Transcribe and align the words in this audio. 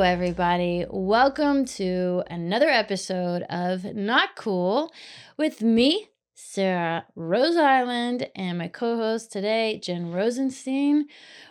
Hello, 0.00 0.10
everybody. 0.10 0.86
Welcome 0.88 1.66
to 1.76 2.22
another 2.30 2.70
episode 2.70 3.42
of 3.50 3.84
Not 3.84 4.34
Cool 4.34 4.90
with 5.36 5.60
me, 5.60 6.08
Sarah 6.34 7.04
Rose 7.14 7.54
Hyland, 7.54 8.30
and 8.34 8.56
my 8.56 8.68
co 8.68 8.96
host 8.96 9.30
today, 9.30 9.78
Jen 9.78 10.10
Rosenstein. 10.10 11.04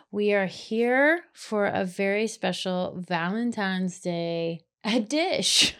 We 0.09 0.33
are 0.33 0.47
here 0.47 1.25
for 1.31 1.67
a 1.67 1.85
very 1.85 2.25
special 2.25 2.95
Valentine's 2.97 3.99
Day 3.99 4.61
a 4.83 4.99
dish. 4.99 5.75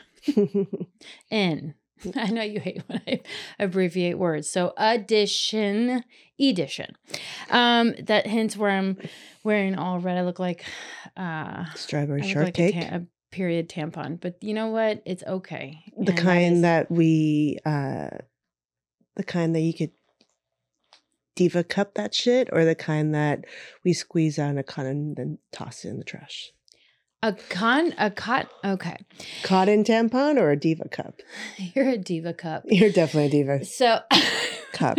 In. 1.31 1.73
I 2.15 2.27
know 2.27 2.43
you 2.43 2.59
hate 2.59 2.83
when 2.87 3.01
I 3.07 3.21
abbreviate 3.57 4.17
words. 4.19 4.47
So 4.47 4.73
addition, 4.77 6.03
edition. 6.39 6.95
Um, 7.49 7.95
that 8.03 8.27
hints 8.27 8.55
where 8.55 8.71
I'm 8.71 8.97
wearing 9.43 9.75
all 9.75 9.99
red. 9.99 10.17
I 10.17 10.21
look 10.21 10.39
like 10.39 10.63
uh 11.19 11.65
Strawberry 11.75 12.23
shortcake. 12.23 12.75
like 12.75 12.85
a, 12.85 12.89
ta- 12.89 12.95
a 12.97 13.01
period 13.31 13.69
tampon. 13.69 14.19
But 14.19 14.37
you 14.41 14.53
know 14.53 14.67
what? 14.69 15.03
It's 15.05 15.23
okay. 15.23 15.83
the 15.97 16.11
And 16.13 16.19
kind 16.19 16.55
is- 16.55 16.61
that 16.63 16.89
we 16.89 17.59
uh 17.65 18.09
the 19.15 19.23
kind 19.23 19.53
that 19.55 19.59
you 19.61 19.73
could 19.73 19.91
diva 21.35 21.63
cup 21.63 21.93
that 21.95 22.13
shit 22.13 22.49
or 22.51 22.65
the 22.65 22.75
kind 22.75 23.13
that 23.15 23.45
we 23.85 23.93
squeeze 23.93 24.37
out 24.39 24.49
in 24.49 24.57
a 24.57 24.63
cotton 24.63 24.91
and 24.91 25.15
then 25.15 25.37
toss 25.51 25.85
it 25.85 25.89
in 25.89 25.97
the 25.97 26.03
trash 26.03 26.51
a 27.21 27.33
con 27.33 27.93
a 27.97 28.09
cot. 28.09 28.49
Okay, 28.63 28.95
cotton 29.43 29.83
tampon 29.83 30.37
or 30.37 30.51
a 30.51 30.55
diva 30.57 30.87
cup 30.89 31.19
you're 31.75 31.89
a 31.89 31.97
diva 31.97 32.33
cup. 32.33 32.63
you're 32.65 32.91
definitely 32.91 33.27
a 33.27 33.43
diva 33.43 33.65
So, 33.65 33.99
Cup. 34.71 34.97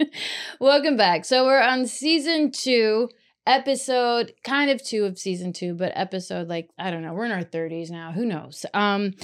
welcome 0.60 0.96
back. 0.96 1.24
So 1.24 1.44
we're 1.44 1.60
on 1.62 1.86
season 1.86 2.50
two, 2.50 3.08
episode 3.46 4.32
kind 4.44 4.70
of 4.70 4.82
two 4.82 5.04
of 5.04 5.18
season 5.18 5.52
two, 5.52 5.74
but 5.74 5.92
episode 5.94 6.48
like 6.48 6.70
I 6.78 6.90
don't 6.90 7.02
know. 7.02 7.12
We're 7.12 7.26
in 7.26 7.32
our 7.32 7.42
thirties 7.42 7.90
now. 7.90 8.12
Who 8.12 8.24
knows? 8.24 8.64
Um, 8.74 9.14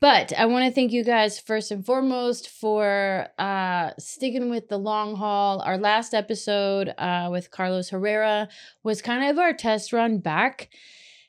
but 0.00 0.32
I 0.32 0.46
want 0.46 0.64
to 0.64 0.72
thank 0.72 0.92
you 0.92 1.04
guys 1.04 1.38
first 1.38 1.70
and 1.70 1.84
foremost 1.84 2.48
for 2.48 3.28
uh 3.38 3.90
sticking 3.98 4.50
with 4.50 4.68
the 4.68 4.78
long 4.78 5.16
haul. 5.16 5.60
Our 5.60 5.78
last 5.78 6.14
episode 6.14 6.94
uh 6.98 7.28
with 7.30 7.50
Carlos 7.50 7.90
Herrera 7.90 8.48
was 8.82 9.02
kind 9.02 9.30
of 9.30 9.38
our 9.38 9.52
test 9.52 9.92
run 9.92 10.18
back 10.18 10.70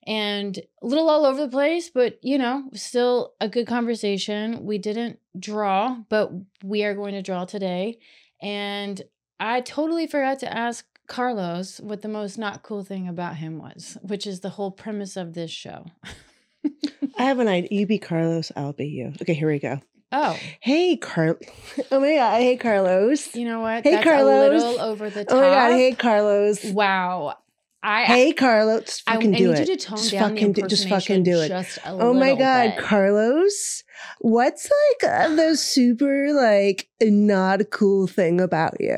and 0.08 0.58
a 0.82 0.88
little 0.88 1.10
all 1.10 1.26
over 1.26 1.42
the 1.42 1.52
place, 1.52 1.90
but 1.90 2.18
you 2.24 2.38
know, 2.38 2.64
still 2.74 3.34
a 3.40 3.48
good 3.48 3.68
conversation. 3.68 4.66
We 4.66 4.78
didn't 4.78 5.20
draw, 5.40 5.98
but 6.10 6.32
we 6.64 6.84
are 6.84 6.96
going 6.96 7.14
to 7.14 7.22
draw 7.22 7.46
today. 7.46 8.00
And 8.42 9.02
I 9.40 9.62
totally 9.62 10.08
forgot 10.08 10.40
to 10.40 10.52
ask 10.56 10.86
Carlos 11.12 11.80
what 11.82 12.02
the 12.02 12.08
most 12.08 12.38
not 12.38 12.64
cool 12.64 12.84
thing 12.84 13.08
about 13.08 13.36
him 13.36 13.58
was, 13.60 13.98
which 14.02 14.26
is 14.26 14.40
the 14.40 14.50
whole 14.50 14.72
premise 14.72 15.18
of 15.18 15.34
this 15.34 15.52
show. 15.52 15.86
i 17.18 17.24
have 17.24 17.40
an 17.40 17.48
idea 17.48 17.70
you 17.72 17.86
be 17.88 17.98
carlos 17.98 18.52
i'll 18.56 18.72
be 18.72 18.86
you 18.88 19.12
okay 19.22 19.34
here 19.34 19.48
we 19.48 19.60
go 19.60 19.80
Oh, 20.14 20.38
hey 20.60 20.96
carl 20.98 21.36
oh 21.92 22.00
my 22.00 22.16
god 22.16 22.34
I 22.36 22.42
hey 22.42 22.56
carlos 22.58 23.36
you 23.36 23.46
know 23.46 23.62
what? 23.62 23.84
Hey, 23.84 23.92
That's 23.92 24.04
Carlos. 24.04 24.34
a 24.64 24.68
little 24.68 24.80
over 24.82 25.10
the 25.10 25.26
top. 25.26 25.38
oh 25.38 25.42
my 25.42 25.48
god 25.50 25.72
hey 25.72 25.92
carlos 25.94 26.64
Wow. 26.66 27.36
I 27.84 28.04
hey 28.06 28.32
carlos 28.34 28.86
just 28.86 29.04
I, 29.08 29.16
fucking 29.16 29.34
I 29.36 29.38
do 29.40 29.48
need 29.52 29.60
it 29.60 29.70
you 29.70 29.78
to 29.78 29.86
tone 29.86 29.98
just 29.98 30.12
fucking 30.16 30.52
do, 30.54 30.68
just 30.68 30.88
fucking 30.88 31.24
do 31.24 31.40
it 31.42 31.48
Just 31.50 31.78
a 31.80 31.90
Oh 31.90 32.14
my 32.14 32.36
god, 32.36 32.76
bit. 32.76 32.84
Carlos, 32.84 33.84
what's 34.20 34.70
like 35.02 35.36
the 35.36 35.56
super 35.58 36.32
like 36.34 36.90
not 37.02 37.70
cool 37.72 38.06
thing 38.08 38.40
about 38.40 38.76
you? 38.80 38.98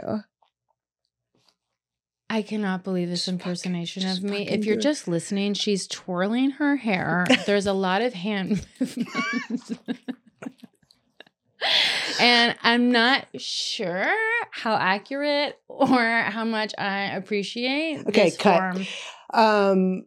I 2.34 2.42
cannot 2.42 2.84
believe 2.84 3.10
this 3.10 3.26
fucking- 3.26 3.36
impersonation 3.40 4.02
just 4.02 4.24
of 4.24 4.30
me. 4.30 4.48
If 4.50 4.66
you're 4.66 4.76
just 4.76 5.08
listening, 5.08 5.54
she's 5.54 5.86
twirling 5.88 6.52
her 6.52 6.78
hair. 6.78 7.26
There's 7.46 7.68
a 7.68 7.74
lot 7.74 8.02
of 8.02 8.14
hand 8.14 8.66
movements. 8.80 9.72
and 12.20 12.56
I'm 12.64 12.92
not 12.92 13.28
sure 13.38 14.12
how 14.52 14.76
accurate 14.76 15.60
or 15.68 16.00
how 16.24 16.44
much 16.46 16.74
I 16.78 17.16
appreciate 17.16 18.08
Okay, 18.08 18.26
this 18.26 18.38
cut. 18.38 18.58
form. 18.74 18.86
Um 19.34 20.06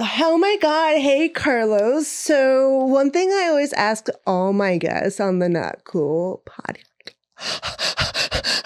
Oh 0.00 0.38
my 0.38 0.56
god, 0.60 0.98
hey 1.00 1.28
Carlos. 1.28 2.06
So 2.08 2.84
one 2.84 3.10
thing 3.10 3.30
I 3.30 3.46
always 3.48 3.72
ask 3.72 4.06
all 4.26 4.52
my 4.52 4.78
guests 4.78 5.18
on 5.20 5.38
the 5.40 5.48
Not 5.48 5.84
Cool 5.84 6.42
podcast 6.48 8.07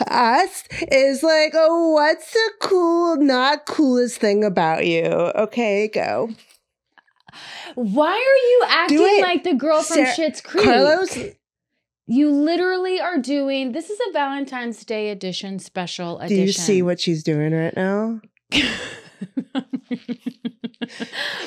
asked 0.08 0.68
is 0.90 1.22
like, 1.22 1.52
oh, 1.54 1.90
what's 1.90 2.32
the 2.32 2.50
cool, 2.60 3.16
not 3.16 3.66
coolest 3.66 4.18
thing 4.18 4.44
about 4.44 4.86
you? 4.86 5.04
Okay, 5.04 5.88
go. 5.88 6.30
Why 7.74 8.10
are 8.12 8.16
you 8.50 8.64
acting 8.68 9.20
like 9.22 9.44
the 9.44 9.54
girl 9.54 9.82
from 9.82 9.96
Sarah- 10.04 10.14
Schitt's 10.14 10.40
Creek? 10.40 10.64
Carlos, 10.64 11.16
You 12.06 12.30
literally 12.30 13.00
are 13.00 13.18
doing 13.18 13.72
this 13.72 13.88
is 13.88 13.98
a 14.08 14.12
Valentine's 14.12 14.84
Day 14.84 15.08
edition 15.10 15.58
special 15.58 16.18
edition. 16.18 16.36
do 16.36 16.42
you 16.42 16.52
see 16.52 16.82
what 16.82 17.00
she's 17.00 17.22
doing 17.22 17.52
right 17.52 17.74
now? 17.76 18.20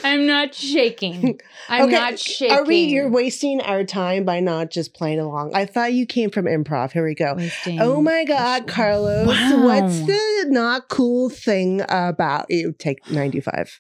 I'm 0.04 0.26
not 0.28 0.54
shaking. 0.54 1.40
I'm 1.70 1.90
not 1.90 2.20
shaking. 2.20 2.56
Are 2.56 2.64
we? 2.64 2.84
You're 2.86 3.10
wasting 3.10 3.62
our 3.62 3.84
time 3.84 4.26
by 4.26 4.40
not 4.40 4.70
just 4.72 4.94
playing 4.94 5.20
along. 5.20 5.54
I 5.56 5.66
thought 5.66 5.94
you 5.94 6.06
came 6.06 6.30
from 6.30 6.46
improv. 6.46 6.92
Here 6.92 7.06
we 7.06 7.16
go. 7.16 7.36
Wasting- 7.36 7.82
Oh 7.82 8.02
my 8.02 8.24
God, 8.26 8.68
Carlos! 8.68 9.28
Wow. 9.28 9.64
What's 9.66 10.00
the 10.06 10.46
not 10.50 10.90
cool 10.90 11.30
thing 11.30 11.82
about 11.90 12.46
you? 12.50 12.74
Take 12.78 13.10
ninety 13.12 13.40
five. 13.42 13.80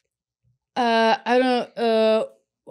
Uh, 0.76 1.18
I 1.26 1.40
don't. 1.40 1.78
Uh, 1.78 2.26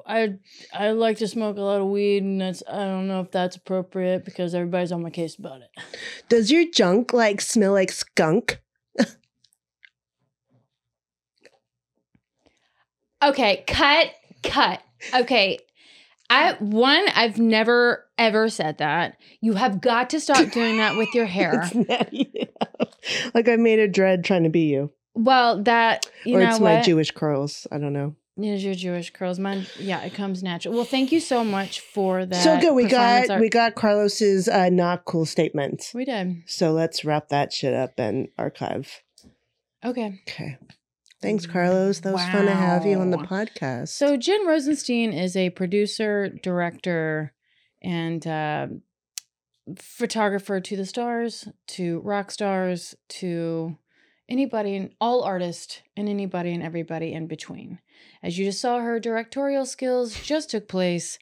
I 0.06 0.34
I 0.72 0.90
like 0.90 1.18
to 1.18 1.28
smoke 1.28 1.56
a 1.56 1.60
lot 1.62 1.80
of 1.80 1.88
weed, 1.88 2.22
and 2.22 2.40
that's 2.40 2.62
I 2.68 2.84
don't 2.84 3.08
know 3.08 3.20
if 3.20 3.30
that's 3.30 3.56
appropriate 3.56 4.24
because 4.24 4.54
everybody's 4.54 4.92
on 4.92 5.02
my 5.02 5.10
case 5.10 5.36
about 5.38 5.60
it. 5.62 5.70
Does 6.28 6.50
your 6.50 6.64
junk 6.70 7.12
like 7.12 7.40
smell 7.40 7.72
like 7.72 7.92
skunk? 7.92 8.60
Okay, 13.28 13.64
cut, 13.66 14.10
cut. 14.42 14.80
Okay. 15.14 15.58
I 16.30 16.54
one, 16.58 17.04
I've 17.14 17.38
never 17.38 18.06
ever 18.16 18.48
said 18.48 18.78
that. 18.78 19.16
You 19.40 19.54
have 19.54 19.80
got 19.80 20.10
to 20.10 20.20
stop 20.20 20.50
doing 20.52 20.78
that 20.78 20.96
with 20.96 21.08
your 21.14 21.26
hair. 21.36 21.62
It's 21.64 21.74
natty. 21.74 22.48
like 23.34 23.48
I 23.48 23.56
made 23.56 23.78
a 23.78 23.88
dread 23.88 24.24
trying 24.24 24.44
to 24.44 24.48
be 24.50 24.70
you, 24.70 24.90
Well, 25.14 25.62
that 25.64 26.06
you 26.24 26.36
or 26.36 26.40
know 26.40 26.50
it's 26.50 26.58
what? 26.58 26.74
my 26.76 26.82
Jewish 26.82 27.10
curls. 27.10 27.66
I 27.70 27.78
don't 27.78 27.92
know. 27.92 28.16
Here's 28.36 28.64
your 28.64 28.74
Jewish 28.74 29.10
curls. 29.10 29.38
Mine, 29.38 29.66
yeah, 29.78 30.00
it 30.02 30.14
comes 30.14 30.42
natural. 30.42 30.74
Well, 30.74 30.84
thank 30.84 31.12
you 31.12 31.20
so 31.20 31.44
much 31.44 31.78
for 31.80 32.26
that. 32.26 32.42
so 32.42 32.58
good. 32.58 32.74
We 32.74 32.86
got 32.86 33.30
art. 33.30 33.40
we 33.40 33.48
got 33.48 33.74
Carlos's 33.76 34.48
uh, 34.48 34.70
not 34.70 35.04
cool 35.04 35.24
statement. 35.24 35.90
we 35.94 36.04
did. 36.04 36.42
So 36.46 36.72
let's 36.72 37.04
wrap 37.04 37.28
that 37.28 37.52
shit 37.52 37.74
up 37.74 37.92
and 37.98 38.28
archive. 38.36 39.02
Okay. 39.84 40.20
Okay. 40.26 40.58
Thanks, 41.24 41.46
Carlos. 41.46 42.00
That 42.00 42.12
was 42.12 42.22
fun 42.26 42.44
to 42.44 42.54
have 42.54 42.84
you 42.84 42.98
on 42.98 43.10
the 43.10 43.16
podcast. 43.16 43.88
So 43.88 44.18
Jen 44.18 44.46
Rosenstein 44.46 45.14
is 45.14 45.36
a 45.36 45.48
producer, 45.48 46.28
director, 46.28 47.32
and 47.82 48.26
uh, 48.26 48.66
photographer 49.78 50.60
to 50.60 50.76
the 50.76 50.84
stars, 50.84 51.48
to 51.68 52.00
rock 52.00 52.30
stars, 52.30 52.94
to 53.08 53.78
anybody 54.28 54.76
and 54.76 54.90
all 55.00 55.22
artists, 55.22 55.80
and 55.96 56.10
anybody 56.10 56.52
and 56.52 56.62
everybody 56.62 57.14
in 57.14 57.26
between. 57.26 57.78
As 58.22 58.36
you 58.38 58.44
just 58.44 58.60
saw, 58.60 58.80
her 58.80 59.00
directorial 59.00 59.64
skills 59.64 60.20
just 60.20 60.50
took 60.50 60.68
place 60.68 61.18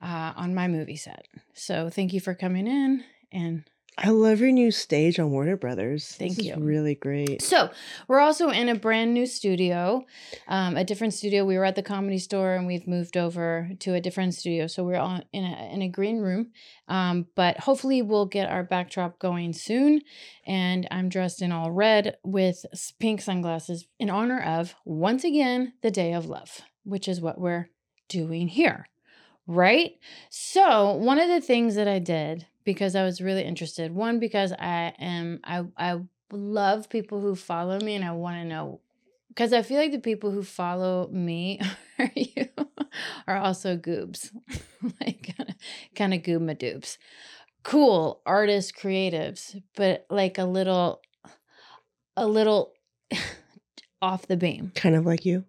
uh, 0.00 0.32
on 0.36 0.54
my 0.54 0.68
movie 0.68 0.94
set. 0.94 1.26
So 1.54 1.90
thank 1.90 2.12
you 2.12 2.20
for 2.20 2.34
coming 2.34 2.68
in 2.68 3.02
and 3.32 3.64
I 3.98 4.10
love 4.10 4.40
your 4.40 4.50
new 4.50 4.70
stage 4.70 5.18
on 5.18 5.30
Warner 5.30 5.56
Brothers. 5.56 6.06
Thank 6.06 6.36
this 6.36 6.46
you. 6.46 6.54
Really 6.56 6.94
great. 6.94 7.42
So 7.42 7.70
we're 8.08 8.20
also 8.20 8.48
in 8.48 8.68
a 8.68 8.74
brand 8.74 9.12
new 9.12 9.26
studio, 9.26 10.06
um, 10.48 10.76
a 10.76 10.84
different 10.84 11.12
studio. 11.12 11.44
We 11.44 11.58
were 11.58 11.64
at 11.64 11.76
the 11.76 11.82
comedy 11.82 12.18
store 12.18 12.54
and 12.54 12.66
we've 12.66 12.86
moved 12.86 13.16
over 13.16 13.70
to 13.80 13.94
a 13.94 14.00
different 14.00 14.34
studio. 14.34 14.66
So 14.68 14.84
we're 14.84 14.96
on 14.96 15.24
in 15.32 15.44
a 15.44 15.70
in 15.72 15.82
a 15.82 15.88
green 15.88 16.20
room, 16.20 16.52
um, 16.88 17.26
but 17.34 17.58
hopefully 17.60 18.00
we'll 18.00 18.26
get 18.26 18.48
our 18.48 18.62
backdrop 18.62 19.18
going 19.18 19.52
soon. 19.52 20.00
And 20.46 20.88
I'm 20.90 21.08
dressed 21.08 21.42
in 21.42 21.52
all 21.52 21.70
red 21.70 22.16
with 22.24 22.64
pink 23.00 23.20
sunglasses 23.20 23.86
in 23.98 24.08
honor 24.08 24.40
of 24.40 24.74
once 24.84 25.24
again 25.24 25.74
the 25.82 25.90
Day 25.90 26.14
of 26.14 26.26
Love, 26.26 26.62
which 26.84 27.06
is 27.06 27.20
what 27.20 27.38
we're 27.38 27.68
doing 28.08 28.48
here, 28.48 28.88
right? 29.46 29.92
So 30.30 30.92
one 30.92 31.18
of 31.18 31.28
the 31.28 31.40
things 31.40 31.74
that 31.74 31.88
I 31.88 31.98
did 31.98 32.46
because 32.64 32.94
I 32.94 33.04
was 33.04 33.20
really 33.20 33.42
interested, 33.42 33.92
one 33.94 34.18
because 34.18 34.52
I 34.52 34.94
am 34.98 35.40
I 35.44 35.64
I 35.76 36.00
love 36.32 36.88
people 36.88 37.20
who 37.20 37.34
follow 37.34 37.78
me 37.80 37.94
and 37.94 38.04
I 38.04 38.12
want 38.12 38.36
to 38.36 38.44
know 38.44 38.80
because 39.28 39.52
I 39.52 39.62
feel 39.62 39.78
like 39.78 39.92
the 39.92 39.98
people 39.98 40.30
who 40.30 40.42
follow 40.42 41.08
me 41.12 41.60
are 41.98 42.10
you 42.14 42.48
are 43.26 43.36
also 43.36 43.76
goobs. 43.76 44.30
like 45.00 45.34
kind 45.94 46.14
of 46.14 46.22
goob 46.22 46.40
madoobs. 46.42 46.98
Cool 47.62 48.22
artists, 48.24 48.72
creatives, 48.72 49.60
but 49.76 50.06
like 50.10 50.38
a 50.38 50.44
little 50.44 51.02
a 52.16 52.26
little 52.26 52.72
off 54.02 54.26
the 54.26 54.36
beam. 54.36 54.72
Kind 54.74 54.96
of 54.96 55.06
like 55.06 55.24
you. 55.24 55.44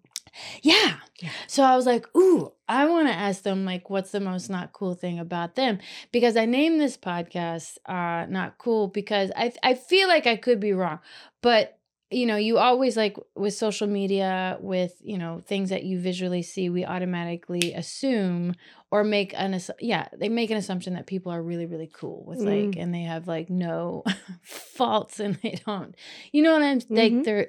Yeah. 0.62 0.94
Yeah. 1.20 1.30
So 1.46 1.62
I 1.62 1.76
was 1.76 1.86
like, 1.86 2.06
ooh, 2.16 2.52
I 2.68 2.86
want 2.86 3.08
to 3.08 3.14
ask 3.14 3.42
them 3.42 3.64
like 3.64 3.90
what's 3.90 4.10
the 4.10 4.20
most 4.20 4.48
not 4.50 4.72
cool 4.72 4.94
thing 4.94 5.18
about 5.18 5.54
them? 5.54 5.78
Because 6.10 6.36
I 6.36 6.46
named 6.46 6.80
this 6.80 6.96
podcast 6.96 7.78
uh 7.86 8.26
not 8.28 8.58
cool 8.58 8.88
because 8.88 9.30
I 9.36 9.52
I 9.62 9.74
feel 9.74 10.08
like 10.08 10.26
I 10.26 10.36
could 10.36 10.60
be 10.60 10.72
wrong. 10.72 11.00
But 11.42 11.78
you 12.14 12.26
know, 12.26 12.36
you 12.36 12.58
always 12.58 12.96
like 12.96 13.16
with 13.34 13.54
social 13.54 13.86
media, 13.86 14.58
with 14.60 14.94
you 15.02 15.18
know 15.18 15.40
things 15.46 15.70
that 15.70 15.84
you 15.84 15.98
visually 16.00 16.42
see, 16.42 16.68
we 16.68 16.84
automatically 16.84 17.72
assume 17.74 18.54
or 18.90 19.04
make 19.04 19.32
an 19.36 19.58
yeah, 19.80 20.08
they 20.16 20.28
make 20.28 20.50
an 20.50 20.56
assumption 20.58 20.94
that 20.94 21.06
people 21.06 21.32
are 21.32 21.42
really 21.42 21.66
really 21.66 21.90
cool 21.92 22.24
with 22.26 22.40
like, 22.40 22.76
and 22.76 22.92
they 22.94 23.02
have 23.02 23.26
like 23.26 23.48
no 23.50 24.04
faults, 24.42 25.20
and 25.20 25.36
they 25.42 25.58
don't, 25.66 25.94
you 26.32 26.42
know 26.42 26.52
what 26.52 26.62
I'm 26.62 26.80
like 26.90 27.12
Mhm. 27.12 27.24
they're 27.24 27.46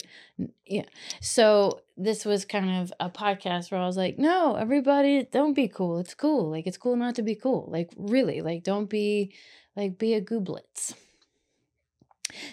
yeah. 0.66 0.86
So 1.22 1.82
this 1.98 2.26
was 2.26 2.44
kind 2.46 2.82
of 2.82 2.94
a 3.00 3.10
podcast 3.10 3.72
where 3.72 3.80
I 3.82 3.86
was 3.86 3.98
like, 3.98 4.18
no, 4.18 4.56
everybody, 4.56 5.28
don't 5.32 5.54
be 5.54 5.68
cool. 5.68 6.00
It's 6.00 6.16
cool. 6.16 6.50
Like 6.50 6.66
it's 6.66 6.78
cool 6.78 6.96
not 6.96 7.16
to 7.16 7.22
be 7.22 7.36
cool. 7.36 7.68
Like 7.72 7.92
really, 7.98 8.42
like 8.42 8.64
don't 8.64 8.90
be 8.90 9.34
like 9.76 9.98
be 9.98 10.14
a 10.14 10.22
gooblets. 10.22 10.94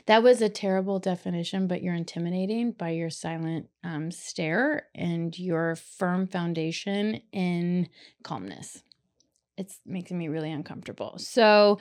That 0.06 0.22
was 0.22 0.42
a 0.42 0.48
terrible 0.48 0.98
definition, 0.98 1.66
but 1.66 1.82
you're 1.82 1.94
intimidating 1.94 2.72
by 2.72 2.90
your 2.90 3.10
silent 3.10 3.68
um, 3.84 4.10
stare 4.10 4.88
and 4.94 5.36
your 5.38 5.76
firm 5.76 6.26
foundation 6.26 7.20
in 7.32 7.88
calmness. 8.22 8.82
It's 9.56 9.80
making 9.84 10.18
me 10.18 10.28
really 10.28 10.50
uncomfortable. 10.50 11.14
So, 11.18 11.78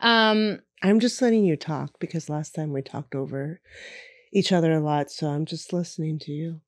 um, 0.00 0.60
I'm 0.82 1.00
just 1.00 1.20
letting 1.20 1.44
you 1.44 1.56
talk 1.56 1.98
because 1.98 2.30
last 2.30 2.54
time 2.54 2.72
we 2.72 2.82
talked 2.82 3.14
over 3.14 3.60
each 4.32 4.52
other 4.52 4.72
a 4.72 4.80
lot, 4.80 5.10
so 5.10 5.26
I'm 5.28 5.44
just 5.44 5.72
listening 5.72 6.18
to 6.20 6.32
you. 6.32 6.60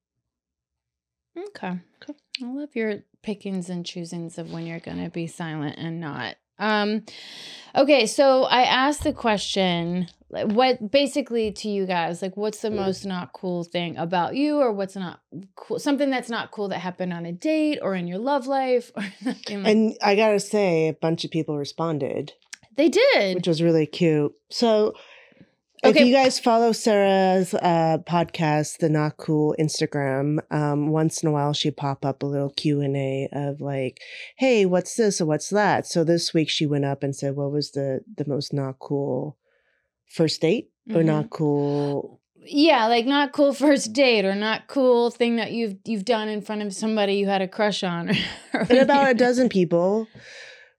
okay. 1.37 1.79
I 2.43 2.45
love 2.45 2.75
your 2.75 3.03
pickings 3.21 3.69
and 3.69 3.85
choosings 3.85 4.37
of 4.37 4.51
when 4.51 4.65
you're 4.65 4.79
going 4.79 5.03
to 5.03 5.09
be 5.09 5.27
silent 5.27 5.75
and 5.77 5.99
not. 5.99 6.35
Um, 6.61 7.03
okay, 7.75 8.05
so 8.05 8.43
I 8.43 8.61
asked 8.61 9.03
the 9.03 9.11
question, 9.13 10.07
what 10.29 10.91
basically 10.91 11.51
to 11.51 11.69
you 11.69 11.85
guys, 11.85 12.21
like, 12.21 12.37
what's 12.37 12.61
the 12.61 12.71
most 12.71 13.05
not 13.05 13.33
cool 13.33 13.65
thing 13.65 13.97
about 13.97 14.35
you, 14.35 14.59
or 14.59 14.71
what's 14.71 14.95
not 14.95 15.19
cool, 15.55 15.79
something 15.79 16.09
that's 16.09 16.29
not 16.29 16.51
cool 16.51 16.69
that 16.69 16.79
happened 16.79 17.11
on 17.11 17.25
a 17.25 17.33
date 17.33 17.79
or 17.81 17.95
in 17.95 18.07
your 18.07 18.19
love 18.19 18.47
life, 18.47 18.91
or 18.95 19.03
something 19.23 19.63
like 19.63 19.71
And 19.71 19.97
I 20.01 20.15
gotta 20.15 20.39
say, 20.39 20.87
a 20.87 20.93
bunch 20.93 21.25
of 21.25 21.31
people 21.31 21.57
responded, 21.57 22.33
They 22.77 22.87
did. 22.87 23.35
which 23.35 23.47
was 23.47 23.61
really 23.61 23.85
cute. 23.85 24.33
So 24.49 24.93
if 25.83 25.95
Okay. 25.95 26.05
you 26.05 26.13
guys 26.13 26.39
follow 26.39 26.71
Sarah's 26.71 27.53
uh, 27.55 27.97
podcast, 28.07 28.77
the 28.77 28.89
Not 28.89 29.17
Cool 29.17 29.55
Instagram, 29.59 30.37
um, 30.51 30.89
once 30.89 31.23
in 31.23 31.29
a 31.29 31.31
while 31.31 31.53
she 31.53 31.71
pop 31.71 32.05
up 32.05 32.21
a 32.23 32.25
little 32.25 32.51
Q 32.51 32.81
and 32.81 32.95
A 32.95 33.27
of 33.31 33.61
like, 33.61 33.99
"Hey, 34.37 34.65
what's 34.65 34.95
this 34.95 35.19
or 35.21 35.25
what's 35.25 35.49
that?" 35.49 35.87
So 35.87 36.03
this 36.03 36.33
week 36.33 36.49
she 36.49 36.65
went 36.65 36.85
up 36.85 37.01
and 37.03 37.15
said, 37.15 37.35
"What 37.35 37.51
was 37.51 37.71
the 37.71 38.01
the 38.17 38.25
most 38.27 38.53
not 38.53 38.79
cool 38.79 39.37
first 40.07 40.41
date 40.41 40.69
or 40.89 41.01
Mhm. 41.01 41.05
not 41.05 41.29
cool?" 41.29 42.19
yeah, 42.43 42.87
like 42.87 43.05
not 43.05 43.33
cool 43.33 43.53
first 43.53 43.93
date 43.93 44.25
or 44.25 44.33
not 44.33 44.67
cool 44.67 45.11
thing 45.11 45.35
that 45.35 45.51
you've 45.51 45.75
you've 45.85 46.05
done 46.05 46.27
in 46.27 46.41
front 46.41 46.61
of 46.63 46.73
somebody 46.73 47.13
you 47.15 47.27
had 47.27 47.41
a 47.41 47.47
crush 47.47 47.83
on. 47.83 48.11
And 48.53 48.79
about 48.79 49.11
a 49.11 49.13
dozen 49.25 49.47
people 49.49 50.07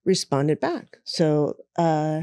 responded 0.04 0.58
back. 0.60 0.96
So 1.04 1.54
uh, 1.76 2.22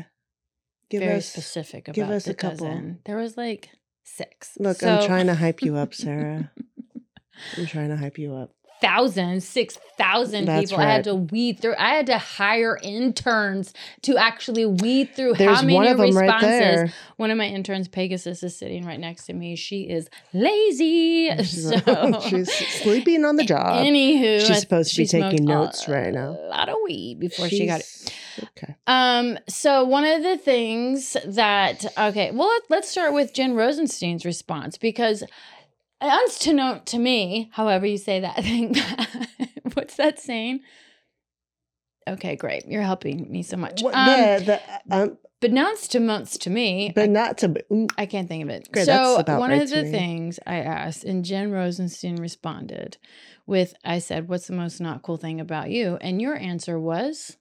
give 0.89 1.01
very 1.01 1.17
us 1.17 1.25
specific 1.27 1.87
about 1.87 1.95
give 1.95 2.09
us 2.09 2.25
the 2.25 2.31
a 2.31 2.33
couple. 2.35 2.57
cousin. 2.67 2.99
There 3.05 3.17
was 3.17 3.37
like 3.37 3.69
six. 4.03 4.51
look. 4.59 4.77
So- 4.77 4.97
I'm 4.99 5.05
trying 5.07 5.27
to 5.27 5.35
hype 5.35 5.61
you 5.61 5.75
up, 5.75 5.93
Sarah. 5.93 6.51
I'm 7.57 7.65
trying 7.67 7.89
to 7.89 7.97
hype 7.97 8.17
you 8.17 8.33
up. 8.35 8.51
thousand, 8.81 9.41
six 9.43 9.77
thousand 9.97 10.47
people. 10.47 10.77
I 10.77 10.83
had 10.89 11.03
to 11.05 11.15
weed 11.15 11.59
through. 11.59 11.75
I 11.77 11.89
had 11.95 12.05
to 12.07 12.17
hire 12.17 12.77
interns 12.81 13.73
to 14.03 14.17
actually 14.17 14.65
weed 14.65 15.11
through 15.15 15.33
There's 15.35 15.57
how 15.57 15.61
many 15.61 15.75
one 15.75 15.87
of 15.87 15.97
them 15.97 16.07
responses. 16.17 16.43
right 16.43 16.49
there. 16.49 16.93
One 17.17 17.31
of 17.31 17.37
my 17.37 17.45
interns, 17.47 17.87
Pegasus, 17.87 18.41
is 18.43 18.57
sitting 18.57 18.85
right 18.85 18.99
next 18.99 19.25
to 19.27 19.33
me. 19.33 19.55
She 19.55 19.83
is 19.89 20.09
lazy. 20.33 21.29
She's, 21.43 21.69
So 21.85 22.19
she's 22.29 22.51
sleeping 22.81 23.25
on 23.25 23.35
the 23.35 23.43
job. 23.45 23.85
Anywho, 23.85 24.45
She's 24.45 24.59
supposed 24.59 24.91
to 24.95 25.01
be 25.01 25.07
taking 25.07 25.45
notes 25.45 25.87
right 25.87 26.13
now. 26.13 26.31
A 26.39 26.47
lot 26.49 26.69
of 26.69 26.75
weed 26.83 27.19
before 27.19 27.47
she 27.49 27.65
got 27.65 27.81
it. 27.81 28.13
Okay. 28.57 28.75
Um, 28.87 29.37
so 29.47 29.83
one 29.83 30.05
of 30.05 30.23
the 30.23 30.37
things 30.37 31.15
that 31.25 31.85
okay, 31.97 32.31
well 32.31 32.47
let, 32.47 32.61
let's 32.69 32.89
start 32.89 33.13
with 33.13 33.33
Jen 33.33 33.53
Rosenstein's 33.55 34.25
response 34.25 34.77
because 34.77 35.23
unbeknownst 36.01 36.85
to 36.87 36.99
me, 36.99 37.49
however 37.53 37.85
you 37.85 37.97
say 37.97 38.19
that 38.21 38.35
thing, 38.43 38.75
what's 39.73 39.95
that 39.97 40.19
saying? 40.19 40.61
Okay, 42.07 42.35
great. 42.35 42.65
You're 42.67 42.81
helping 42.81 43.31
me 43.31 43.43
so 43.43 43.57
much. 43.57 43.81
What- 43.83 43.93
Um, 43.95 44.07
yeah, 44.07 44.39
the, 44.39 44.61
um, 44.89 45.17
but 45.41 45.51
announced 45.51 45.91
to 45.93 45.99
months 45.99 46.37
to 46.39 46.49
me, 46.49 46.91
but 46.95 47.03
I, 47.03 47.07
not 47.07 47.37
to. 47.39 47.49
mm, 47.49 47.89
I 47.97 48.05
can't 48.05 48.27
think 48.27 48.43
of 48.43 48.49
it. 48.49 48.69
Great, 48.71 48.85
so 48.85 49.23
one 49.27 49.51
right 49.51 49.61
of 49.61 49.69
the 49.69 49.83
me. 49.83 49.91
things 49.91 50.39
I 50.45 50.55
asked, 50.57 51.03
and 51.05 51.23
Jen 51.23 51.51
Rosenstein 51.51 52.15
responded 52.17 52.97
with, 53.45 53.73
"I 53.85 53.99
said, 53.99 54.27
what's 54.27 54.47
the 54.47 54.53
most 54.53 54.81
not 54.81 55.01
cool 55.01 55.15
thing 55.17 55.39
about 55.39 55.69
you?" 55.69 55.97
And 56.01 56.21
your 56.21 56.35
answer 56.35 56.77
was, 56.79 57.37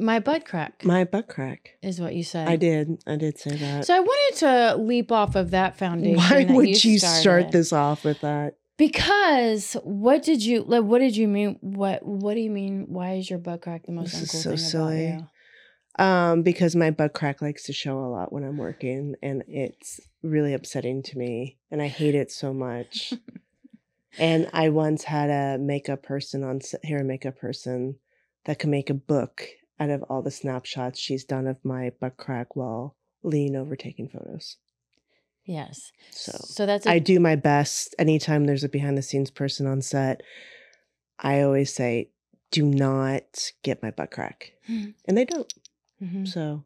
"My 0.00 0.18
butt 0.18 0.44
crack." 0.44 0.84
My 0.84 1.04
butt 1.04 1.28
crack. 1.28 1.76
is 1.82 2.00
what 2.00 2.14
you 2.14 2.24
said. 2.24 2.48
I 2.48 2.56
did. 2.56 3.02
I 3.06 3.16
did 3.16 3.38
say 3.38 3.56
that. 3.56 3.86
So 3.86 3.94
I 3.94 4.00
wanted 4.00 4.38
to 4.40 4.76
leap 4.82 5.12
off 5.12 5.34
of 5.36 5.50
that 5.50 5.76
foundation. 5.76 6.16
Why 6.16 6.44
that 6.44 6.54
would 6.54 6.82
you 6.84 6.98
start 6.98 7.52
this 7.52 7.72
off 7.72 8.04
with 8.04 8.20
that? 8.22 8.56
Because 8.76 9.74
what 9.84 10.22
did 10.22 10.42
you 10.42 10.62
like? 10.62 10.84
What 10.84 11.00
did 11.00 11.16
you 11.16 11.28
mean? 11.28 11.58
What 11.60 12.04
What 12.04 12.34
do 12.34 12.40
you 12.40 12.50
mean? 12.50 12.86
Why 12.88 13.14
is 13.14 13.28
your 13.28 13.38
butt 13.38 13.60
crack 13.60 13.84
the 13.84 13.92
most 13.92 14.12
This 14.12 14.34
is 14.34 14.40
uncool 14.40 14.42
so 14.42 14.50
thing 14.50 14.58
silly. 14.58 15.06
about 15.08 15.20
you? 15.20 15.26
Um, 16.04 16.42
because 16.42 16.74
my 16.74 16.90
butt 16.90 17.12
crack 17.12 17.42
likes 17.42 17.64
to 17.64 17.74
show 17.74 17.98
a 17.98 18.08
lot 18.08 18.32
when 18.32 18.42
I'm 18.42 18.56
working, 18.56 19.16
and 19.22 19.42
it's 19.46 20.00
really 20.22 20.54
upsetting 20.54 21.02
to 21.02 21.18
me, 21.18 21.58
and 21.70 21.82
I 21.82 21.88
hate 21.88 22.14
it 22.14 22.30
so 22.30 22.54
much. 22.54 23.12
and 24.18 24.48
I 24.54 24.70
once 24.70 25.04
had 25.04 25.28
a 25.28 25.58
makeup 25.58 26.02
person 26.02 26.42
on 26.42 26.60
hair 26.82 27.04
makeup 27.04 27.38
person 27.38 27.96
that 28.46 28.58
could 28.58 28.70
make 28.70 28.88
a 28.88 28.94
book 28.94 29.42
out 29.80 29.90
of 29.90 30.02
all 30.04 30.22
the 30.22 30.30
snapshots 30.30 30.98
she's 31.00 31.24
done 31.24 31.46
of 31.46 31.56
my 31.64 31.90
butt 32.00 32.16
crack 32.18 32.54
while 32.54 32.96
leaning 33.22 33.56
over 33.56 33.74
taking 33.74 34.08
photos. 34.08 34.58
Yes. 35.44 35.90
So 36.10 36.32
so 36.38 36.66
that's 36.66 36.86
a, 36.86 36.90
I 36.90 36.98
do 36.98 37.18
my 37.18 37.34
best 37.34 37.94
anytime 37.98 38.44
there's 38.44 38.62
a 38.62 38.68
behind 38.68 38.96
the 38.98 39.02
scenes 39.02 39.30
person 39.30 39.66
on 39.66 39.80
set. 39.82 40.22
I 41.18 41.40
always 41.42 41.72
say, 41.74 42.10
"Do 42.50 42.64
not 42.64 43.52
get 43.62 43.82
my 43.82 43.90
butt 43.90 44.10
crack," 44.10 44.52
Hmm. 44.66 44.90
and 45.06 45.16
they 45.16 45.24
don't. 45.24 45.52
Mhm. 46.02 46.28
So 46.28 46.64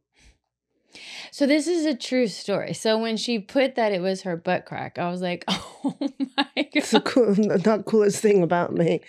So 1.32 1.46
this 1.46 1.66
is 1.66 1.86
a 1.86 1.94
true 1.94 2.26
story. 2.28 2.72
So 2.74 2.98
when 2.98 3.16
she 3.16 3.38
put 3.38 3.74
that 3.76 3.92
it 3.92 4.00
was 4.00 4.22
her 4.22 4.36
butt 4.36 4.64
crack, 4.66 4.98
I 4.98 5.08
was 5.10 5.20
like, 5.22 5.44
oh 5.48 5.96
my 6.36 6.46
it's 6.56 6.90
the 6.90 7.00
god. 7.00 7.04
cool, 7.04 7.34
not 7.36 7.84
coolest 7.84 8.20
thing 8.20 8.42
about 8.42 8.72
me. 8.74 9.00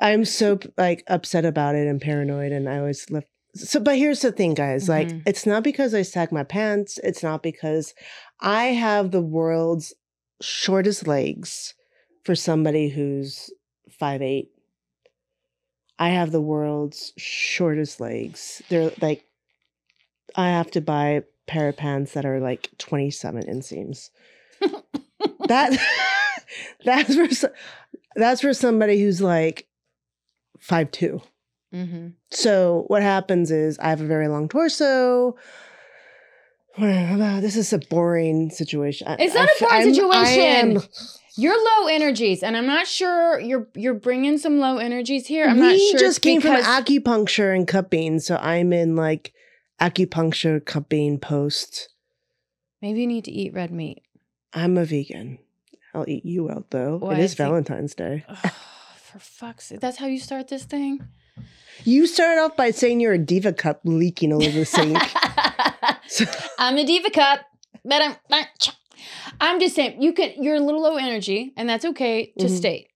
I'm 0.00 0.24
so 0.24 0.58
like 0.76 1.02
upset 1.08 1.44
about 1.44 1.74
it 1.74 1.86
and 1.88 2.00
paranoid, 2.00 2.52
and 2.52 2.68
I 2.68 2.78
always 2.78 3.10
left. 3.10 3.26
So, 3.58 3.80
but 3.80 3.96
here's 3.96 4.20
the 4.20 4.32
thing, 4.32 4.54
guys. 4.54 4.88
Like, 4.88 5.08
Mhm. 5.08 5.22
it's 5.26 5.46
not 5.46 5.62
because 5.62 5.94
I 5.94 6.02
sag 6.02 6.32
my 6.32 6.44
pants. 6.44 6.98
It's 7.02 7.22
not 7.22 7.42
because 7.42 7.94
I 8.40 8.66
have 8.66 9.10
the 9.10 9.22
world's 9.22 9.92
shortest 10.40 11.06
legs 11.06 11.74
for 12.24 12.34
somebody 12.34 12.88
who's 12.88 13.50
five 13.90 14.22
eight. 14.22 14.50
I 15.98 16.10
have 16.10 16.30
the 16.30 16.40
world's 16.40 17.12
shortest 17.16 18.00
legs. 18.00 18.62
They're 18.68 18.92
like, 19.00 19.24
I 20.36 20.50
have 20.50 20.70
to 20.72 20.80
buy 20.80 21.08
a 21.08 21.22
pair 21.46 21.68
of 21.70 21.76
pants 21.76 22.12
that 22.12 22.24
are 22.24 22.38
like 22.38 22.68
27 22.78 23.42
inseams. 23.44 24.10
that 25.48 25.76
that's 26.84 27.14
for 27.38 27.50
that's 28.14 28.40
for 28.40 28.52
somebody 28.54 29.00
who's 29.00 29.20
like 29.20 29.66
five 30.60 30.90
two. 30.92 31.20
Hmm 31.72 32.08
So 32.30 32.84
what 32.88 33.02
happens 33.02 33.50
is 33.50 33.78
I 33.78 33.90
have 33.90 34.00
a 34.00 34.06
very 34.06 34.28
long 34.28 34.48
torso. 34.48 35.36
This 36.78 37.56
is 37.56 37.72
a 37.72 37.78
boring 37.78 38.50
situation. 38.50 39.08
I- 39.08 39.16
It's 39.18 39.34
I 39.34 39.40
not 39.40 39.48
a 39.48 39.52
f- 39.52 39.60
boring 39.60 39.74
I'm- 39.74 40.10
I 40.12 40.24
situation. 40.24 40.76
am- 40.76 40.82
You're 41.36 41.64
low 41.64 41.86
energies, 41.88 42.42
and 42.42 42.56
I'm 42.56 42.66
not 42.66 42.86
sure 42.86 43.38
you're 43.40 43.68
you're 43.74 43.94
bringing 43.94 44.38
some 44.38 44.58
low 44.58 44.78
energies 44.78 45.26
here. 45.26 45.46
I'm 45.48 45.56
we 45.60 45.62
not 45.62 45.78
sure. 45.78 46.00
just 46.00 46.20
came 46.22 46.40
because- 46.40 46.64
from 46.64 46.84
acupuncture 46.84 47.54
and 47.54 47.66
cupping, 47.66 48.18
so 48.20 48.36
I'm 48.36 48.72
in 48.72 48.96
like 48.96 49.32
acupuncture 49.80 50.64
cupping 50.64 51.18
post. 51.20 51.88
Maybe 52.82 53.00
you 53.02 53.06
need 53.06 53.24
to 53.24 53.30
eat 53.32 53.54
red 53.54 53.70
meat. 53.72 54.02
I'm 54.52 54.76
a 54.78 54.84
vegan. 54.84 55.38
I'll 55.94 56.08
eat 56.08 56.24
you 56.24 56.50
out 56.50 56.70
though. 56.70 56.98
It 57.10 57.14
I 57.16 57.20
is 57.20 57.34
think- 57.34 57.46
Valentine's 57.48 57.94
Day. 57.94 58.24
Ugh, 58.28 58.52
for 58.96 59.18
fuck's 59.20 59.66
sake. 59.66 59.80
That's 59.80 59.98
how 59.98 60.06
you 60.06 60.18
start 60.20 60.48
this 60.48 60.64
thing? 60.64 61.06
You 61.84 62.06
started 62.06 62.40
off 62.42 62.56
by 62.56 62.70
saying 62.70 63.00
you're 63.00 63.12
a 63.14 63.18
diva 63.18 63.52
cup 63.52 63.80
leaking 63.84 64.32
over 64.32 64.48
the 64.50 64.64
sink. 64.64 64.98
So- 66.08 66.24
I'm 66.58 66.76
a 66.78 66.84
diva 66.84 67.10
cup. 67.10 67.40
But 67.84 68.02
I'm 68.02 68.44
I'm 69.40 69.60
just 69.60 69.74
saying 69.76 70.02
you 70.02 70.12
can 70.12 70.42
you're 70.42 70.56
a 70.56 70.60
little 70.60 70.82
low 70.82 70.96
energy, 70.96 71.52
and 71.56 71.68
that's 71.68 71.84
okay 71.84 72.32
to 72.38 72.46
Mhm. 72.46 72.56
state. 72.56 72.88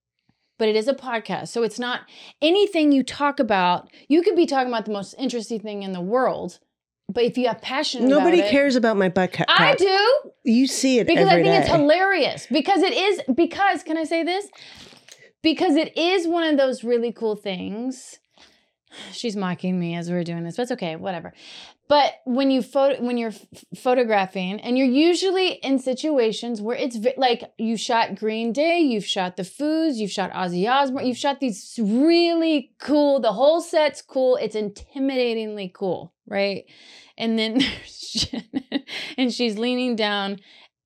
But 0.59 0.69
it 0.69 0.77
is 0.77 0.87
a 0.89 0.95
podcast, 0.95 1.49
so 1.49 1.63
it's 1.63 1.79
not 1.79 2.03
anything 2.41 2.93
you 2.93 3.03
talk 3.03 3.41
about. 3.41 3.89
You 4.09 4.23
could 4.23 4.37
be 4.37 4.47
talking 4.47 4.69
about 4.69 4.85
the 4.85 4.93
most 4.93 5.15
interesting 5.19 5.61
thing 5.61 5.83
in 5.83 5.93
the 5.93 6.01
world, 6.01 6.59
but 7.09 7.25
if 7.25 7.39
you 7.39 7.47
have 7.49 7.61
passion, 7.63 8.07
Nobody 8.09 8.39
about 8.39 8.49
it- 8.49 8.51
cares 8.51 8.77
about 8.77 8.97
my 8.97 9.09
butt 9.09 9.33
ca- 9.33 9.45
I 9.49 9.75
do 9.77 9.99
You 10.45 10.67
see 10.67 10.99
it 10.99 11.07
because 11.07 11.29
I 11.29 11.37
think 11.43 11.47
it's 11.49 11.69
hilarious. 11.69 12.47
Because 12.51 12.83
it 12.83 12.93
is 12.93 13.21
because 13.35 13.83
can 13.83 13.97
I 13.97 14.05
say 14.05 14.23
this? 14.25 14.47
Because 15.43 15.77
it 15.77 15.97
is 15.97 16.27
one 16.29 16.45
of 16.45 16.57
those 16.57 16.85
really 16.85 17.13
cool 17.13 17.37
things. 17.37 18.19
She's 19.13 19.37
mocking 19.37 19.79
me 19.79 19.95
as 19.97 20.11
we're 20.11 20.25
doing 20.25 20.45
this, 20.45 20.57
but 20.57 20.63
it's 20.63 20.73
okay, 20.73 20.97
whatever. 20.97 21.33
But 21.89 22.15
when 22.25 22.51
you 22.51 22.63
photo 22.63 23.03
when 23.03 23.19
you're 23.19 23.31
f- 23.31 23.65
photographing, 23.77 24.61
and 24.61 24.79
you're 24.79 24.87
usually 24.87 25.55
in 25.55 25.79
situations 25.79 26.61
where 26.61 26.77
it's 26.77 26.97
vi- 26.97 27.15
like 27.17 27.43
you 27.59 27.77
shot 27.77 28.15
Green 28.15 28.53
Day, 28.53 28.79
you've 28.79 29.05
shot 29.05 29.37
the 29.37 29.43
Foos, 29.43 29.97
you've 29.97 30.11
shot 30.11 30.33
Ozzy 30.33 30.71
Osbourne, 30.71 31.07
you've 31.07 31.19
shot 31.19 31.41
these 31.41 31.79
really 31.83 32.73
cool. 32.79 33.21
The 33.21 33.33
whole 33.33 33.61
set's 33.61 34.01
cool. 34.03 34.37
It's 34.37 34.57
intimidatingly 34.57 35.73
cool, 35.73 36.13
right? 36.27 36.65
And 37.19 37.39
then 37.39 37.61
and 39.19 39.33
she's 39.33 39.59
leaning 39.59 39.97
down 39.97 40.39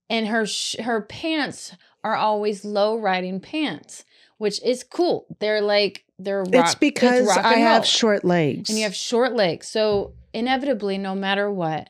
and 0.08 0.28
her 0.28 0.46
sh- 0.46 0.76
her 0.80 1.02
pants 1.02 1.74
are 2.04 2.16
always 2.16 2.64
low 2.64 2.96
riding 2.96 3.40
pants, 3.40 4.04
which 4.38 4.62
is 4.62 4.84
cool. 4.84 5.26
They're 5.40 5.60
like 5.60 6.04
they're 6.18 6.42
rock, 6.42 6.48
it's 6.52 6.74
because 6.74 7.26
rock 7.26 7.44
I 7.44 7.54
have 7.54 7.82
roll. 7.82 7.84
short 7.84 8.24
legs. 8.24 8.70
and 8.70 8.78
you 8.78 8.84
have 8.84 8.94
short 8.94 9.34
legs, 9.34 9.68
so 9.68 10.14
inevitably, 10.32 10.98
no 10.98 11.14
matter 11.14 11.50
what, 11.50 11.88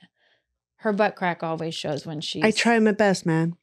her 0.77 0.93
butt 0.93 1.17
crack 1.17 1.43
always 1.43 1.75
shows 1.75 2.07
when 2.07 2.21
she 2.21 2.43
I 2.43 2.51
try 2.51 2.79
my 2.79 2.93
best, 2.93 3.27
man. 3.27 3.57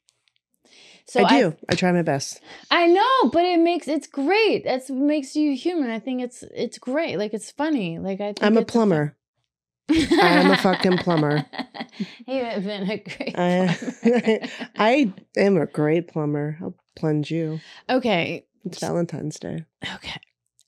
So 1.06 1.22
I 1.22 1.38
do. 1.38 1.56
I, 1.68 1.74
try 1.74 1.92
my 1.92 2.02
best. 2.02 2.40
I 2.70 2.86
know, 2.86 3.30
but 3.30 3.44
it 3.44 3.60
makes 3.60 3.88
it's 3.88 4.06
great. 4.06 4.64
That's 4.64 4.88
what 4.88 5.00
makes 5.00 5.36
you 5.36 5.54
human. 5.54 5.90
I 5.90 5.98
think 5.98 6.22
it's 6.22 6.42
it's 6.54 6.78
great. 6.78 7.18
Like 7.18 7.34
it's 7.34 7.50
funny. 7.50 7.98
Like 7.98 8.20
I. 8.20 8.32
Think 8.32 8.42
I'm 8.42 8.56
a 8.56 8.64
plumber. 8.64 9.14
I'm 9.90 10.50
a 10.50 10.56
fucking 10.56 10.98
plumber. 10.98 11.44
you 12.26 12.42
have 12.42 12.64
been 12.64 12.90
a 12.90 12.96
great. 12.96 13.38
I, 13.38 13.76
plumber. 14.00 14.48
I 14.78 15.12
am 15.36 15.56
a 15.58 15.66
great 15.66 16.08
plumber. 16.08 16.56
I'll 16.62 16.74
plunge 16.96 17.30
you. 17.30 17.60
okay. 17.90 18.46
It's 18.64 18.80
Valentine's 18.80 19.38
Day. 19.38 19.64
Okay. 19.96 20.20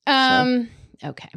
Um 0.07 0.69
okay. 1.05 1.29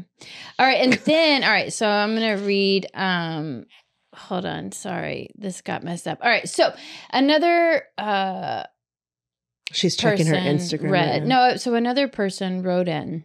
All 0.58 0.66
right, 0.66 0.82
and 0.82 0.94
then 0.94 1.44
all 1.44 1.50
right, 1.50 1.74
so 1.74 1.88
I'm 1.88 2.16
going 2.16 2.38
to 2.38 2.44
read 2.46 2.88
um 2.94 3.66
hold 4.14 4.46
on, 4.46 4.72
sorry. 4.72 5.30
This 5.36 5.62
got 5.62 5.84
messed 5.84 6.08
up. 6.08 6.20
All 6.22 6.30
right. 6.30 6.48
So, 6.48 6.74
another 7.12 7.84
uh 7.98 8.64
She's 9.72 9.96
checking 9.96 10.26
her 10.28 10.36
Instagram. 10.36 10.92
read. 10.92 11.10
right. 11.22 11.24
No, 11.24 11.56
so 11.58 11.76
another 11.76 12.08
person 12.08 12.64
wrote 12.64 12.88
in. 12.88 13.24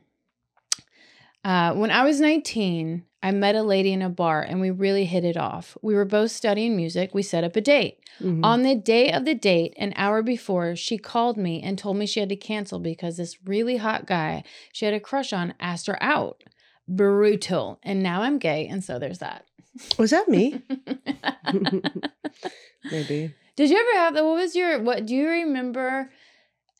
Uh, 1.42 1.74
when 1.74 1.90
I 1.90 2.04
was 2.04 2.20
19, 2.20 3.04
I 3.24 3.30
met 3.30 3.54
a 3.54 3.62
lady 3.62 3.94
in 3.94 4.02
a 4.02 4.10
bar 4.10 4.42
and 4.42 4.60
we 4.60 4.70
really 4.70 5.06
hit 5.06 5.24
it 5.24 5.38
off. 5.38 5.78
We 5.80 5.94
were 5.94 6.04
both 6.04 6.30
studying 6.30 6.76
music. 6.76 7.14
We 7.14 7.22
set 7.22 7.42
up 7.42 7.56
a 7.56 7.62
date. 7.62 7.98
Mhm. 8.20 8.44
On 8.44 8.62
the 8.62 8.74
day 8.74 9.10
of 9.10 9.24
the 9.24 9.34
date, 9.34 9.72
an 9.78 9.94
hour 9.96 10.22
before, 10.22 10.76
she 10.76 10.98
called 10.98 11.38
me 11.38 11.62
and 11.62 11.78
told 11.78 11.96
me 11.96 12.04
she 12.04 12.20
had 12.20 12.28
to 12.28 12.36
cancel 12.36 12.78
because 12.78 13.16
this 13.16 13.38
really 13.46 13.78
hot 13.78 14.04
guy 14.06 14.44
she 14.74 14.84
had 14.84 14.92
a 14.92 15.00
crush 15.00 15.32
on 15.32 15.54
asked 15.58 15.86
her 15.86 16.00
out. 16.02 16.44
Brutal. 16.86 17.80
And 17.82 18.02
now 18.02 18.20
I'm 18.20 18.38
gay, 18.38 18.68
and 18.68 18.84
so 18.84 18.98
there's 18.98 19.20
that. 19.20 19.46
Was 19.98 20.10
that 20.10 20.28
me? 20.28 20.60
Maybe. 22.90 23.34
Did 23.56 23.70
you 23.70 23.78
ever 23.78 23.98
have 24.04 24.14
that? 24.14 24.24
What 24.24 24.34
was 24.34 24.54
your 24.54 24.82
what 24.82 25.06
do 25.06 25.14
you 25.14 25.28
remember 25.28 26.10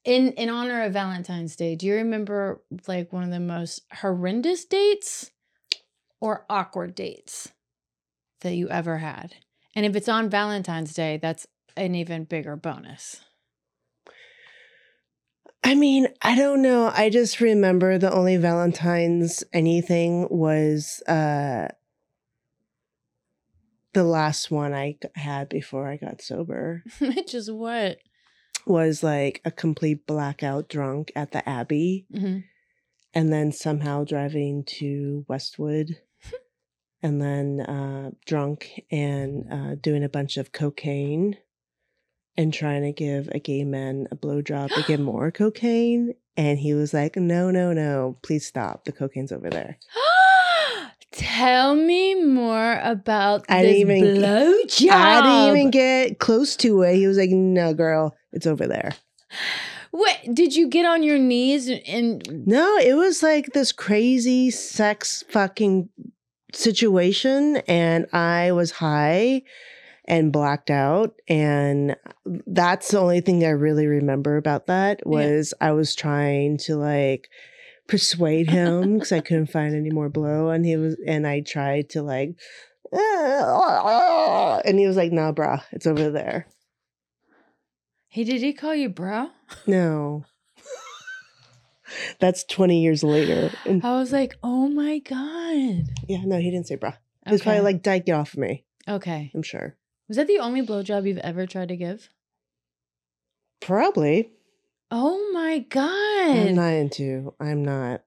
in 0.05 0.33
in 0.33 0.51
honor 0.51 0.83
of 0.83 0.93
Valentine's 0.93 1.57
Day? 1.57 1.75
Do 1.75 1.87
you 1.87 1.95
remember 1.95 2.61
like 2.87 3.15
one 3.15 3.25
of 3.25 3.31
the 3.31 3.41
most 3.41 3.81
horrendous 4.03 4.67
dates 4.67 5.31
or 6.25 6.47
awkward 6.49 6.95
dates 6.95 7.52
that 8.40 8.54
you 8.54 8.66
ever 8.71 8.97
had? 8.97 9.35
And 9.76 9.85
if 9.85 9.95
it's 9.95 10.09
on 10.09 10.31
Valentine's 10.31 10.95
Day, 10.95 11.19
that's 11.21 11.47
an 11.76 11.95
even 11.95 12.25
bigger 12.25 12.57
bonus. 12.57 13.21
I 15.62 15.75
mean, 15.75 16.09
I 16.23 16.35
don't 16.35 16.62
know. 16.62 16.90
I 16.95 17.11
just 17.11 17.43
remember 17.43 17.99
the 17.99 18.11
only 18.11 18.38
Valentine's 18.38 19.45
anything 19.52 20.26
was 20.31 21.02
uh 21.07 21.69
the 23.93 24.04
last 24.04 24.50
one 24.50 24.73
I 24.73 24.97
had 25.14 25.49
before 25.50 25.87
I 25.88 25.97
got 25.99 26.21
sober 26.23 26.83
Which 26.99 27.35
is 27.35 27.50
what? 27.50 27.99
was 28.66 29.02
like 29.02 29.43
a 29.45 29.50
complete 29.50 30.07
blackout 30.07 30.71
drunk 30.71 31.12
at 31.14 31.33
the 31.33 31.47
Abbey 31.47 32.07
hmm 32.11 32.38
and 33.16 33.33
then 33.33 33.52
somehow 33.52 34.02
driving 34.04 34.64
to 34.64 35.25
Westwood 35.28 35.99
and 37.05 37.21
then 37.23 37.61
uh 37.61 38.11
drunk 38.27 38.83
and 38.91 39.47
uh 39.53 39.75
doing 39.77 40.03
a 40.03 40.09
bunch 40.09 40.37
of 40.37 40.51
cocaine 40.51 41.37
and 42.37 42.53
trying 42.53 42.83
to 42.83 42.91
give 42.93 43.29
a 43.29 43.39
gay 43.39 43.63
man 43.63 44.09
a 44.11 44.17
blowjob 44.17 44.71
to 44.75 44.83
get 44.89 44.99
more 45.11 45.31
cocaine 45.31 46.15
and 46.37 46.59
he 46.59 46.75
was 46.75 46.93
like 46.93 47.15
no 47.17 47.51
no 47.51 47.73
no 47.73 48.17
please 48.25 48.45
stop 48.47 48.85
the 48.87 48.93
cocaine's 48.93 49.31
over 49.31 49.49
there 49.51 49.79
Tell 51.13 51.77
me 51.77 52.17
more 52.25 52.81
about 52.83 53.45
I 53.49 53.63
this 53.63 53.77
didn't 53.77 53.91
even- 53.97 54.17
blowjob. 54.21 54.91
I 54.91 55.21
didn't 55.23 55.57
even 55.57 55.71
get 55.71 56.19
close 56.19 56.57
to 56.57 56.83
it. 56.83 56.97
He 56.97 57.07
was 57.07 57.17
like, 57.17 57.31
"No, 57.31 57.73
girl, 57.73 58.17
it's 58.33 58.49
over 58.49 58.67
there." 58.67 58.95
What 59.93 60.19
did 60.35 60.57
you 60.57 60.67
get 60.69 60.85
on 60.85 61.05
your 61.05 61.19
knees 61.19 61.69
and, 61.69 61.81
and 61.87 62.47
No, 62.49 62.79
it 62.79 62.95
was 62.95 63.23
like 63.23 63.53
this 63.53 63.71
crazy 63.71 64.51
sex 64.51 65.23
fucking 65.31 65.89
situation, 66.57 67.57
and 67.69 68.07
I 68.13 68.53
was 68.53 68.71
high 68.73 69.43
and 70.07 70.33
blacked 70.33 70.71
out, 70.71 71.15
and 71.29 71.97
that's 72.47 72.91
the 72.91 72.99
only 72.99 73.21
thing 73.21 73.45
I 73.45 73.51
really 73.51 73.87
remember 73.87 74.37
about 74.37 74.67
that 74.67 75.01
Yeah. 75.05 75.11
was 75.11 75.55
I 75.61 75.73
was 75.73 75.95
trying 75.95 76.59
to 76.59 76.77
like 76.77 77.29
persuade 77.89 78.51
him 78.51 78.95
because 78.99 79.13
I 79.13 79.21
couldn't 79.21 79.47
find 79.51 79.75
any 79.75 79.91
more 79.91 80.09
blow, 80.09 80.51
and 80.51 80.65
he 80.67 80.77
was, 80.77 80.97
and 81.07 81.27
I 81.27 81.41
tried 81.41 81.91
to 81.91 82.03
like. 82.03 82.37
Ah. 82.93 84.61
And 84.65 84.79
he 84.79 84.87
was 84.87 84.97
like, 84.97 85.11
"Nah, 85.11 85.33
brah, 85.33 85.63
it's 85.73 85.87
over 85.87 86.11
there." 86.11 86.47
Hey, 88.09 88.23
did 88.25 88.43
he 88.43 88.53
call 88.53 88.75
you 88.75 88.89
bro? 88.89 89.31
No. 89.67 90.25
That's 92.21 92.45
20 92.45 92.81
years 92.83 93.03
later. 93.03 93.51
And 93.65 93.85
I 93.85 93.97
was 93.99 94.13
like, 94.13 94.35
oh 94.43 94.69
my 94.69 94.99
God. 94.99 95.85
yeah, 96.09 96.23
no, 96.25 96.39
he 96.39 96.51
didn't 96.51 96.67
say 96.67 96.77
bruh. 96.77 96.97
He 97.27 97.33
was 97.33 97.43
probably 97.43 97.63
like, 97.63 97.83
Dyke, 97.83 98.07
get 98.07 98.13
off 98.15 98.35
of 98.35 98.41
me. 98.41 98.65
okay. 98.89 99.31
I'm 99.35 99.43
sure. 99.43 99.77
Was 100.09 100.17
that 100.19 100.27
the 100.27 100.39
only 100.39 100.61
blowjob 100.61 101.07
you've 101.09 101.19
ever 101.19 101.47
tried 101.47 101.69
to 101.69 101.77
give? 101.77 102.11
Probably. 103.61 104.31
Oh 104.91 105.31
my 105.33 105.61
god. 105.61 105.89
I'm 106.37 106.47
God. 106.49 106.55
not 106.55 106.73
into. 106.75 107.35
I'm 107.41 107.65
not. 107.65 108.03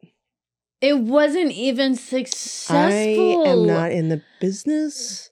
it 0.82 0.98
wasn't 1.00 1.52
even 1.52 1.96
successful. 1.96 2.76
I 2.78 3.50
am 3.50 3.66
not 3.66 3.92
in 3.92 4.10
the 4.10 4.22
business 4.40 5.32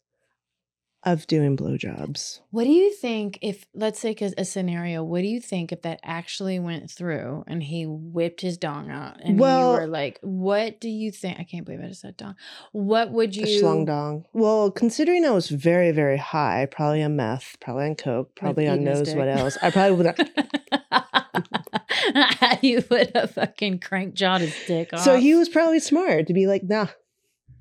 of 1.06 1.28
doing 1.28 1.56
blowjobs. 1.56 2.40
What 2.50 2.64
do 2.64 2.72
you 2.72 2.92
think 2.92 3.38
if, 3.42 3.66
let's 3.76 4.00
say, 4.00 4.16
a 4.38 4.44
scenario, 4.44 5.04
what 5.04 5.22
do 5.22 5.28
you 5.28 5.40
think 5.40 5.72
if 5.72 5.84
that 5.84 6.00
actually 6.04 6.60
went 6.60 6.90
through 6.90 7.44
and 7.48 7.62
he 7.62 7.86
whipped 7.86 8.42
his 8.42 8.58
dong 8.58 8.90
out 8.90 9.22
and 9.22 9.40
Well- 9.40 9.76
you 9.76 9.82
were 9.82 9.88
like, 9.88 10.20
what 10.22 10.80
do 10.80 10.90
you 10.90 11.12
think? 11.12 11.40
I 11.40 11.44
can't 11.44 11.66
believe 11.66 11.82
I 11.82 11.90
just 11.90 12.02
said 12.02 12.18
dong. 12.18 12.36
What 12.72 13.12
would 13.12 13.36
you? 13.36 13.46
schlong 13.46 13.86
dong. 13.86 14.26
Well, 14.34 14.72
considering 14.72 15.26
I 15.26 15.32
was 15.32 15.50
very, 15.50 15.92
very 15.92 16.18
high, 16.18 16.68
probably 16.70 17.04
on 17.04 17.16
meth, 17.16 17.58
probably 17.60 17.86
on 17.86 17.96
coke, 17.96 18.36
probably 18.36 18.68
on 18.68 18.84
knows 18.84 19.14
what 19.14 19.28
else. 19.28 19.58
I 19.62 19.70
probably 19.70 19.98
would. 19.98 20.16
you 22.62 22.84
would 22.90 23.12
have 23.16 23.32
fucking 23.32 23.80
crank 23.80 24.14
jawed 24.16 24.42
his 24.42 24.56
dick 24.66 24.94
off. 24.94 25.02
So 25.02 25.18
he 25.18 25.36
was 25.36 25.50
probably 25.50 25.80
smart 25.80 26.28
to 26.28 26.34
be 26.34 26.48
like, 26.48 26.64
nah, 26.64 26.88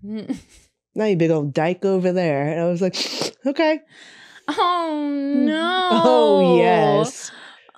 now 0.95 1.05
you 1.07 1.17
big 1.17 1.31
old 1.31 1.53
dyke 1.53 1.85
over 1.85 2.13
there. 2.13 2.49
And 2.51 2.61
I 2.61 2.67
was 2.67 2.81
like, 2.83 2.97
okay. 3.47 3.81
Oh 4.49 5.11
no! 5.47 5.89
Oh, 6.05 6.57
yes. 6.59 7.31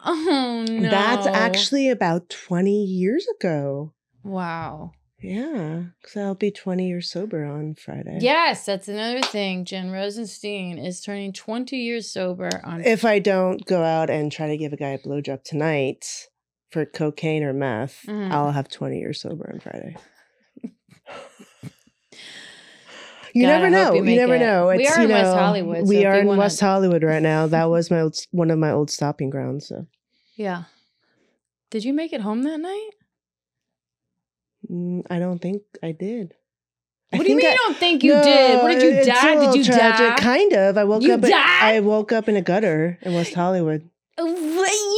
Oh 0.04 0.64
no! 0.68 0.90
That's 0.90 1.26
actually 1.26 1.88
about 1.90 2.28
20 2.28 2.70
years 2.84 3.26
ago. 3.38 3.92
wow. 4.22 4.92
Yeah, 5.22 5.84
because 6.00 6.16
I'll 6.18 6.34
be 6.34 6.50
20 6.50 6.86
years 6.86 7.10
sober 7.10 7.44
on 7.46 7.74
Friday. 7.74 8.18
Yes, 8.20 8.66
that's 8.66 8.86
another 8.86 9.22
thing. 9.22 9.64
Jen 9.64 9.90
Rosenstein 9.90 10.78
is 10.78 11.00
turning 11.00 11.32
20 11.32 11.74
years 11.76 12.10
sober 12.12 12.50
on. 12.62 12.84
If 12.84 13.04
I 13.04 13.18
don't 13.18 13.64
go 13.64 13.82
out 13.82 14.10
and 14.10 14.30
try 14.30 14.48
to 14.48 14.58
give 14.58 14.74
a 14.74 14.76
guy 14.76 14.90
a 14.90 14.98
blowjob 14.98 15.42
tonight 15.42 16.28
for 16.70 16.84
cocaine 16.84 17.42
or 17.44 17.54
meth, 17.54 18.04
Mhm. 18.06 18.30
I'll 18.30 18.52
have 18.52 18.68
20 18.68 18.98
years 18.98 19.20
sober 19.22 19.50
on 19.52 19.58
Friday. 19.58 19.96
You 23.36 23.42
God, 23.42 23.48
never 23.48 23.70
know. 23.70 23.94
you 23.94 24.04
You, 24.04 24.16
never 24.16 24.34
it. 24.36 24.38
know. 24.40 24.68
We 24.68 24.82
It's, 24.82 24.90
are 24.96 25.00
you 25.00 25.06
in 25.06 25.12
West 25.12 25.24
know, 25.32 25.42
Hollywood, 25.42 25.88
We 25.88 25.96
if 25.98 26.06
are 26.06 26.14
in 26.20 26.26
wanna- 26.26 26.40
West 26.40 26.60
Hollywood 26.60 27.02
right 27.02 27.22
now. 27.22 27.46
That 27.56 27.68
was 27.70 27.90
my 27.90 28.00
old, 28.00 28.16
one 28.30 28.50
of 28.50 28.58
my 28.58 28.70
old 28.70 28.90
stopping 28.90 29.30
grounds. 29.30 29.68
So 29.68 29.86
Yeah. 30.36 30.64
Did 31.70 31.84
you 31.84 31.92
make 31.92 32.12
it 32.12 32.20
home 32.22 32.42
that 32.44 32.58
night? 32.60 32.90
Mm, 34.70 35.02
I 35.10 35.18
don't 35.18 35.40
think 35.40 35.62
I 35.82 35.92
did. 35.92 36.34
I 37.12 37.18
What 37.18 37.24
do 37.26 37.30
you 37.30 37.36
mean 37.36 37.46
I- 37.46 37.50
you 37.50 37.56
don't 37.56 37.76
think 37.76 38.02
you 38.02 38.14
No, 38.14 38.22
did? 38.22 38.62
What 38.62 38.68
did 38.78 38.82
you 38.82 39.04
die? 39.12 39.34
Did 39.46 39.54
you 39.54 39.64
tragic. 39.64 40.16
die? 40.16 40.22
Kind 40.22 40.52
of. 40.54 40.76
I 40.78 40.84
woke 40.84 41.02
You 41.02 41.12
up. 41.14 41.22
in- 41.24 41.30
died? 41.30 41.76
I 41.76 41.80
woke 41.80 42.12
up 42.12 42.28
in 42.28 42.36
a 42.36 42.42
gutter 42.42 42.98
in 43.02 43.14
West 43.14 43.34
Hollywood. 43.34 43.88
What, 44.18 44.26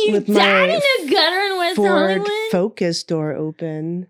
you 0.07 0.12
With 0.12 0.26
died 0.33 0.71
in 0.71 0.76
a 0.76 1.11
gutter 1.11 1.40
in 1.52 1.59
West 1.59 1.76
Ford 1.76 1.88
Hollywood? 1.90 2.30
Focus 2.52 3.02
door 3.02 3.33
open. 3.35 4.07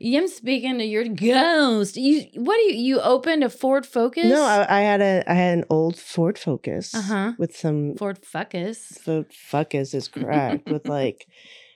I'm 0.00 0.28
speaking 0.28 0.78
to 0.78 0.84
your 0.84 1.04
ghost. 1.08 1.96
You 1.96 2.26
what 2.34 2.54
do 2.56 2.62
you 2.62 2.74
you 2.74 3.00
opened 3.00 3.42
a 3.44 3.50
Ford 3.50 3.84
Focus? 3.86 4.24
No, 4.26 4.42
I, 4.42 4.78
I 4.78 4.80
had 4.82 5.00
a 5.00 5.24
I 5.26 5.34
had 5.34 5.58
an 5.58 5.64
old 5.70 5.96
Ford 5.98 6.38
Focus 6.38 6.94
Uh-huh. 6.94 7.32
with 7.38 7.56
some 7.56 7.96
Ford 7.96 8.18
Focus. 8.24 8.98
Ford 9.04 9.32
Focus 9.32 9.94
is 9.94 10.08
correct 10.08 10.68
with 10.70 10.88
like 10.98 11.26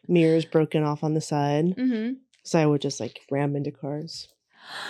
mirrors 0.09 0.45
broken 0.45 0.83
off 0.85 1.03
on 1.05 1.15
the 1.15 1.21
side. 1.21 1.65
Mm-hmm. 1.77 2.15
So 2.45 2.59
I 2.59 2.67
would 2.67 2.81
just 2.83 3.01
like 3.01 3.21
ram 3.31 3.55
into 3.57 3.71
cars. 3.71 4.29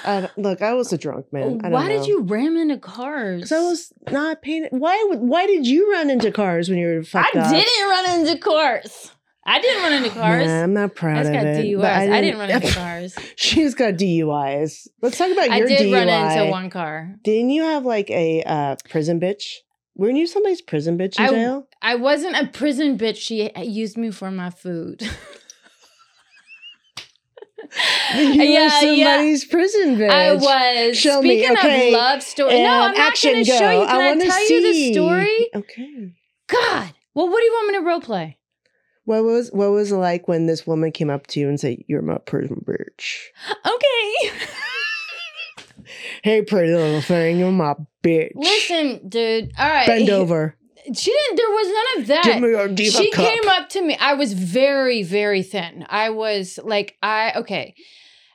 I 0.05 0.21
don't- 0.23 0.39
look, 0.39 0.61
I 0.63 0.75
was 0.75 0.93
a 0.93 0.99
drunk 0.99 1.33
man. 1.33 1.61
I 1.61 1.63
don't 1.65 1.73
Why 1.73 1.89
did 1.89 2.07
you 2.07 2.21
ram 2.23 2.57
into 2.57 2.77
cars? 2.79 3.43
'Cause 3.43 3.53
I 3.53 3.61
was 3.61 3.93
not 4.11 4.43
paying. 4.43 4.67
Why 4.71 5.07
would? 5.09 5.21
Why 5.21 5.47
did 5.47 5.67
you 5.67 5.91
run 5.93 6.11
into 6.11 6.31
cars 6.31 6.69
when 6.69 6.79
you 6.79 6.87
were 6.89 7.01
I 7.01 7.05
fucked 7.05 7.37
up? 7.37 7.51
didn't 7.51 7.89
run 7.89 8.21
into 8.21 8.39
cars. 8.39 9.11
I 9.45 9.61
didn't 9.61 9.83
run 9.83 9.93
into 9.93 10.11
cars. 10.11 10.47
Man, 10.47 10.65
I'm 10.65 10.73
not 10.73 10.91
I 10.91 10.95
proud 10.95 11.17
just 11.17 11.29
of 11.29 11.35
got 11.35 11.47
it. 11.47 11.65
DUIs. 11.65 11.81
but 11.81 11.91
I 11.91 12.21
didn't, 12.21 12.39
run 12.39 12.51
into 12.51 12.73
cars. 12.73 13.17
She's 13.37 13.75
got 13.75 13.95
DUIs. 13.95 14.87
Let's 15.01 15.19
talk 15.19 15.33
about 15.33 15.51
I 15.51 15.59
your 15.59 15.69
DUI. 15.69 15.73
I 15.73 15.79
did 15.79 15.93
run 15.93 16.39
into 16.39 16.51
one 16.51 16.71
car. 16.71 17.17
Didn't 17.25 17.51
you 17.51 17.63
have 17.65 17.85
like 17.85 18.09
a 18.11 18.43
uh, 18.45 18.77
prison 18.89 19.19
bitch? 19.19 19.57
Weren't 19.97 20.17
you 20.17 20.27
somebody's 20.27 20.63
prison 20.63 20.97
bitch 20.97 21.19
in 21.19 21.25
I- 21.25 21.29
jail? 21.31 21.67
I 21.83 21.97
wasn't 21.97 22.37
a 22.37 22.47
prison 22.47 22.97
bitch. 22.97 23.17
She 23.17 23.51
used 23.57 23.99
me 23.99 24.11
for 24.13 24.31
my 24.31 24.51
food. 24.51 25.03
You 28.15 28.25
yeah, 28.25 28.37
were 28.37 28.45
yeah. 28.45 28.81
somebody's 28.81 29.45
prison 29.47 29.97
bitch. 29.97 30.11
I 30.11 30.35
was. 30.35 30.99
Show 30.99 31.23
me, 31.23 31.39
Speaking 31.39 31.57
okay, 31.57 31.89
of 31.89 31.95
love 31.95 32.23
story, 32.23 32.63
no, 32.63 32.69
I'm 32.69 32.95
not 32.95 32.99
action 32.99 33.33
going 33.33 33.45
to 33.45 33.51
show 33.51 33.71
you. 33.81 33.87
Can 33.87 33.97
I, 33.97 34.09
wanna 34.09 34.25
tell 34.27 34.51
you 34.51 34.73
the 34.73 34.93
story? 34.93 35.49
Okay. 35.55 36.13
God. 36.49 36.95
Well, 37.15 37.31
what 37.31 37.39
do 37.39 37.45
you 37.45 37.53
want 37.53 37.69
me 37.69 37.79
to 37.79 37.85
role 37.85 38.01
play? 38.01 38.39
What 39.05 39.25
was 39.25 39.51
what 39.51 39.71
was 39.71 39.91
it 39.91 39.97
like 39.97 40.29
when 40.29 40.47
this 40.47 40.67
woman 40.67 40.93
came 40.93 41.11
up 41.11 41.27
to 41.29 41.41
you 41.41 41.49
and 41.49 41.59
said, 41.59 41.79
"You're 41.89 42.03
my 42.03 42.19
prison 42.19 42.65
bitch"? 42.67 43.19
Okay. 43.67 44.47
Hey, 46.23 46.43
pretty 46.43 46.73
little 46.73 47.01
thing, 47.01 47.39
you're 47.39 47.51
my 47.51 47.75
bitch. 48.03 48.33
Listen, 48.35 49.09
dude. 49.09 49.53
All 49.59 49.69
right. 49.69 49.87
Bend 49.87 50.09
over. 50.09 50.57
She 50.95 51.11
didn't. 51.11 51.37
There 51.37 51.49
was 51.49 51.67
none 51.67 52.01
of 52.03 52.07
that. 52.09 52.25
Give 52.25 52.41
me 52.43 52.49
your 52.51 52.69
diva 52.69 52.99
she 52.99 53.11
cup. 53.11 53.27
came 53.27 53.49
up 53.49 53.69
to 53.71 53.83
me. 53.83 53.97
I 53.97 54.15
was 54.15 54.33
very, 54.33 55.03
very 55.03 55.43
thin. 55.43 55.85
I 55.89 56.11
was 56.11 56.59
like, 56.63 56.97
I 57.03 57.33
okay. 57.37 57.75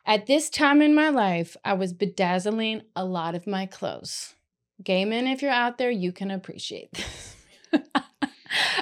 At 0.06 0.26
this 0.26 0.50
time 0.50 0.82
in 0.82 0.96
my 0.96 1.10
life, 1.10 1.58
I 1.66 1.74
was 1.74 1.94
bedazzling 1.94 2.82
a 2.96 3.04
lot 3.04 3.36
of 3.36 3.48
my 3.48 3.66
clothes. 3.66 4.34
Gay 4.84 5.04
men, 5.04 5.28
if 5.28 5.42
you're 5.42 5.52
out 5.52 5.78
there, 5.78 5.92
you 5.92 6.12
can 6.12 6.32
appreciate 6.32 6.94
this. 6.94 7.37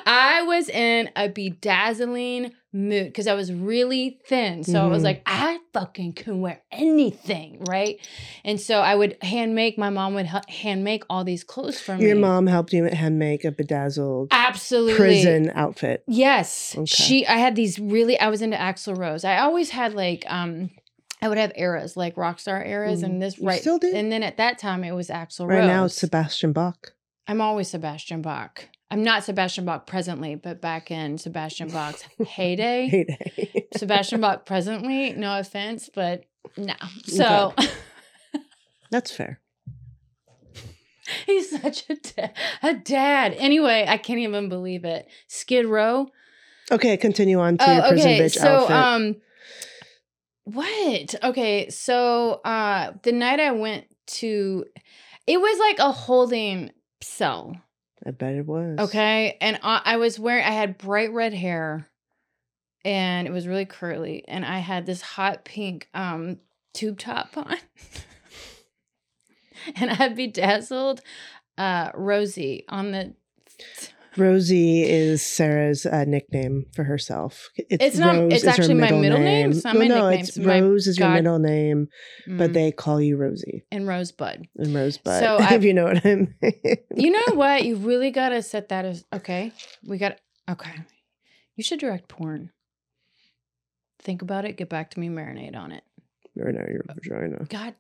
I 0.05 0.43
was 0.43 0.69
in 0.69 1.09
a 1.15 1.29
bedazzling 1.29 2.51
mood 2.73 3.05
because 3.07 3.27
I 3.27 3.33
was 3.33 3.51
really 3.53 4.19
thin. 4.27 4.63
So 4.63 4.83
I 4.83 4.87
was 4.87 5.01
Mhm. 5.01 5.05
like, 5.05 5.21
I 5.25 5.59
fucking 5.73 6.13
can 6.13 6.41
wear 6.41 6.61
anything, 6.71 7.63
right? 7.69 7.97
And 8.43 8.59
so 8.59 8.79
I 8.81 8.95
would 8.95 9.17
hand 9.23 9.55
make, 9.55 9.77
my 9.77 9.89
mom 9.89 10.13
would 10.15 10.27
hand 10.49 10.83
make 10.83 11.03
all 11.09 11.23
these 11.23 11.43
clothes 11.43 11.79
for 11.79 11.97
me. 11.97 12.05
Your 12.07 12.17
mom 12.17 12.47
helped 12.47 12.73
you 12.73 12.83
hand 12.85 13.17
make 13.17 13.45
a 13.45 13.51
bedazzled 13.51 14.27
Absolutely. 14.31 14.93
prison 14.95 15.51
outfit. 15.55 16.03
Yes. 16.07 16.73
Okay. 16.77 16.85
She 16.85 17.27
I 17.27 17.37
had 17.37 17.55
these 17.55 17.79
really 17.79 18.19
I 18.19 18.27
was 18.29 18.41
into 18.41 18.57
Axl 18.57 18.97
Rose. 18.97 19.23
I 19.23 19.37
always 19.39 19.69
had 19.69 19.93
like 19.93 20.25
um 20.27 20.69
I 21.21 21.29
would 21.29 21.37
have 21.37 21.53
eras, 21.55 21.95
like 21.97 22.17
rock 22.17 22.39
star 22.39 22.63
eras, 22.63 23.01
Mhm. 23.01 23.05
and 23.05 23.21
this 23.21 23.39
You 23.39 23.47
right 23.47 23.61
still 23.61 23.79
and 23.81 24.11
then 24.11 24.21
at 24.21 24.37
that 24.37 24.57
time 24.59 24.83
it 24.83 24.91
was 24.91 25.07
Axl 25.07 25.47
Right 25.47 25.59
Rose. 25.59 25.61
Right 25.61 25.67
now, 25.67 25.85
it's 25.85 25.95
Sebastian 25.95 26.51
Bach. 26.51 26.91
I'm 27.27 27.41
always 27.41 27.69
Sebastian 27.69 28.21
Bach. 28.21 28.65
I'm 28.95 29.03
not 29.03 29.25
Sebastian 29.25 29.65
Bach 29.65 29.85
presently, 29.85 30.35
but 30.35 30.61
back 30.61 30.89
in 30.89 31.17
Sebastian 31.17 31.67
Bach's 31.67 32.01
heyday. 32.25 32.87
Heyday. 32.87 33.67
Sebastian 33.75 34.21
Bach 34.21 34.45
presently, 34.45 35.11
no 35.11 35.37
offense, 35.37 35.89
but 35.93 36.23
no. 36.55 36.75
So 37.03 37.53
That's 38.91 39.11
fair. 39.11 39.41
he's 41.25 41.61
such 41.61 41.89
a, 41.89 41.95
da- 41.95 42.29
a 42.63 42.73
dad. 42.75 43.35
Anyway, 43.37 43.83
I 43.85 43.97
can't 43.97 44.19
even 44.19 44.47
believe 44.47 44.85
it. 44.85 45.09
Skid 45.27 45.65
Row. 45.65 46.07
Okay, 46.71 46.95
continue 46.95 47.41
on 47.41 47.57
to 47.57 47.65
your 47.73 47.87
prison 47.89 48.11
bitch 48.11 48.35
so 48.35 48.47
outfit. 48.47 48.75
um 48.77 49.15
what? 50.45 51.15
Okay, 51.21 51.69
so 51.69 52.39
uh 52.45 52.93
the 53.03 53.11
night 53.11 53.41
I 53.41 53.51
went 53.51 53.87
to 54.07 54.63
it 55.27 55.41
was 55.41 55.59
like 55.59 55.79
a 55.79 55.91
holding 55.91 56.71
cell, 57.01 57.57
I 58.05 58.11
bet 58.11 58.35
it 58.35 58.45
was. 58.45 58.77
okay? 58.79 59.37
And 59.41 59.59
I, 59.63 59.81
I 59.83 59.97
was 59.97 60.19
wearing 60.19 60.45
I 60.45 60.51
had 60.51 60.77
bright 60.77 61.11
red 61.11 61.33
hair 61.33 61.87
and 62.83 63.27
it 63.27 63.31
was 63.31 63.47
really 63.47 63.65
curly 63.65 64.23
and 64.27 64.45
I 64.45 64.59
had 64.59 64.85
this 64.85 65.01
hot 65.01 65.43
pink 65.45 65.89
um 65.93 66.37
tube 66.73 66.99
top 66.99 67.29
on. 67.37 67.57
and 69.75 69.89
I 69.91 70.09
bedazzled 70.09 71.01
uh 71.57 71.91
Rosie 71.95 72.65
on 72.69 72.91
the 72.91 73.13
Rosie 74.17 74.83
is 74.83 75.25
Sarah's 75.25 75.85
uh, 75.85 76.05
nickname 76.05 76.65
for 76.73 76.83
herself. 76.83 77.49
It's 77.57 77.97
not- 77.97 78.15
it's 78.15 78.35
is 78.35 78.43
her 78.43 78.49
actually 78.49 78.73
my 78.75 78.91
middle 78.91 79.19
name. 79.19 79.51
It's 79.51 79.63
not 79.63 79.73
no, 79.75 79.79
my 79.81 79.87
no, 79.87 79.95
nickname. 80.09 80.19
it's 80.21 80.37
It's 80.37 80.45
Rose 80.45 80.87
is 80.87 80.97
your 80.97 81.07
God- 81.09 81.13
middle 81.15 81.39
name, 81.39 81.87
but 82.27 82.51
Mm, 82.51 82.53
they 82.53 82.71
call 82.71 83.01
you 83.01 83.17
Rosie 83.17 83.65
and 83.71 83.87
Rosebud. 83.87 84.47
and 84.57 84.73
Rosebud. 84.75 85.19
So 85.19 85.37
if 85.41 85.63
you 85.63 85.73
know 85.73 85.85
what 85.85 86.05
I 86.05 86.15
mean. 86.15 86.35
You 86.95 87.11
know 87.11 87.35
what? 87.35 87.63
You 87.65 87.75
really 87.77 88.11
gotta 88.11 88.41
set 88.41 88.69
that 88.69 88.85
as 88.85 89.05
okay. 89.13 89.51
We 89.83 89.97
got 89.97 90.17
okay. 90.49 90.73
You 91.55 91.63
should 91.63 91.79
direct 91.79 92.07
porn. 92.09 92.51
Think 93.99 94.21
about 94.21 94.45
it. 94.45 94.57
Get 94.57 94.69
back 94.69 94.91
to 94.91 94.99
me. 94.99 95.09
Marinate 95.09 95.55
on 95.55 95.71
it. 95.71 95.83
no, 96.35 96.45
your 96.45 96.83
vagina. 96.87 97.45
God, 97.49 97.75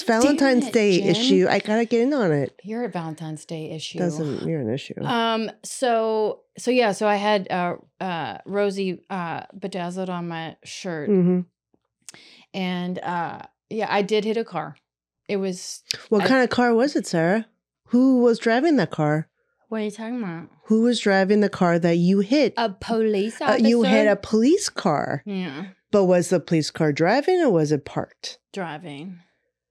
It's 0.00 0.06
Valentine's 0.06 0.66
it, 0.68 0.72
Day 0.72 0.98
Jen. 1.00 1.08
issue. 1.08 1.46
I 1.48 1.58
gotta 1.58 1.84
get 1.84 2.00
in 2.02 2.12
on 2.14 2.32
it. 2.32 2.58
you're 2.64 2.84
a 2.84 2.88
Valentine's 2.88 3.44
Day 3.44 3.70
issue. 3.70 3.98
Doesn't 3.98 4.46
you're 4.48 4.60
an 4.60 4.70
issue. 4.70 4.94
Um. 5.02 5.50
So 5.64 6.42
so 6.56 6.70
yeah. 6.70 6.92
So 6.92 7.06
I 7.08 7.16
had 7.16 7.50
uh 7.50 7.76
uh 8.00 8.38
Rosie 8.46 9.00
uh 9.10 9.42
bedazzled 9.58 10.10
on 10.10 10.28
my 10.28 10.56
shirt, 10.64 11.08
hmm 11.08 11.40
and 12.54 12.98
uh 13.00 13.40
yeah, 13.70 13.86
I 13.90 14.02
did 14.02 14.24
hit 14.24 14.36
a 14.36 14.44
car. 14.44 14.76
It 15.28 15.36
was. 15.36 15.82
What 16.08 16.22
I- 16.22 16.28
kind 16.28 16.42
of 16.44 16.50
car 16.50 16.74
was 16.74 16.96
it, 16.96 17.06
Sarah? 17.06 17.46
Who 17.88 18.22
was 18.22 18.38
driving 18.38 18.76
that 18.76 18.90
car? 18.90 19.28
What 19.68 19.82
are 19.82 19.84
you 19.84 19.90
talking 19.90 20.22
about? 20.22 20.48
Who 20.64 20.82
was 20.82 20.98
driving 21.00 21.40
the 21.40 21.50
car 21.50 21.78
that 21.78 21.96
you 21.96 22.20
hit? 22.20 22.54
A 22.56 22.70
police 22.70 23.38
Uh, 23.40 23.58
you 23.60 23.82
hit 23.82 24.06
a 24.06 24.16
police 24.16 24.70
car. 24.70 25.22
yeah 25.26 25.66
But 25.90 26.04
was 26.04 26.30
the 26.30 26.40
police 26.40 26.70
car 26.70 26.90
driving 26.92 27.40
or 27.42 27.50
was 27.50 27.70
it 27.72 27.84
parked? 27.84 28.38
driving. 28.54 29.20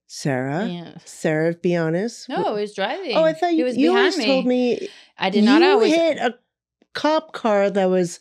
Sarah? 0.07 0.65
Yeah. 0.67 0.93
Sarah, 1.05 1.53
be 1.53 1.75
honest. 1.75 2.29
No, 2.29 2.55
it 2.55 2.61
was 2.61 2.73
driving. 2.73 3.15
Oh, 3.15 3.23
I 3.23 3.33
thought 3.33 3.53
you, 3.53 3.65
was 3.65 3.75
you 3.77 3.95
always 3.95 4.17
me. 4.17 4.25
told 4.25 4.45
me 4.45 4.87
I 5.17 5.29
did 5.29 5.43
not 5.43 5.61
you 5.61 5.67
always 5.67 5.93
hit 5.93 6.17
a 6.17 6.35
cop 6.93 7.33
car 7.33 7.69
that 7.69 7.85
was 7.89 8.19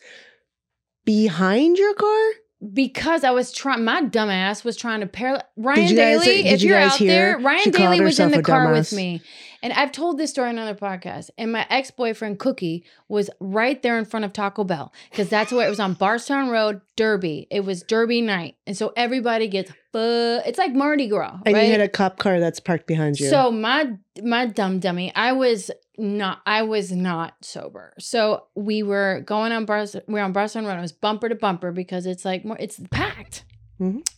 behind 1.05 1.77
your 1.77 1.93
car. 1.93 2.29
because 2.73 3.23
I 3.23 3.31
was 3.31 3.51
trying. 3.51 3.83
My 3.83 4.01
dumbass 4.01 4.63
was 4.63 4.75
trying 4.77 4.99
to 5.01 5.07
parallel 5.07 5.43
Ryan 5.55 5.95
guys- 5.95 6.23
Daly. 6.23 6.47
if 6.47 6.61
you 6.61 6.69
you're 6.69 6.79
guys 6.79 6.91
out 6.93 6.97
hear? 6.97 7.09
there, 7.11 7.39
Ryan 7.39 7.71
Daly 7.71 8.01
was 8.01 8.19
in 8.19 8.31
the 8.31 8.41
car 8.41 8.71
with 8.71 8.91
me, 8.93 9.21
and 9.63 9.71
I've 9.73 9.91
told 9.91 10.17
this 10.17 10.31
story 10.31 10.49
on 10.49 10.57
another 10.57 10.75
podcast. 10.77 11.29
And 11.37 11.51
my 11.51 11.65
ex 11.69 11.91
boyfriend 11.91 12.39
Cookie 12.39 12.83
was 13.07 13.29
right 13.39 13.81
there 13.83 13.97
in 13.99 14.05
front 14.05 14.25
of 14.25 14.33
Taco 14.33 14.63
Bell 14.63 14.91
because 15.11 15.29
that's 15.29 15.51
where 15.51 15.65
it 15.65 15.69
was 15.69 15.79
on 15.79 15.93
Bardstown 15.93 16.49
Road, 16.49 16.81
Derby. 16.95 17.47
It 17.51 17.61
was 17.63 17.83
Derby 17.83 18.21
night, 18.21 18.55
and 18.65 18.75
so 18.75 18.91
everybody 18.97 19.47
gets. 19.47 19.71
Uh, 19.97 20.41
it's 20.45 20.57
like 20.59 20.73
Mardi 20.73 21.07
Gras, 21.07 21.39
And 21.45 21.55
right? 21.55 21.63
you 21.65 21.71
hit 21.71 21.81
a 21.81 21.87
cop 21.87 22.19
car 22.19 22.39
that's 22.39 22.59
parked 22.59 22.85
behind 22.87 23.19
you. 23.19 23.29
So 23.29 23.51
my 23.51 23.93
my 24.23 24.45
dumb 24.45 24.79
dummy, 24.79 25.11
I 25.15 25.31
was 25.31 25.71
not 25.97 26.41
I 26.45 26.61
was 26.61 26.91
not 26.91 27.33
sober. 27.41 27.93
So 27.99 28.43
we 28.55 28.83
were 28.83 29.21
going 29.25 29.51
on 29.51 29.65
bars. 29.65 29.95
We 30.07 30.13
were 30.15 30.19
on 30.21 30.33
Barcelona 30.33 30.67
Road. 30.69 30.77
It 30.77 30.81
was 30.81 30.91
bumper 30.91 31.29
to 31.29 31.35
bumper 31.35 31.71
because 31.71 32.05
it's 32.05 32.23
like 32.25 32.45
more. 32.45 32.57
It's 32.59 32.79
packed 32.91 33.43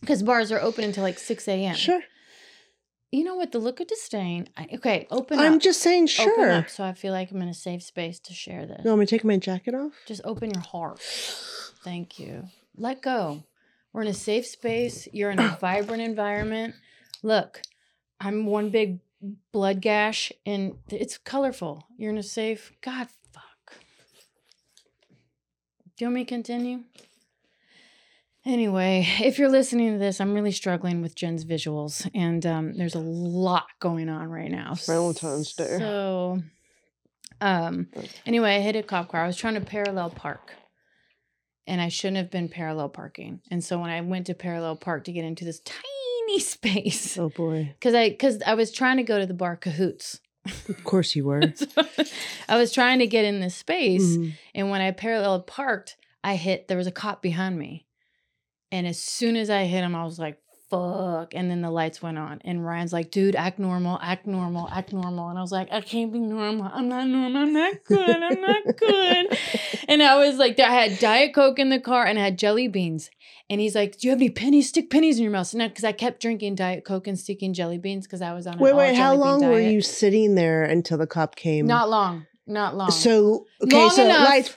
because 0.00 0.22
bars 0.22 0.52
are 0.52 0.60
open 0.60 0.84
until 0.84 1.02
like 1.02 1.18
six 1.18 1.48
a.m. 1.48 1.74
sure. 1.74 2.02
You 3.12 3.24
know 3.24 3.34
what? 3.34 3.50
The 3.50 3.58
look 3.58 3.80
of 3.80 3.88
disdain. 3.88 4.48
I, 4.56 4.68
okay, 4.74 5.08
open 5.10 5.40
I'm 5.40 5.54
up. 5.54 5.60
just 5.60 5.80
saying, 5.80 6.04
Open 6.20 6.34
sure. 6.34 6.50
up 6.52 6.70
so 6.70 6.84
I 6.84 6.92
feel 6.92 7.12
like 7.12 7.32
I'm 7.32 7.42
in 7.42 7.48
a 7.48 7.54
safe 7.54 7.82
space 7.82 8.20
to 8.20 8.32
share 8.32 8.66
this. 8.66 8.82
No, 8.84 8.92
I'm 8.92 8.98
gonna 8.98 9.06
take 9.06 9.24
my 9.24 9.36
jacket 9.36 9.74
off? 9.74 9.92
Just 10.06 10.20
open 10.24 10.50
your 10.54 10.62
heart. 10.62 11.00
Thank 11.82 12.18
you. 12.20 12.44
Let 12.76 13.02
go. 13.02 13.42
We're 13.92 14.02
in 14.02 14.08
a 14.08 14.14
safe 14.14 14.46
space. 14.46 15.08
You're 15.12 15.30
in 15.30 15.38
a 15.38 15.56
vibrant 15.60 16.02
environment. 16.02 16.74
Look, 17.22 17.62
I'm 18.20 18.46
one 18.46 18.70
big 18.70 19.00
blood 19.52 19.80
gash 19.80 20.32
and 20.46 20.76
it's 20.90 21.18
colorful. 21.18 21.86
You're 21.96 22.10
in 22.10 22.18
a 22.18 22.22
safe. 22.22 22.72
God, 22.80 23.08
fuck. 23.32 23.74
Do 25.96 26.04
you 26.04 26.06
want 26.06 26.14
me 26.14 26.24
to 26.24 26.28
continue? 26.28 26.80
Anyway, 28.46 29.06
if 29.20 29.38
you're 29.38 29.50
listening 29.50 29.92
to 29.92 29.98
this, 29.98 30.18
I'm 30.18 30.32
really 30.32 30.52
struggling 30.52 31.02
with 31.02 31.14
Jen's 31.14 31.44
visuals, 31.44 32.08
and 32.14 32.46
um, 32.46 32.72
there's 32.72 32.94
a 32.94 33.00
lot 33.00 33.66
going 33.80 34.08
on 34.08 34.30
right 34.30 34.50
now. 34.50 34.74
Valentine's 34.86 35.52
Day. 35.52 35.76
So, 35.78 36.40
um, 37.42 37.88
anyway, 38.24 38.56
I 38.56 38.60
hit 38.60 38.76
a 38.76 38.82
cop 38.82 39.08
car. 39.08 39.24
I 39.24 39.26
was 39.26 39.36
trying 39.36 39.54
to 39.54 39.60
parallel 39.60 40.08
park, 40.08 40.54
and 41.70 41.80
I 41.80 41.88
shouldn't 41.88 42.16
have 42.16 42.30
been 42.30 42.48
parallel 42.48 42.88
parking. 42.88 43.40
And 43.50 43.62
so 43.64 43.78
when 43.78 43.90
I 43.90 44.00
went 44.00 44.26
to 44.26 44.34
parallel 44.34 44.74
park 44.76 45.04
to 45.04 45.12
get 45.12 45.24
into 45.24 45.44
this 45.44 45.60
tiny 45.60 46.38
space, 46.40 47.16
Oh 47.16 47.28
boy. 47.30 47.72
because 47.78 47.94
I 47.94 48.10
because 48.10 48.42
I 48.42 48.54
was 48.54 48.72
trying 48.72 48.96
to 48.98 49.02
go 49.04 49.18
to 49.18 49.26
the 49.26 49.34
bar 49.34 49.56
Cahoots. 49.56 50.20
Of 50.68 50.82
course 50.84 51.14
you 51.14 51.24
were. 51.26 51.42
I 52.48 52.56
was 52.58 52.72
trying 52.72 52.98
to 53.00 53.06
get 53.06 53.24
in 53.24 53.40
this 53.40 53.54
space, 53.54 54.16
Mhm. 54.16 54.32
and 54.54 54.70
when 54.70 54.80
I 54.80 54.90
parallel 54.90 55.40
parked, 55.42 55.96
I 56.24 56.36
hit. 56.36 56.66
There 56.66 56.76
was 56.78 56.86
a 56.86 56.92
cop 56.92 57.22
behind 57.22 57.58
me, 57.58 57.86
and 58.72 58.86
as 58.86 58.98
soon 58.98 59.36
as 59.36 59.48
I 59.50 59.64
hit 59.64 59.82
him, 59.84 59.94
I 59.94 60.04
was 60.04 60.18
like, 60.18 60.38
"Fuck!" 60.70 61.34
And 61.34 61.50
then 61.50 61.60
the 61.60 61.70
lights 61.70 62.00
went 62.00 62.16
on, 62.18 62.40
and 62.44 62.64
Ryan's 62.64 62.92
like, 62.92 63.10
"Dude, 63.10 63.36
act 63.36 63.58
normal, 63.58 63.98
act 64.00 64.26
normal, 64.26 64.68
act 64.70 64.92
normal." 64.92 65.28
And 65.28 65.38
I 65.38 65.42
was 65.42 65.52
like, 65.52 65.68
"I 65.72 65.80
can't 65.80 66.12
be 66.12 66.18
normal. 66.20 66.70
I'm 66.72 66.88
not 66.88 67.06
normal. 67.08 67.42
I'm 67.42 67.52
not 67.52 67.84
good. 67.84 68.08
I'm 68.08 68.40
not 68.40 68.76
good." 68.76 69.38
and 69.88 70.02
I 70.02 70.16
was 70.16 70.38
like, 70.38 70.58
I 70.58 70.70
had 70.70 70.98
Diet 70.98 71.34
Coke 71.34 71.58
in 71.58 71.68
the 71.70 71.80
car, 71.80 72.06
and 72.06 72.18
I 72.18 72.22
had 72.22 72.38
jelly 72.38 72.68
beans. 72.68 73.10
And 73.50 73.60
he's 73.60 73.74
like, 73.74 73.98
"Do 73.98 74.06
you 74.06 74.12
have 74.12 74.20
any 74.20 74.30
pennies? 74.30 74.68
Stick 74.68 74.90
pennies 74.90 75.18
in 75.18 75.24
your 75.24 75.32
mouth." 75.32 75.52
No, 75.54 75.68
because 75.68 75.84
I 75.84 75.92
kept 75.92 76.20
drinking 76.22 76.54
Diet 76.54 76.84
Coke 76.84 77.06
and 77.08 77.18
sticking 77.18 77.52
jelly 77.52 77.78
beans 77.78 78.06
because 78.06 78.22
I 78.22 78.32
was 78.32 78.46
on. 78.46 78.58
Wait, 78.58 78.74
wait. 78.74 78.94
How 78.94 79.14
long 79.14 79.44
were 79.44 79.60
you 79.60 79.80
sitting 79.80 80.36
there 80.36 80.62
until 80.62 80.98
the 80.98 81.06
cop 81.06 81.34
came? 81.36 81.66
Not 81.66 81.90
long. 81.90 82.26
Not 82.46 82.76
long. 82.76 82.90
So 82.90 83.46
okay, 83.62 83.76
Long 83.76 83.90
so 83.90 84.04
enough. 84.04 84.28
lights. 84.28 84.54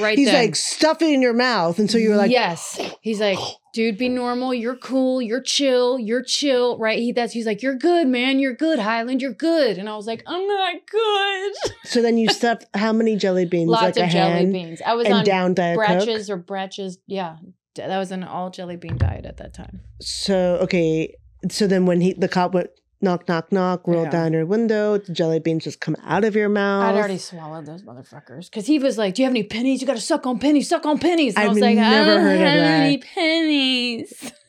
Right 0.00 0.18
He's 0.18 0.28
then. 0.28 0.46
like 0.46 0.56
stuff 0.56 1.00
it 1.02 1.12
in 1.12 1.22
your 1.22 1.34
mouth, 1.34 1.78
and 1.78 1.90
so 1.90 1.98
you 1.98 2.10
were 2.10 2.16
like, 2.16 2.30
yes. 2.30 2.80
He's 3.02 3.20
like, 3.20 3.38
dude, 3.76 3.98
be 3.98 4.08
normal. 4.08 4.54
You're 4.54 4.74
cool. 4.76 5.20
You're 5.20 5.42
chill. 5.42 5.98
You're 5.98 6.22
chill. 6.22 6.78
Right. 6.78 6.98
He 6.98 7.12
that's 7.12 7.34
he's 7.34 7.44
like, 7.44 7.62
you're 7.62 7.76
good, 7.76 8.08
man. 8.08 8.38
You're 8.38 8.54
good, 8.54 8.78
Hyland. 8.78 9.20
You're 9.20 9.34
good. 9.34 9.76
And 9.76 9.86
I 9.86 9.94
was 9.96 10.06
like, 10.06 10.22
I'm 10.26 10.46
not 10.46 10.74
good. 10.90 11.52
So 11.84 12.02
then 12.02 12.18
you 12.18 12.28
stuffed 12.28 12.64
how 12.74 12.92
many 12.92 13.16
jelly 13.16 13.44
beans? 13.44 13.68
Lots 13.70 13.96
like 13.96 13.96
of 13.96 14.08
a 14.08 14.12
jelly 14.12 14.32
hand, 14.32 14.52
beans. 14.52 14.82
I 14.84 14.94
was 14.94 15.08
on 15.08 15.24
down 15.24 15.54
Diet 15.54 15.78
Coke. 15.78 16.08
or 16.28 16.36
bratches. 16.36 16.98
Yeah. 17.06 17.36
That 17.76 17.96
was 17.96 18.10
an 18.10 18.24
all 18.24 18.50
jelly 18.50 18.76
bean 18.76 18.98
diet 18.98 19.24
at 19.24 19.36
that 19.36 19.54
time. 19.54 19.80
So 20.00 20.58
okay, 20.62 21.14
so 21.48 21.66
then 21.66 21.86
when 21.86 22.00
he 22.00 22.12
the 22.14 22.28
cop 22.28 22.54
went 22.54 22.70
knock 23.00 23.28
knock 23.28 23.52
knock, 23.52 23.86
roll 23.86 24.04
Yeah. 24.04 24.10
down 24.10 24.32
your 24.32 24.46
window, 24.46 24.98
the 24.98 25.12
jelly 25.12 25.38
beans 25.38 25.64
just 25.64 25.80
come 25.80 25.96
out 26.04 26.24
of 26.24 26.34
your 26.34 26.48
mouth. 26.48 26.84
I'd 26.84 26.98
already 26.98 27.18
swallowed 27.18 27.66
those 27.66 27.82
motherfuckers 27.82 28.46
because 28.46 28.66
he 28.66 28.78
was 28.78 28.96
like, 28.98 29.14
"Do 29.14 29.22
you 29.22 29.26
have 29.26 29.32
any 29.32 29.42
pennies? 29.44 29.80
You 29.80 29.86
got 29.86 29.96
to 29.96 30.00
suck 30.02 30.26
on 30.26 30.38
pennies. 30.38 30.68
Suck 30.68 30.84
on 30.86 30.98
pennies." 30.98 31.34
And 31.34 31.42
I 31.42 31.44
I've 31.44 31.50
was 31.54 31.60
like, 31.60 31.78
"I 31.78 31.90
never 31.90 32.14
don't 32.14 32.20
heard 32.22 32.34
of 32.34 32.40
have 32.40 32.58
that. 32.58 32.80
any 32.82 32.98
pennies." 32.98 34.32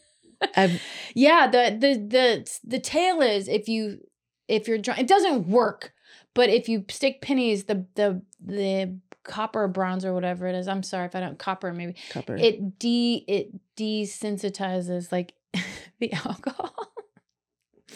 Yeah, 1.15 1.47
the 1.47 1.75
the 1.79 1.93
the 2.07 2.59
the 2.63 2.79
tale 2.79 3.21
is 3.21 3.47
if 3.47 3.67
you 3.67 3.99
if 4.47 4.67
you're 4.67 4.77
drunk, 4.77 4.99
it 4.99 5.07
doesn't 5.07 5.47
work. 5.47 5.93
But 6.35 6.49
if 6.49 6.69
you 6.69 6.85
stick 6.89 7.21
pennies, 7.21 7.65
the 7.65 7.85
the 7.95 8.21
the 8.45 8.99
copper 9.23 9.67
bronze 9.67 10.05
or 10.05 10.13
whatever 10.13 10.47
it 10.47 10.55
is. 10.55 10.67
I'm 10.67 10.83
sorry 10.83 11.05
if 11.07 11.15
I 11.15 11.19
don't 11.21 11.39
copper 11.39 11.73
maybe 11.73 11.95
copper. 12.11 12.35
it 12.37 12.77
de 12.79 13.25
it 13.27 13.49
desensitizes 13.75 15.11
like 15.11 15.33
the 15.99 16.13
alcohol. 16.13 16.73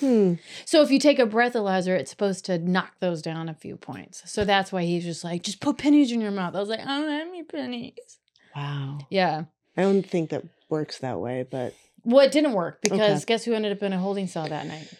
Hmm. 0.02 0.34
So 0.66 0.82
if 0.82 0.92
you 0.92 1.00
take 1.00 1.20
a 1.20 1.26
breathalyzer, 1.26 1.98
it's 1.98 2.12
supposed 2.12 2.44
to 2.46 2.58
knock 2.60 2.94
those 3.00 3.22
down 3.22 3.48
a 3.48 3.54
few 3.54 3.78
points. 3.78 4.24
So 4.30 4.44
that's 4.44 4.72
why 4.72 4.84
he's 4.84 5.06
just 5.06 5.24
like, 5.24 5.44
just 5.44 5.62
put 5.62 5.78
pennies 5.78 6.12
in 6.12 6.20
your 6.20 6.32
mouth. 6.32 6.56
I 6.56 6.60
was 6.60 6.70
like, 6.70 6.82
I 6.82 6.86
don't 6.86 7.10
have 7.10 7.28
any 7.30 7.44
pennies. 7.44 8.18
Wow. 8.56 9.00
Yeah. 9.10 9.46
I 9.78 9.84
don't 9.84 10.04
think 10.04 10.32
that 10.32 10.44
works 10.68 10.98
that 11.00 11.20
way, 11.20 11.46
but 11.50 11.74
Well, 12.04 12.26
it 12.26 12.32
didn't 12.34 12.54
work 12.54 12.82
because 12.82 13.00
Okay. 13.00 13.26
guess 13.26 13.46
who 13.46 13.54
ended 13.54 13.72
up 13.72 13.82
in 13.84 13.94
a 13.94 13.98
holding 13.98 14.28
cell 14.28 14.48
that 14.48 14.68
night? 14.68 14.94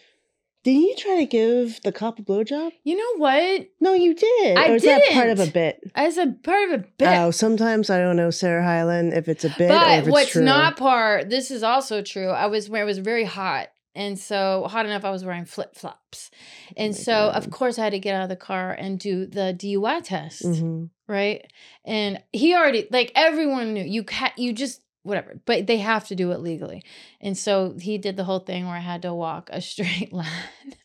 didn't 0.64 0.82
you 0.82 0.94
try 0.96 1.16
to 1.16 1.26
give 1.26 1.80
the 1.82 1.90
cop 1.90 2.20
a 2.20 2.22
blowjob? 2.22 2.70
You 2.84 2.96
know 2.96 3.16
what? 3.16 3.66
No, 3.80 3.94
you 3.94 4.14
did. 4.14 4.56
I 4.56 4.68
or 4.70 4.76
is 4.76 4.84
that 4.84 5.02
part 5.12 5.30
of 5.30 5.40
a 5.40 5.46
bit? 5.48 5.90
As 5.96 6.16
a 6.16 6.28
part 6.28 6.70
of 6.70 6.80
a 6.80 6.84
bit. 6.98 7.08
Oh, 7.08 7.32
sometimes 7.32 7.90
I 7.90 7.98
don't 7.98 8.14
know, 8.14 8.30
Sarah 8.30 8.62
Hyland, 8.62 9.12
if 9.12 9.28
it's 9.28 9.44
a 9.44 9.52
bit 9.58 9.72
or 9.72 9.74
but 9.74 9.90
if 9.98 10.04
it's 10.04 10.12
what's 10.12 10.30
true. 10.30 10.44
not 10.44 10.76
part, 10.76 11.30
this 11.30 11.50
is 11.50 11.64
also 11.64 12.00
true. 12.00 12.28
I 12.28 12.46
was 12.46 12.70
where 12.70 12.82
it 12.82 12.86
was 12.86 12.98
very 12.98 13.24
hot. 13.24 13.71
And 13.94 14.18
so 14.18 14.66
hot 14.68 14.86
enough, 14.86 15.04
I 15.04 15.10
was 15.10 15.24
wearing 15.24 15.44
flip 15.44 15.74
flops. 15.74 16.30
And 16.76 16.90
Oh 16.92 16.96
so, 16.96 17.28
of 17.30 17.50
course, 17.50 17.78
I 17.78 17.84
had 17.84 17.90
to 17.92 17.98
get 17.98 18.14
out 18.14 18.22
of 18.22 18.28
the 18.28 18.36
car 18.36 18.72
and 18.72 18.98
do 18.98 19.26
the 19.26 19.54
DUI 19.58 20.00
test. 20.02 20.42
Mhm. 20.44 20.90
right? 21.08 21.50
And 21.84 22.22
he 22.32 22.54
already 22.54 22.86
like 22.90 23.12
everyone 23.14 23.74
knew 23.74 23.82
you 23.84 24.04
ca- 24.04 24.32
you 24.36 24.52
just 24.52 24.81
whatever, 25.02 25.40
but 25.46 25.66
they 25.66 25.78
have 25.78 26.06
to 26.06 26.14
do 26.14 26.30
it 26.30 26.40
legally. 26.40 26.82
And 27.20 27.36
so 27.36 27.74
he 27.80 27.98
did 27.98 28.16
the 28.16 28.24
whole 28.24 28.38
thing 28.38 28.66
where 28.66 28.76
I 28.76 28.80
had 28.80 29.02
to 29.02 29.12
walk 29.12 29.50
a 29.52 29.60
straight 29.60 30.12
line. 30.12 30.26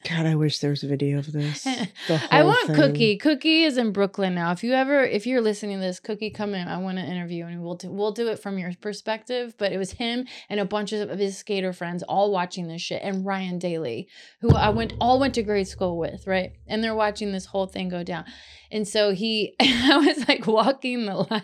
God, 0.09 0.25
I 0.25 0.35
wish 0.35 0.59
there 0.59 0.71
was 0.71 0.83
a 0.83 0.87
video 0.87 1.19
of 1.19 1.31
this. 1.31 1.67
I 2.31 2.43
want 2.43 2.67
thing. 2.67 2.75
Cookie. 2.75 3.17
Cookie 3.17 3.63
is 3.63 3.77
in 3.77 3.91
Brooklyn 3.91 4.35
now. 4.35 4.51
If 4.51 4.63
you 4.63 4.73
ever, 4.73 5.03
if 5.03 5.27
you're 5.27 5.41
listening 5.41 5.79
to 5.79 5.85
this, 5.85 5.99
Cookie, 5.99 6.31
come 6.31 6.53
in. 6.53 6.67
I 6.67 6.77
want 6.77 6.97
to 6.97 7.03
interview, 7.03 7.45
and 7.45 7.61
we'll 7.61 7.75
do, 7.75 7.91
we'll 7.91 8.11
do 8.11 8.27
it 8.29 8.39
from 8.39 8.57
your 8.57 8.71
perspective. 8.81 9.55
But 9.57 9.71
it 9.71 9.77
was 9.77 9.91
him 9.91 10.25
and 10.49 10.59
a 10.59 10.65
bunch 10.65 10.93
of 10.93 11.19
his 11.19 11.37
skater 11.37 11.73
friends 11.73 12.03
all 12.03 12.31
watching 12.31 12.67
this 12.67 12.81
shit, 12.81 13.01
and 13.03 13.25
Ryan 13.25 13.59
Daly, 13.59 14.07
who 14.41 14.55
I 14.55 14.69
went 14.69 14.93
all 14.99 15.19
went 15.19 15.35
to 15.35 15.43
grade 15.43 15.67
school 15.67 15.97
with, 15.97 16.25
right? 16.25 16.53
And 16.65 16.83
they're 16.83 16.95
watching 16.95 17.31
this 17.31 17.45
whole 17.45 17.67
thing 17.67 17.89
go 17.89 18.03
down. 18.03 18.25
And 18.71 18.87
so 18.87 19.13
he, 19.13 19.55
I 19.59 19.97
was 19.97 20.27
like 20.27 20.45
walking 20.47 21.05
the 21.05 21.15
line, 21.15 21.41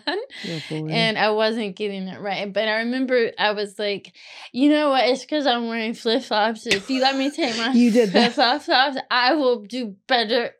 Oh, 0.70 0.86
and 0.90 1.18
I 1.18 1.30
wasn't 1.30 1.76
getting 1.76 2.08
it 2.08 2.20
right. 2.20 2.52
But 2.52 2.68
I 2.68 2.78
remember 2.78 3.30
I 3.38 3.52
was 3.52 3.78
like, 3.78 4.12
you 4.52 4.68
know 4.68 4.90
what? 4.90 5.04
It's 5.08 5.22
because 5.22 5.46
I'm 5.46 5.68
wearing 5.68 5.94
flip 5.94 6.22
flops. 6.22 6.66
If 6.66 6.90
you 6.90 7.00
let 7.00 7.16
me 7.16 7.30
take 7.30 7.56
my 7.56 7.72
You 7.72 7.90
did 7.90 8.10
flip 8.10 8.32
flops, 8.32 8.68
I 9.10 9.34
will 9.34 9.62
do 9.62 9.96
better. 10.06 10.50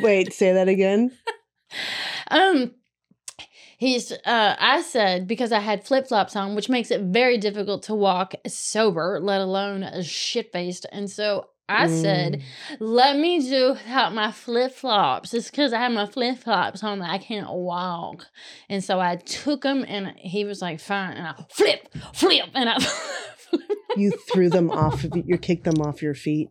Wait, 0.00 0.32
say 0.32 0.52
that 0.52 0.68
again. 0.68 1.12
Um, 2.30 2.72
he's. 3.78 4.12
Uh, 4.12 4.54
I 4.58 4.82
said 4.82 5.26
because 5.26 5.50
I 5.52 5.60
had 5.60 5.84
flip 5.86 6.06
flops 6.08 6.36
on, 6.36 6.54
which 6.54 6.68
makes 6.68 6.90
it 6.90 7.00
very 7.02 7.38
difficult 7.38 7.82
to 7.84 7.94
walk 7.94 8.34
sober, 8.46 9.18
let 9.22 9.40
alone 9.40 10.02
shit 10.02 10.52
faced. 10.52 10.84
And 10.92 11.10
so 11.10 11.46
I 11.68 11.86
said, 11.86 12.40
Mm. 12.40 12.76
"Let 12.80 13.16
me 13.18 13.40
do 13.40 13.70
without 13.70 14.14
my 14.14 14.32
flip 14.32 14.72
flops. 14.72 15.34
It's 15.34 15.50
because 15.50 15.72
I 15.72 15.78
have 15.80 15.92
my 15.92 16.06
flip 16.06 16.38
flops 16.38 16.82
on 16.82 17.00
that 17.00 17.10
I 17.10 17.18
can't 17.18 17.50
walk." 17.52 18.26
And 18.68 18.82
so 18.82 19.00
I 19.00 19.16
took 19.16 19.62
them, 19.62 19.84
and 19.86 20.14
he 20.16 20.44
was 20.44 20.62
like, 20.62 20.80
"Fine." 20.80 21.16
And 21.16 21.26
I 21.26 21.34
flip, 21.50 21.88
flip, 22.14 22.48
and 22.54 22.68
I. 22.70 22.76
you 23.96 24.12
threw 24.32 24.48
them 24.50 24.70
off 24.70 25.04
of 25.04 25.12
you 25.26 25.38
kicked 25.38 25.64
them 25.64 25.80
off 25.80 26.02
your 26.02 26.14
feet. 26.14 26.48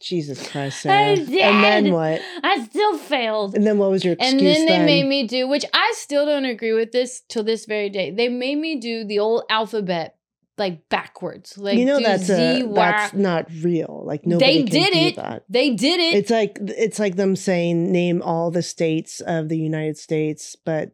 Jesus 0.00 0.38
Christ, 0.48 0.86
I 0.86 1.16
Sarah. 1.16 1.50
And 1.50 1.64
then 1.64 1.92
what? 1.92 2.20
I 2.44 2.64
still 2.64 2.96
failed. 2.98 3.56
And 3.56 3.66
then 3.66 3.78
what 3.78 3.90
was 3.90 4.04
your 4.04 4.14
excuse 4.14 4.32
And 4.34 4.40
then 4.46 4.66
they 4.66 4.76
then? 4.78 4.86
made 4.86 5.06
me 5.06 5.26
do, 5.26 5.48
which 5.48 5.64
I 5.74 5.92
still 5.96 6.24
don't 6.24 6.44
agree 6.44 6.72
with 6.72 6.92
this 6.92 7.22
till 7.28 7.42
this 7.42 7.64
very 7.66 7.90
day. 7.90 8.12
They 8.12 8.28
made 8.28 8.58
me 8.58 8.76
do 8.78 9.04
the 9.04 9.18
old 9.18 9.42
alphabet 9.50 10.14
like 10.58 10.88
backwards. 10.88 11.56
Like 11.58 11.78
you 11.78 11.84
know 11.84 12.00
that's 12.00 12.28
a, 12.30 12.62
that's 12.74 13.14
not 13.14 13.46
real. 13.62 14.02
Like 14.04 14.26
nobody 14.26 14.62
They 14.62 14.62
can 14.64 14.72
did 14.72 14.92
do 14.92 14.98
it. 14.98 15.16
that. 15.16 15.44
They 15.48 15.70
did 15.70 16.00
it. 16.00 16.14
It's 16.16 16.30
like 16.30 16.58
it's 16.60 16.98
like 16.98 17.16
them 17.16 17.36
saying 17.36 17.90
name 17.92 18.22
all 18.22 18.50
the 18.50 18.62
states 18.62 19.20
of 19.20 19.48
the 19.48 19.58
United 19.58 19.96
States, 19.98 20.56
but 20.56 20.92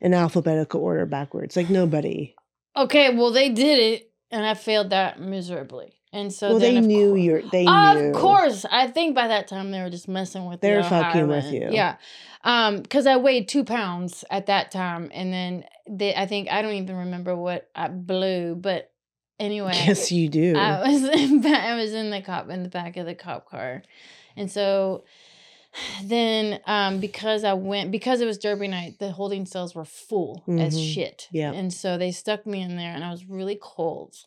in 0.00 0.12
alphabetical 0.14 0.80
order 0.80 1.06
backwards. 1.06 1.56
Like 1.56 1.70
nobody. 1.70 2.34
okay, 2.76 3.14
well 3.14 3.30
they 3.30 3.48
did 3.48 3.78
it, 3.78 4.10
and 4.30 4.44
I 4.44 4.54
failed 4.54 4.90
that 4.90 5.20
miserably. 5.20 5.94
And 6.16 6.32
so 6.32 6.50
well, 6.50 6.58
they 6.58 6.80
knew 6.80 7.10
cour- 7.10 7.16
you're. 7.18 7.42
They 7.42 7.66
Of 7.66 7.96
knew. 7.96 8.12
course, 8.12 8.64
I 8.70 8.86
think 8.86 9.14
by 9.14 9.28
that 9.28 9.48
time 9.48 9.70
they 9.70 9.82
were 9.82 9.90
just 9.90 10.08
messing 10.08 10.46
with. 10.46 10.60
They 10.62 10.74
the 10.74 10.82
fucking 10.82 11.28
with 11.28 11.52
you. 11.52 11.68
Yeah, 11.70 11.96
um, 12.42 12.80
because 12.80 13.06
I 13.06 13.16
weighed 13.16 13.48
two 13.48 13.64
pounds 13.64 14.24
at 14.30 14.46
that 14.46 14.70
time, 14.70 15.10
and 15.12 15.30
then 15.32 15.64
they, 15.88 16.14
I 16.14 16.26
think 16.26 16.48
I 16.50 16.62
don't 16.62 16.72
even 16.74 16.96
remember 16.96 17.36
what 17.36 17.68
I 17.74 17.88
blew, 17.88 18.54
but 18.54 18.90
anyway, 19.38 19.72
Yes, 19.86 20.10
you 20.10 20.28
do. 20.30 20.56
I 20.56 20.88
was 20.88 21.02
in, 21.20 21.44
I 21.46 21.74
was 21.76 21.92
in 21.92 22.10
the 22.10 22.22
cop 22.22 22.48
in 22.48 22.62
the 22.62 22.70
back 22.70 22.96
of 22.96 23.04
the 23.04 23.14
cop 23.14 23.50
car, 23.50 23.82
and 24.36 24.50
so 24.50 25.04
then 26.04 26.60
um 26.66 26.98
because 27.00 27.44
I 27.44 27.52
went 27.52 27.90
because 27.90 28.22
it 28.22 28.26
was 28.26 28.38
Derby 28.38 28.68
night, 28.68 28.98
the 28.98 29.10
holding 29.10 29.44
cells 29.44 29.74
were 29.74 29.84
full 29.84 30.44
as 30.48 30.76
Mhm. 30.78 30.94
shit. 30.94 31.28
Yeah. 31.30 31.52
and 31.52 31.70
so 31.72 31.98
they 31.98 32.10
stuck 32.10 32.46
me 32.46 32.62
in 32.62 32.76
there, 32.76 32.94
and 32.94 33.04
I 33.04 33.10
was 33.10 33.26
really 33.26 33.58
cold. 33.60 34.14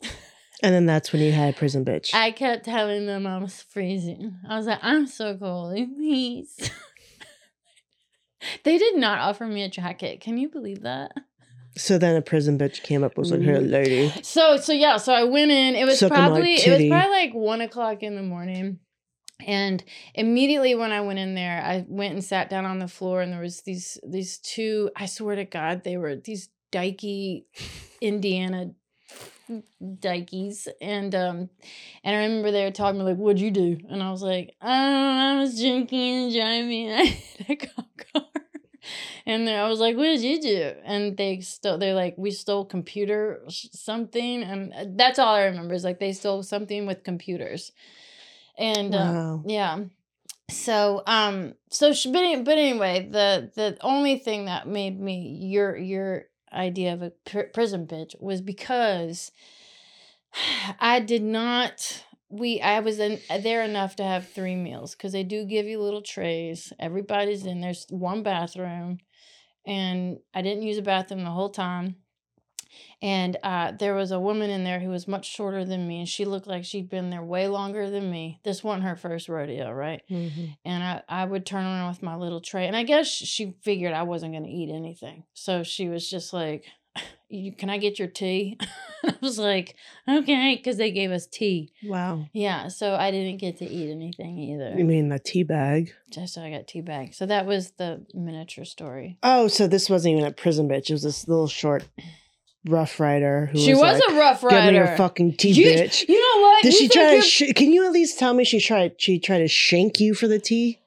and 0.62 0.74
then 0.74 0.86
that's 0.86 1.12
when 1.12 1.22
you 1.22 1.32
had 1.32 1.56
prison 1.56 1.84
bitch. 1.84 2.14
I 2.14 2.30
kept 2.32 2.64
telling 2.64 3.06
them 3.06 3.26
I 3.26 3.38
was 3.38 3.62
freezing. 3.62 4.36
I 4.48 4.56
was 4.56 4.66
like, 4.66 4.80
I'm 4.82 5.06
so 5.06 5.36
cold, 5.36 5.74
please. 5.96 6.70
they 8.64 8.78
did 8.78 8.96
not 8.96 9.18
offer 9.18 9.46
me 9.46 9.62
a 9.62 9.68
jacket. 9.68 10.20
Can 10.20 10.38
you 10.38 10.48
believe 10.48 10.82
that? 10.82 11.12
So 11.76 11.98
then 11.98 12.16
a 12.16 12.22
prison 12.22 12.58
bitch 12.58 12.82
came 12.82 13.04
up 13.04 13.16
was 13.16 13.30
like, 13.30 13.40
hey, 13.42 13.52
Mhm. 13.52 13.70
lady. 13.70 14.12
So 14.22 14.56
so 14.56 14.72
yeah, 14.72 14.96
so 14.96 15.12
I 15.12 15.24
went 15.24 15.50
in. 15.50 15.76
It 15.76 15.84
was 15.84 15.98
Suck 16.00 16.10
probably 16.12 16.54
it 16.54 16.70
was 16.70 16.86
probably 16.88 17.10
like 17.10 17.32
one 17.32 17.60
o'clock 17.60 18.02
in 18.02 18.16
the 18.16 18.22
morning. 18.22 18.80
And 19.46 19.82
immediately 20.14 20.74
when 20.74 20.92
I 20.92 21.00
went 21.00 21.18
in 21.18 21.34
there, 21.34 21.62
I 21.64 21.86
went 21.88 22.12
and 22.12 22.22
sat 22.22 22.50
down 22.50 22.66
on 22.66 22.78
the 22.78 22.88
floor 22.88 23.22
and 23.22 23.32
there 23.32 23.40
was 23.40 23.62
these 23.62 23.98
these 24.06 24.38
two, 24.38 24.90
I 24.96 25.06
swear 25.06 25.36
to 25.36 25.44
God, 25.44 25.84
they 25.84 25.96
were 25.96 26.16
these 26.16 26.50
dykey 26.72 27.44
Indiana 28.00 28.72
dykeys. 30.00 30.68
And 30.80 31.14
um 31.14 31.50
and 32.04 32.16
I 32.16 32.20
remember 32.24 32.50
they 32.50 32.64
were 32.64 32.70
talking 32.70 33.00
like, 33.04 33.16
what'd 33.16 33.40
you 33.40 33.50
do? 33.50 33.78
And 33.88 34.02
I 34.02 34.10
was 34.10 34.22
like, 34.22 34.54
oh, 34.62 34.68
I 34.68 35.40
was 35.40 35.60
drinking 35.60 36.24
and 36.24 36.32
driving. 36.34 36.88
and 36.88 37.00
I 37.00 37.04
hit 37.04 37.50
a 37.50 37.66
cop 37.66 37.86
car. 38.14 38.22
And 39.26 39.46
then 39.46 39.58
I 39.62 39.68
was 39.68 39.78
like, 39.78 39.96
"What 39.96 40.04
did 40.04 40.22
you 40.22 40.40
do?" 40.40 40.72
And 40.84 41.16
they 41.16 41.40
stole. 41.40 41.78
They're 41.78 41.94
like, 41.94 42.14
"We 42.16 42.30
stole 42.30 42.64
computer 42.64 43.42
something," 43.48 44.42
and 44.42 44.72
uh, 44.72 44.84
that's 44.96 45.18
all 45.18 45.34
I 45.34 45.44
remember 45.44 45.74
is 45.74 45.84
like 45.84 46.00
they 46.00 46.12
stole 46.12 46.42
something 46.42 46.86
with 46.86 47.04
computers. 47.04 47.72
And 48.58 48.94
uh, 48.94 49.14
Wow. 49.14 49.42
yeah, 49.46 49.80
so 50.50 51.02
um, 51.06 51.54
so 51.70 51.92
sh- 51.92 52.06
but, 52.12 52.44
but 52.44 52.58
anyway, 52.58 53.08
the 53.10 53.50
the 53.54 53.78
only 53.82 54.18
thing 54.18 54.46
that 54.46 54.68
made 54.68 55.00
me 55.00 55.38
your 55.42 55.76
your 55.76 56.24
idea 56.52 56.92
of 56.92 57.02
a 57.02 57.10
pr- 57.24 57.50
prison 57.52 57.86
bitch 57.86 58.14
was 58.20 58.40
because 58.40 59.32
I 60.80 61.00
did 61.00 61.22
not. 61.22 62.04
We 62.28 62.60
I 62.60 62.80
was 62.80 63.00
in, 63.00 63.20
there 63.42 63.64
enough 63.64 63.96
to 63.96 64.04
have 64.04 64.28
three 64.28 64.54
meals 64.54 64.94
because 64.94 65.12
they 65.12 65.24
do 65.24 65.44
give 65.44 65.66
you 65.66 65.80
little 65.80 66.02
trays. 66.02 66.72
Everybody's 66.78 67.44
in 67.44 67.60
there's 67.60 67.86
one 67.90 68.22
bathroom, 68.22 68.98
and 69.66 70.18
I 70.34 70.42
didn't 70.42 70.64
use 70.64 70.78
a 70.78 70.82
bathroom 70.82 71.24
the 71.24 71.30
whole 71.30 71.50
time. 71.50 71.96
And 73.02 73.36
uh, 73.42 73.72
there 73.72 73.94
was 73.94 74.10
a 74.12 74.20
woman 74.20 74.50
in 74.50 74.64
there 74.64 74.80
who 74.80 74.88
was 74.90 75.08
much 75.08 75.30
shorter 75.30 75.64
than 75.64 75.86
me, 75.88 76.00
and 76.00 76.08
she 76.08 76.24
looked 76.24 76.46
like 76.46 76.64
she'd 76.64 76.88
been 76.90 77.10
there 77.10 77.22
way 77.22 77.48
longer 77.48 77.88
than 77.90 78.10
me. 78.10 78.40
This 78.44 78.62
wasn't 78.62 78.84
her 78.84 78.96
first 78.96 79.28
rodeo, 79.28 79.70
right? 79.72 80.02
Mhm. 80.10 80.56
and 80.64 80.82
I, 80.82 81.02
I 81.08 81.24
would 81.24 81.46
turn 81.46 81.64
around 81.64 81.88
with 81.88 82.02
my 82.02 82.16
little 82.16 82.40
tray 82.40 82.66
and 82.66 82.76
i 82.76 82.82
guess 82.82 83.06
she 83.06 83.54
figured 83.62 83.92
i 83.92 84.02
wasn't 84.02 84.32
going 84.32 84.44
to 84.44 84.50
eat 84.50 84.70
anything 84.70 85.24
so 85.34 85.62
she 85.62 85.88
was 85.88 86.08
just 86.08 86.32
like 86.32 86.64
you, 87.28 87.52
can 87.52 87.70
i 87.70 87.78
get 87.78 87.98
your 87.98 88.08
tea 88.08 88.58
i 89.04 89.14
was 89.20 89.38
like 89.38 89.74
okay 90.08 90.56
because 90.56 90.76
they 90.76 90.90
gave 90.90 91.10
us 91.10 91.26
tea 91.26 91.72
Wow. 91.84 92.26
yeah 92.32 92.68
so 92.68 92.94
i 92.94 93.10
didn't 93.10 93.38
get 93.38 93.58
to 93.58 93.64
eat 93.66 93.90
anything 93.90 94.38
either 94.38 94.74
You 94.76 94.84
mean 94.84 95.08
the 95.08 95.18
tea 95.18 95.42
bag? 95.42 95.92
just 96.10 96.34
so 96.34 96.42
i 96.42 96.50
got 96.50 96.66
tea 96.66 96.80
bag 96.82 97.14
so 97.14 97.26
that 97.26 97.46
was 97.46 97.72
the 97.72 98.04
miniature 98.14 98.64
story 98.64 99.18
Oh, 99.22 99.48
so 99.48 99.66
this 99.66 99.88
wasn't 99.88 100.12
even 100.16 100.24
a 100.24 100.32
prison 100.32 100.68
bitch. 100.68 100.90
It 100.90 100.94
was 100.94 101.02
this 101.02 101.26
little 101.28 101.48
short 101.48 101.84
rough 102.66 103.00
rider 103.00 103.46
who 103.52 103.58
she 103.58 103.72
was, 103.72 103.80
was 103.80 104.00
like, 104.06 104.16
a 104.16 104.18
rough 104.20 104.42
rider 104.44 104.56
Give 104.56 104.72
me 104.72 104.78
your 104.78 104.96
fucking 104.96 105.36
tea, 105.36 105.50
you, 105.50 105.66
bitch. 105.66 106.08
you 106.08 106.20
know 106.20 106.42
what 106.42 106.62
Did 106.62 106.72
You 106.74 106.78
she 106.78 106.88
try 106.88 107.16
to? 107.16 107.22
Sh- 107.22 107.52
can 107.54 107.72
you 107.72 107.86
at 107.86 107.92
least 107.92 108.18
tell 108.18 108.34
me 108.34 108.44
she 108.44 108.60
tried? 108.60 109.00
She 109.00 109.18
tried 109.18 109.38
to 109.38 109.48
shank 109.48 109.98
you 110.00 110.14
for 110.14 110.28
the 110.28 110.38
tea, 110.38 110.78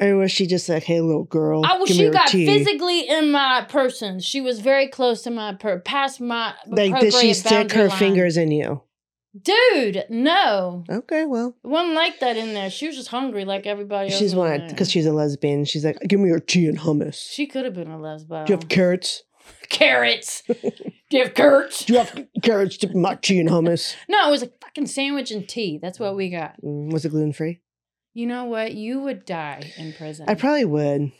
or 0.00 0.16
was 0.16 0.32
she 0.32 0.46
just 0.46 0.68
like, 0.68 0.84
"Hey, 0.84 1.00
little 1.00 1.24
girl, 1.24 1.64
I, 1.64 1.78
give 1.86 1.96
she 1.96 2.10
got 2.10 2.28
tea"? 2.28 2.46
physically 2.46 3.08
in 3.08 3.30
my 3.30 3.66
person. 3.68 4.20
She 4.20 4.40
was 4.40 4.60
very 4.60 4.88
close 4.88 5.22
to 5.22 5.30
my 5.30 5.52
per, 5.54 5.80
past 5.80 6.20
my 6.20 6.54
like, 6.66 6.98
did 7.00 7.12
she 7.14 7.34
stick 7.34 7.72
her 7.72 7.88
line. 7.88 7.98
fingers 7.98 8.36
in 8.36 8.50
you? 8.50 8.82
Dude, 9.40 10.04
no. 10.10 10.84
Okay, 10.88 11.24
well, 11.26 11.56
It 11.64 11.66
wasn't 11.66 11.94
like 11.94 12.20
that 12.20 12.36
in 12.36 12.54
there. 12.54 12.70
She 12.70 12.86
was 12.86 12.94
just 12.94 13.08
hungry 13.08 13.44
like 13.44 13.66
everybody 13.66 14.10
else. 14.10 14.18
she's 14.18 14.32
one 14.34 14.68
because 14.68 14.88
she's 14.88 15.06
a 15.06 15.12
lesbian. 15.12 15.64
She's 15.64 15.84
like, 15.84 15.98
"Give 16.06 16.20
me 16.20 16.28
your 16.28 16.38
tea 16.40 16.68
and 16.68 16.78
hummus." 16.78 17.30
She 17.32 17.46
could 17.46 17.64
have 17.64 17.74
been 17.74 17.90
a 17.90 17.98
lesbo. 17.98 18.46
Do 18.46 18.52
you 18.52 18.58
have 18.58 18.68
carrots? 18.68 19.24
carrots? 19.68 20.42
Do 20.46 20.54
you 21.10 21.24
have 21.24 21.34
carrots? 21.34 21.84
Do 21.84 21.92
you 21.92 21.98
have 22.00 22.26
carrots 22.42 22.76
to 22.78 22.96
my 22.96 23.16
tea 23.16 23.40
and 23.40 23.48
hummus? 23.48 23.94
No, 24.08 24.28
it 24.28 24.30
was 24.30 24.42
a 24.42 24.50
fucking 24.60 24.86
sandwich 24.86 25.30
and 25.30 25.48
tea. 25.48 25.78
That's 25.80 25.98
what 25.98 26.16
we 26.16 26.30
got. 26.30 26.60
Mm, 26.62 26.92
was 26.92 27.04
it 27.04 27.10
gluten 27.10 27.32
free? 27.32 27.60
You 28.12 28.26
know 28.26 28.44
what? 28.44 28.74
You 28.74 29.00
would 29.00 29.24
die 29.24 29.72
in 29.76 29.92
prison. 29.92 30.26
I 30.28 30.34
probably 30.34 30.64
would. 30.64 31.12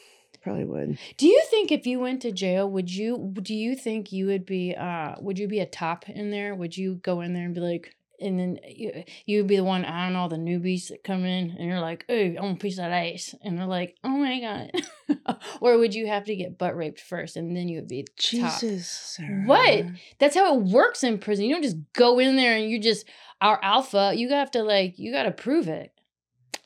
Probably 0.43 0.65
would. 0.67 0.99
do 1.17 1.27
you 1.27 1.43
think 1.49 1.73
if 1.73 1.87
you 1.87 1.99
went 1.99 2.21
to 2.21 2.31
jail, 2.31 2.71
would 2.71 2.95
you? 2.95 3.33
Do 3.41 3.55
you 3.55 3.75
think 3.75 4.13
you 4.13 4.27
would 4.27 4.45
be? 4.45 4.75
uh 4.75 5.15
Would 5.21 5.39
you 5.39 5.49
be 5.49 5.61
a 5.61 5.67
top 5.67 6.07
in 6.09 6.31
there? 6.31 6.55
Would 6.55 6.77
you 6.77 6.97
go 6.97 7.23
in 7.23 7.33
there 7.33 7.47
and 7.47 7.55
be 7.55 7.61
like? 7.63 7.97
And 8.20 8.38
then 8.38 8.59
you, 8.66 9.05
you 9.27 9.38
would 9.38 9.48
be 9.48 9.57
the 9.57 9.64
one 9.64 9.85
eyeing 9.85 10.14
all 10.14 10.29
the 10.29 10.37
newbies 10.37 10.88
that 10.88 11.03
come 11.03 11.24
in, 11.24 11.50
and 11.59 11.68
you're 11.68 11.81
like, 11.81 12.05
"Oh, 12.09 12.14
I 12.14 12.37
want 12.40 12.59
a 12.59 12.61
piece 12.61 12.74
of 12.74 12.85
that 12.85 12.92
ice," 12.92 13.35
and 13.42 13.59
they're 13.59 13.66
like, 13.66 13.96
"Oh 14.05 14.09
my 14.09 14.40
god!" 14.40 15.38
or 15.61 15.79
would 15.79 15.94
you 15.94 16.07
have 16.07 16.24
to 16.27 16.37
get 16.37 16.57
butt 16.57 16.77
raped 16.77 17.00
first, 17.00 17.37
and 17.37 17.57
then 17.57 17.68
you 17.68 17.81
would 17.81 17.88
be? 17.88 18.07
Jesus. 18.16 19.18
What? 19.46 19.87
That's 20.18 20.37
how 20.37 20.57
it 20.57 20.62
works 20.62 21.03
in 21.03 21.18
prison. 21.18 21.44
You 21.44 21.55
don't 21.55 21.62
just 21.62 21.77
go 21.92 22.18
in 22.18 22.37
there 22.37 22.57
and 22.57 22.70
you 22.70 22.79
just 22.79 23.07
are 23.40 23.59
alpha. 23.62 24.12
You 24.14 24.31
have 24.31 24.50
to 24.53 24.62
like 24.62 24.98
you 24.98 25.12
got 25.12 25.24
to 25.24 25.31
prove 25.31 25.68
it. 25.68 25.92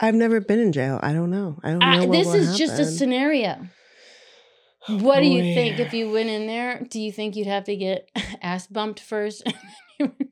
I've 0.00 0.14
never 0.14 0.40
been 0.40 0.60
in 0.60 0.72
jail. 0.72 1.00
I 1.02 1.12
don't 1.12 1.30
know. 1.30 1.58
I 1.62 1.70
don't 1.70 1.78
know. 1.80 1.86
I, 1.86 2.06
what 2.06 2.12
this 2.12 2.34
is 2.34 2.56
just 2.56 2.78
a 2.78 2.84
scenario. 2.84 3.66
Oh, 4.88 4.98
what 4.98 5.20
do 5.20 5.26
you 5.26 5.54
think 5.54 5.80
if 5.80 5.92
you 5.92 6.10
went 6.10 6.30
in 6.30 6.46
there? 6.46 6.84
Do 6.88 7.00
you 7.00 7.12
think 7.12 7.36
you'd 7.36 7.46
have 7.46 7.64
to 7.64 7.76
get 7.76 8.08
ass 8.42 8.66
bumped 8.66 9.00
first? 9.00 9.42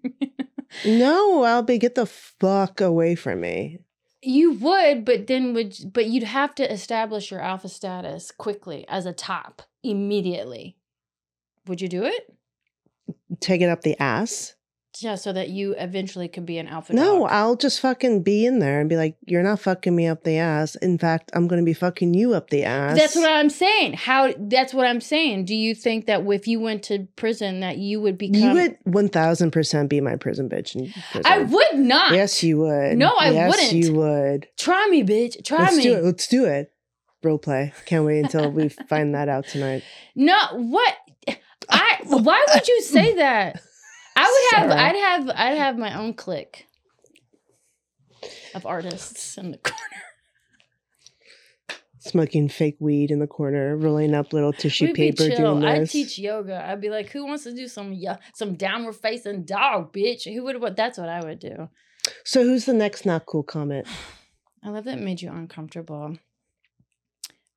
No, 0.84 1.42
I'll 1.44 1.62
be 1.62 1.78
get 1.78 1.94
the 1.94 2.06
fuck 2.06 2.80
away 2.80 3.14
from 3.14 3.40
me. 3.40 3.78
you 4.22 4.52
would, 4.54 5.04
but 5.04 5.28
then 5.28 5.54
would 5.54 5.76
but 5.92 6.06
you'd 6.06 6.24
have 6.24 6.54
to 6.56 6.72
establish 6.72 7.30
your 7.30 7.40
alpha 7.40 7.68
status 7.68 8.32
quickly 8.32 8.84
as 8.88 9.06
a 9.06 9.12
top 9.12 9.62
immediately. 9.82 10.76
Would 11.66 11.80
you 11.80 11.88
do 11.88 12.04
it? 12.04 12.34
Take 13.40 13.60
it 13.60 13.68
up 13.68 13.82
the 13.82 14.00
ass. 14.02 14.55
Yeah, 15.00 15.14
so 15.16 15.32
that 15.32 15.48
you 15.50 15.74
eventually 15.76 16.28
could 16.28 16.46
be 16.46 16.58
an 16.58 16.68
alpha. 16.68 16.92
No, 16.92 17.20
dog. 17.20 17.28
I'll 17.30 17.56
just 17.56 17.80
fucking 17.80 18.22
be 18.22 18.46
in 18.46 18.60
there 18.60 18.80
and 18.80 18.88
be 18.88 18.96
like, 18.96 19.16
"You're 19.26 19.42
not 19.42 19.60
fucking 19.60 19.94
me 19.94 20.06
up 20.06 20.24
the 20.24 20.38
ass. 20.38 20.74
In 20.76 20.98
fact, 20.98 21.30
I'm 21.34 21.46
going 21.48 21.60
to 21.60 21.64
be 21.64 21.72
fucking 21.74 22.14
you 22.14 22.34
up 22.34 22.50
the 22.50 22.64
ass." 22.64 22.96
That's 22.96 23.14
what 23.16 23.30
I'm 23.30 23.50
saying. 23.50 23.94
How 23.94 24.32
that's 24.38 24.72
what 24.72 24.86
I'm 24.86 25.00
saying. 25.00 25.44
Do 25.44 25.54
you 25.54 25.74
think 25.74 26.06
that 26.06 26.24
if 26.26 26.46
you 26.46 26.60
went 26.60 26.82
to 26.84 27.06
prison 27.16 27.60
that 27.60 27.78
you 27.78 28.00
would 28.00 28.18
become 28.18 28.40
you 28.40 28.52
would 28.54 28.78
one 28.84 29.08
thousand 29.08 29.50
percent 29.50 29.90
be 29.90 30.00
my 30.00 30.16
prison 30.16 30.48
bitch. 30.48 30.74
In 30.74 30.92
prison. 31.12 31.22
I 31.24 31.40
would 31.40 31.78
not. 31.78 32.12
Yes, 32.12 32.42
you 32.42 32.58
would. 32.58 32.96
No, 32.96 33.14
I 33.18 33.30
yes, 33.30 33.50
wouldn't. 33.50 33.72
you 33.72 33.94
would. 33.94 34.48
Try 34.56 34.86
me, 34.90 35.02
bitch. 35.02 35.44
Try 35.44 35.58
Let's 35.58 35.76
me. 35.76 35.82
do 35.82 35.94
it. 35.94 36.04
Let's 36.04 36.26
do 36.28 36.44
it. 36.44 36.72
Role 37.22 37.38
play. 37.38 37.72
Can't 37.86 38.04
wait 38.04 38.20
until 38.20 38.50
we 38.50 38.68
find 38.68 39.14
that 39.14 39.28
out 39.28 39.46
tonight. 39.46 39.82
No, 40.18 40.38
what? 40.52 40.94
I 41.68 41.98
why 42.04 42.42
would 42.54 42.66
you 42.66 42.80
say 42.82 43.16
that? 43.16 43.60
I 44.26 44.48
would 44.50 44.58
have 44.58 44.70
Sarah. 44.70 44.82
I'd 44.82 44.96
have 44.96 45.30
I'd 45.30 45.58
have 45.58 45.78
my 45.78 45.98
own 45.98 46.14
clique 46.14 46.66
of 48.54 48.66
artists 48.66 49.38
in 49.38 49.52
the 49.52 49.58
corner. 49.58 49.76
Smoking 51.98 52.48
fake 52.48 52.76
weed 52.78 53.10
in 53.10 53.18
the 53.18 53.26
corner, 53.26 53.76
rolling 53.76 54.14
up 54.14 54.32
little 54.32 54.52
tissue 54.52 54.86
We'd 54.86 54.94
be 54.94 55.12
paper, 55.12 55.28
chill. 55.28 55.58
doing 55.58 55.64
I'd 55.64 55.90
teach 55.90 56.18
yoga. 56.18 56.64
I'd 56.64 56.80
be 56.80 56.88
like, 56.88 57.10
who 57.10 57.26
wants 57.26 57.44
to 57.44 57.54
do 57.54 57.66
some 57.66 57.92
yeah, 57.92 58.16
some 58.34 58.54
downward 58.54 58.94
facing 58.94 59.44
dog, 59.44 59.92
bitch? 59.92 60.32
Who 60.32 60.44
would 60.44 60.60
what 60.60 60.76
that's 60.76 60.98
what 60.98 61.08
I 61.08 61.24
would 61.24 61.40
do. 61.40 61.68
So 62.24 62.44
who's 62.44 62.64
the 62.64 62.74
next 62.74 63.06
not 63.06 63.26
cool 63.26 63.42
comment? 63.42 63.86
I 64.64 64.70
love 64.70 64.84
that 64.84 64.98
it 64.98 65.04
made 65.04 65.22
you 65.22 65.30
uncomfortable. 65.30 66.16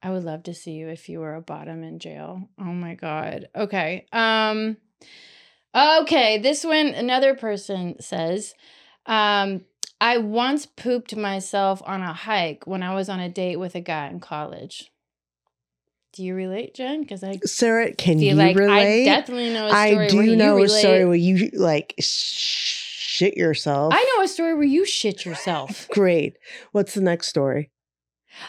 I 0.01 0.12
would 0.12 0.23
love 0.23 0.43
to 0.43 0.53
see 0.53 0.71
you 0.73 0.89
if 0.89 1.10
you 1.10 1.19
were 1.19 1.36
a 1.36 1.41
bottom 1.41 1.84
in 1.84 1.99
jail. 1.99 2.49
Oh 2.60 2.63
my 2.63 2.95
god. 2.95 3.49
Okay. 3.55 4.05
Um 4.12 4.77
okay, 5.75 6.38
this 6.38 6.63
one 6.63 6.88
another 6.88 7.36
person 7.36 7.95
says 8.01 8.53
um 9.05 9.65
I 10.01 10.17
once 10.17 10.65
pooped 10.65 11.15
myself 11.15 11.82
on 11.86 12.01
a 12.01 12.13
hike 12.13 12.65
when 12.65 12.84
I 12.84 12.95
was 12.95 13.10
on 13.10 13.19
a 13.19 13.29
date 13.29 13.58
with 13.58 13.75
a 13.75 13.82
guy 13.82 14.08
in 14.08 14.19
college. 14.19 14.91
Do 16.13 16.23
you 16.23 16.34
relate, 16.36 16.73
Jen? 16.73 17.01
Because 17.01 17.23
I 17.23 17.39
Sarah, 17.45 17.93
can 17.93 18.19
you 18.19 18.36
like 18.36 18.55
relate? 18.55 19.03
I 19.03 19.05
definitely 19.05 19.53
know 19.53 19.67
a 19.67 19.69
story 19.69 19.91
I 19.91 19.95
where 19.95 20.08
do 20.08 20.23
you 20.23 20.36
know 20.36 20.63
a 20.63 20.69
story 20.69 21.05
where 21.05 21.15
you 21.15 21.49
like 21.53 21.95
shit 21.99 23.36
yourself. 23.38 23.93
I 23.93 24.15
know 24.15 24.23
a 24.23 24.27
story 24.27 24.53
where 24.53 24.63
you 24.63 24.86
shit 24.86 25.25
yourself. 25.25 25.88
Great. 25.91 26.38
What's 26.71 26.93
the 26.93 27.01
next 27.01 27.27
story? 27.27 27.69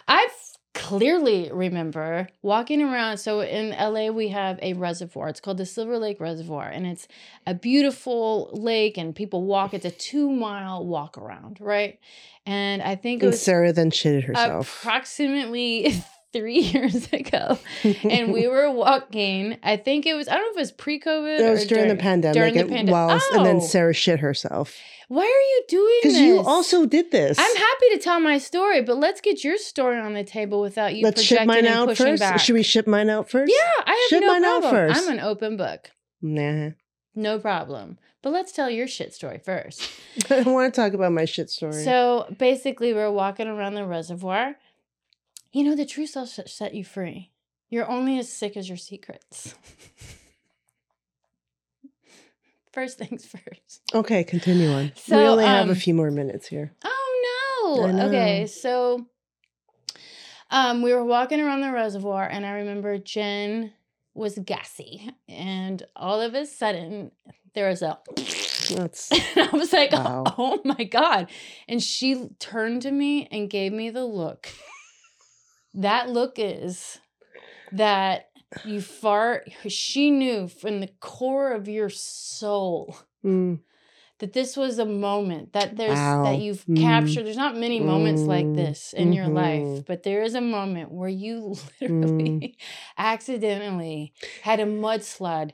I 0.06 0.28
f- 0.30 0.49
clearly 0.90 1.48
remember 1.52 2.26
walking 2.42 2.82
around. 2.82 3.18
So 3.18 3.40
in 3.42 3.70
LA, 3.70 4.08
we 4.08 4.28
have 4.28 4.58
a 4.60 4.72
reservoir. 4.72 5.28
It's 5.28 5.40
called 5.40 5.58
the 5.58 5.66
Silver 5.66 5.98
Lake 5.98 6.18
Reservoir, 6.18 6.68
and 6.68 6.84
it's 6.84 7.06
a 7.46 7.54
beautiful 7.54 8.50
lake, 8.52 8.98
and 8.98 9.14
people 9.14 9.44
walk. 9.44 9.72
It's 9.72 9.84
a 9.84 9.90
two 9.92 10.32
mile 10.32 10.84
walk 10.84 11.16
around, 11.16 11.58
right? 11.60 12.00
And 12.44 12.82
I 12.82 12.96
think 12.96 13.22
was 13.22 13.40
Sarah 13.40 13.72
then 13.72 13.92
shitted 13.92 14.24
herself. 14.24 14.82
approximately 14.82 16.02
three 16.32 16.58
years 16.60 17.12
ago, 17.12 17.58
and 18.08 18.32
we 18.32 18.46
were 18.48 18.70
walking. 18.70 19.58
I 19.62 19.76
think 19.76 20.06
it 20.06 20.14
was. 20.14 20.28
I 20.28 20.34
don't 20.34 20.42
know 20.42 20.50
if 20.50 20.56
it 20.56 20.60
was 20.60 20.72
pre-COVID. 20.72 21.40
It 21.40 21.50
was 21.50 21.64
or 21.64 21.68
during, 21.68 21.88
the 21.88 21.96
pandemic. 21.96 22.34
during 22.34 22.54
the 22.54 22.60
it 22.60 22.68
pande- 22.86 22.90
was, 22.90 23.22
and 23.32 23.44
then 23.46 23.56
Oh. 23.56 23.60
Sarah 23.60 23.92
shit 23.94 24.20
herself 24.20 24.76
Why 25.08 25.22
are 25.22 25.26
you 25.26 25.62
doing 25.68 26.00
this? 26.02 26.12
because 26.14 26.20
you 26.20 26.40
also 26.40 26.86
did 26.86 27.10
this. 27.10 27.38
I'm 27.38 27.56
happy 27.56 27.86
to 27.92 27.98
tell 27.98 28.20
my 28.20 28.38
story, 28.38 28.80
but 28.82 28.96
let's 28.96 29.20
get 29.20 29.42
your 29.44 29.58
story 29.58 29.98
on 29.98 30.14
the 30.14 30.24
table 30.24 30.60
without 30.60 30.94
you 30.94 31.04
Let's 31.04 31.22
ship 31.22 31.38
projecting 31.38 31.48
mine 31.48 31.66
and 31.72 31.74
out 31.80 31.88
pushing 31.88 32.06
first. 32.06 32.20
back. 32.20 32.40
Should 32.40 32.54
we 32.54 32.62
ship 32.62 32.86
mine 32.86 33.10
out 33.10 33.28
first? 33.30 33.52
Yeah, 33.52 33.84
I 33.86 33.90
have 33.90 34.08
Ship 34.08 34.20
no 34.20 34.26
mine 34.32 34.44
out 34.44 34.60
problem. 34.62 34.88
first. 34.94 35.02
I'm 35.08 35.18
an 35.18 35.20
open 35.24 35.56
book. 35.56 35.90
Nah. 36.22 36.70
No 37.14 37.38
problem. 37.38 37.98
But 38.22 38.30
let's 38.34 38.52
tell 38.52 38.68
your 38.70 38.86
shit 38.86 39.14
story 39.14 39.38
first. 39.38 39.82
I 40.30 40.42
want 40.42 40.72
to 40.72 40.80
talk 40.80 40.92
about 40.92 41.10
my 41.12 41.24
shit 41.24 41.48
story. 41.50 41.72
So 41.84 42.32
basically, 42.38 42.92
we're 42.92 43.10
walking 43.10 43.48
around 43.48 43.74
the 43.74 43.86
reservoir. 43.86 44.56
You 45.52 45.64
know, 45.64 45.74
the 45.74 45.86
truth 45.86 46.12
will 46.14 46.22
s- 46.22 46.40
set 46.46 46.74
you 46.74 46.84
free. 46.84 47.30
You're 47.68 47.88
only 47.88 48.18
as 48.18 48.32
sick 48.32 48.56
as 48.56 48.68
your 48.68 48.78
secrets. 48.78 49.54
first 52.72 52.98
things 52.98 53.26
first. 53.26 53.82
okay, 53.94 54.22
continue 54.24 54.68
on. 54.70 54.84
we 54.84 54.90
So, 54.96 55.16
only 55.26 55.44
have 55.44 55.66
a 55.68 55.70
um, 55.70 55.74
few 55.76 55.94
more 55.94 56.10
minutes 56.10 56.46
here. 56.48 56.72
Oh 56.84 57.86
no. 57.86 58.06
Okay, 58.06 58.46
so 58.46 59.06
um 60.50 60.82
we 60.82 60.92
were 60.92 61.04
walking 61.04 61.40
around 61.40 61.60
the 61.60 61.72
reservoir 61.72 62.26
and 62.28 62.44
I 62.46 62.52
remember 62.52 62.98
Jen 62.98 63.72
was 64.14 64.38
gassy 64.38 65.10
and 65.28 65.82
all 65.94 66.20
of 66.20 66.34
a 66.34 66.44
sudden 66.46 67.12
there 67.54 67.68
was 67.68 67.82
a 67.82 67.98
That's 68.74 69.10
and 69.12 69.48
I 69.52 69.56
was 69.56 69.72
like, 69.72 69.92
Wow. 69.92 70.24
oh 70.38 70.60
my 70.64 70.84
God. 70.84 71.28
And 71.68 71.82
she 71.82 72.28
turned 72.38 72.82
to 72.82 72.90
me 72.92 73.26
and 73.32 73.50
gave 73.50 73.72
me 73.72 73.90
the 73.90 74.04
look. 74.04 74.48
That 75.74 76.08
look 76.10 76.34
is 76.38 76.98
that 77.72 78.30
you 78.64 78.80
fart. 78.80 79.50
She 79.68 80.10
knew 80.10 80.48
from 80.48 80.80
the 80.80 80.90
core 81.00 81.52
of 81.52 81.68
your 81.68 81.88
soul 81.90 82.96
mm, 83.24 83.60
that 84.18 84.32
this 84.32 84.56
was 84.56 84.78
a 84.78 84.84
moment 84.86 85.52
that 85.52 85.76
there's 85.76 85.96
Wow. 85.98 86.24
that 86.24 86.38
you've 86.40 86.66
Mm. 86.66 86.76
captured. 86.76 87.24
There's 87.24 87.36
not 87.36 87.56
many 87.56 87.80
moments 87.80 88.26
like 88.26 88.46
Mm. 88.46 88.54
this 88.56 88.92
in 88.92 89.12
your 89.12 89.28
life, 89.28 89.62
Mhm. 89.62 89.86
but 89.86 90.02
there 90.02 90.22
is 90.22 90.34
a 90.34 90.40
moment 90.40 90.90
where 90.90 91.08
you 91.08 91.54
literally 91.80 92.56
accidentally 92.98 94.12
had 94.42 94.60
a 94.60 94.64
mudslide 94.66 95.52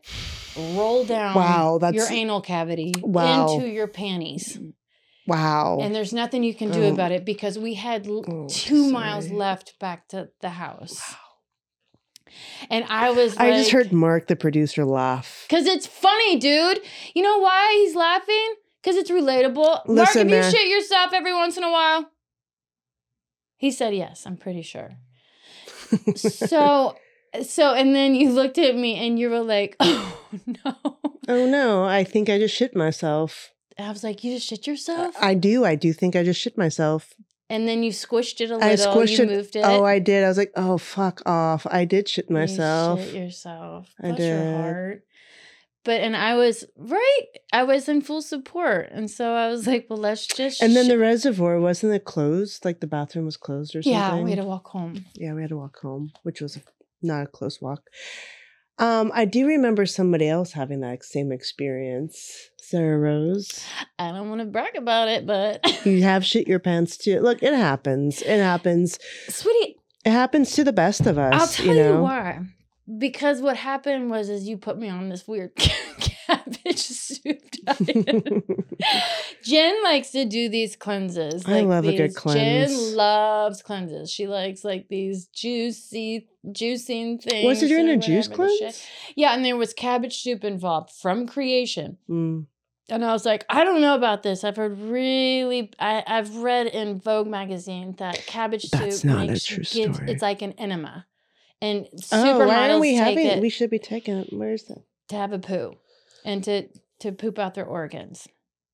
roll 0.57 1.05
down 1.05 1.35
wow. 1.35 1.79
That's 1.79 1.95
your 1.95 2.09
anal 2.09 2.41
cavity 2.41 2.95
Wow. 3.05 3.47
into 3.49 3.69
your 3.69 3.87
panties. 3.89 4.59
Wow. 5.27 5.79
And 5.81 5.95
there's 5.95 6.13
nothing 6.13 6.43
you 6.43 6.55
can 6.55 6.71
do 6.71 6.85
Oh. 6.85 6.93
about 6.93 7.13
it 7.13 7.25
because 7.25 7.59
we 7.59 7.75
had 7.75 8.07
l- 8.07 8.25
Oh, 8.29 8.47
two 8.49 8.91
miles 8.91 9.27
sorry. 9.27 9.37
left 9.37 9.79
back 9.79 10.09
to 10.09 10.31
the 10.41 10.51
house. 10.51 11.15
And 12.69 12.85
I 12.89 13.11
was 13.11 13.37
I 13.37 13.51
just 13.53 13.71
heard 13.71 13.93
Mark, 13.93 14.27
the 14.27 14.37
producer, 14.37 14.85
laugh. 14.85 15.47
Cause 15.49 15.65
it's 15.67 15.87
funny, 15.87 16.37
dude. 16.39 16.81
You 17.15 17.23
know 17.23 17.39
why 17.39 17.73
he's 17.85 17.95
laughing? 17.95 18.55
Cause 18.83 18.97
it's 18.97 19.11
relatable. 19.11 19.87
Mark, 19.87 19.89
Listen, 19.89 20.29
have 20.29 20.45
you 20.45 20.51
shit 20.59 20.69
yourself 20.69 21.13
every 21.15 21.33
once 21.33 21.57
in 21.57 21.65
a 21.65 21.71
while? 21.71 22.11
He 23.57 23.71
said 23.71 23.95
yes. 23.95 24.27
I'm 24.27 24.37
pretty 24.37 24.63
sure. 24.63 24.99
So, 26.17 26.97
so, 27.43 27.75
and 27.75 27.95
then 27.95 28.15
you 28.15 28.31
looked 28.33 28.59
at 28.59 28.77
me 28.77 28.97
and 29.07 29.19
you 29.19 29.31
were 29.31 29.41
like, 29.43 29.77
"Oh 29.81 30.19
no!" 30.47 30.77
oh 31.29 31.47
no, 31.47 31.85
I 31.85 32.05
think 32.05 32.29
I 32.29 32.39
just 32.39 32.55
shit 32.55 32.75
myself. 32.77 33.53
I 33.79 33.89
was 33.91 34.03
like, 34.05 34.25
"You 34.25 34.35
just 34.35 34.47
shit 34.47 34.67
yourself?" 34.67 35.15
I 35.21 35.35
do. 35.35 35.65
I 35.65 35.75
do 35.75 35.93
think 35.93 36.17
I 36.17 36.23
just 36.25 36.41
shit 36.41 36.57
myself. 36.57 37.15
and 37.49 37.69
then 37.69 37.83
you 37.83 37.91
squished 37.93 38.41
it 38.41 38.51
a 38.51 38.57
little. 38.57 38.63
I 38.69 38.75
squished 38.75 39.19
you 39.19 39.25
it. 39.25 39.31
moved 39.31 39.55
it. 39.57 39.65
Oh, 39.65 39.85
I 39.85 39.99
did. 40.01 40.25
I 40.25 40.29
was 40.29 40.39
like, 40.39 40.53
oh 40.57 40.79
fuck 40.79 41.23
off. 41.27 41.67
I 41.71 41.85
did 41.85 42.09
shit 42.09 42.27
You 42.29 42.35
myself. 42.35 43.01
shit 43.05 43.15
yourself. 43.15 43.89
I 44.03 44.09
Bless 44.09 44.19
your 44.21 44.39
did. 44.45 44.57
heart. 44.57 45.03
But 45.85 46.01
and 46.01 46.17
I 46.17 46.35
was 46.35 46.65
right. 46.77 47.27
I 47.53 47.63
was 47.63 47.89
in 47.89 48.01
full 48.01 48.21
support, 48.23 48.89
and 48.91 49.09
so 49.09 49.35
I 49.35 49.47
was 49.49 49.69
like, 49.69 49.87
"Well, 49.89 50.01
let's 50.01 50.27
just." 50.27 50.61
And 50.61 50.75
then 50.75 50.87
shit- 50.87 50.93
the 50.95 50.99
reservoir 50.99 51.61
wasn't 51.61 51.93
it 51.95 52.05
closed? 52.05 52.65
Like 52.65 52.81
the 52.81 52.89
bathroom 52.89 53.25
was 53.27 53.37
closed 53.37 53.77
or 53.77 53.83
something? 53.83 53.93
yeah, 53.93 54.21
we 54.21 54.31
had 54.31 54.41
to 54.41 54.45
walk 54.45 54.67
home. 54.67 55.05
yeah, 55.15 55.33
we 55.35 55.43
had 55.43 55.51
to 55.51 55.57
walk 55.57 55.79
home, 55.81 56.11
which 56.25 56.41
was 56.41 56.59
not 57.03 57.23
a 57.23 57.27
close 57.29 57.61
walk. 57.61 57.83
Um, 58.79 59.11
I 59.15 59.25
do 59.25 59.47
remember 59.47 59.87
somebody 59.87 60.29
else 60.29 60.53
having 60.53 60.81
that 60.81 61.03
same 61.05 61.33
experience. 61.33 62.51
Sarah 62.61 62.99
Rose, 62.99 63.65
I 63.99 64.11
don't 64.11 64.29
want 64.29 64.41
to 64.41 64.45
brag 64.47 64.75
about 64.77 65.09
it, 65.09 65.25
but 65.27 65.61
you 65.87 66.03
have 66.03 66.25
shit 66.25 66.49
your 66.49 66.59
pants 66.59 66.97
too. 66.97 67.21
Look, 67.21 67.43
it 67.43 67.55
happens. 67.55 68.23
It 68.23 68.39
happens. 68.41 68.99
sweetie, 69.29 69.77
It 70.05 70.11
happens 70.11 70.51
to 70.57 70.65
the 70.65 70.73
best 70.73 71.07
of 71.07 71.17
us. 71.17 71.33
I'll 71.35 71.47
tell 71.47 71.67
you 71.67 71.73
you, 71.75 71.83
know. 71.93 72.03
why. 72.03 72.41
Because 72.99 73.43
what 73.43 73.57
happened 73.57 74.11
was, 74.11 74.29
is 74.29 74.49
you 74.49 74.57
put 74.57 74.79
me 74.79 74.89
on 74.89 75.09
this 75.09 75.27
weird 75.27 75.55
cabbage 75.57 76.79
soup 76.79 77.41
diet. 77.65 78.45
Jen 79.43 79.83
likes 79.83 80.11
to 80.13 80.25
do 80.25 80.49
these 80.49 80.77
cleanses. 80.77 81.45
I 81.47 81.63
love 81.63 81.85
a 81.87 81.97
good 81.97 82.15
cleanse. 82.15 82.71
Jen 82.71 82.97
loves 82.97 83.63
cleanses. 83.63 84.11
She 84.11 84.29
likes 84.29 84.65
like 84.65 84.89
these 84.89 85.27
juicy, 85.27 86.29
juicing 86.47 87.21
things. 87.21 87.45
Was 87.45 87.63
it 87.63 87.69
during 87.69 87.89
a 87.89 87.97
juice 87.97 88.27
shit. 88.27 88.35
cleanse? 88.35 88.87
Yeah, 89.17 89.35
and 89.35 89.45
there 89.45 89.57
was 89.57 89.75
cabbage 89.75 90.23
soup 90.23 90.45
involved 90.45 90.93
from 90.93 91.27
creation. 91.27 91.99
Mm. 92.09 92.47
And 92.89 93.05
I 93.05 93.13
was 93.13 93.27
like, 93.27 93.45
I 93.49 93.65
don't 93.65 93.81
know 93.81 93.97
about 93.97 94.23
this. 94.23 94.45
I've 94.45 94.57
heard 94.57 94.79
really, 94.79 95.73
I, 95.81 96.05
I've 96.07 96.37
read 96.37 96.69
in 96.69 97.01
Vogue 97.01 97.27
magazine 97.27 97.97
that 97.99 98.27
cabbage 98.27 98.71
That's 98.71 99.01
soup 99.01 99.11
not 99.11 99.29
a 99.29 99.41
true 99.41 99.65
story. 99.65 100.09
it's 100.09 100.23
like 100.23 100.43
an 100.43 100.53
enema. 100.53 101.07
And 101.63 101.89
Oh, 101.93 101.97
supermodels 101.99 102.47
why 102.49 102.69
aren't 102.71 102.81
we 102.81 102.91
take 102.93 102.99
having 102.99 103.27
it 103.27 103.41
We 103.41 103.49
should 103.49 103.71
be 103.71 103.79
taking 103.79 104.17
it. 104.19 104.33
Where's 104.33 104.65
that? 104.65 104.83
to 105.09 105.17
have 105.17 105.33
a 105.33 105.39
poo 105.39 105.77
and 106.25 106.43
to, 106.45 106.69
to 107.01 107.13
poop 107.13 107.39
out 107.39 107.55
their 107.55 107.65
organs. 107.65 108.27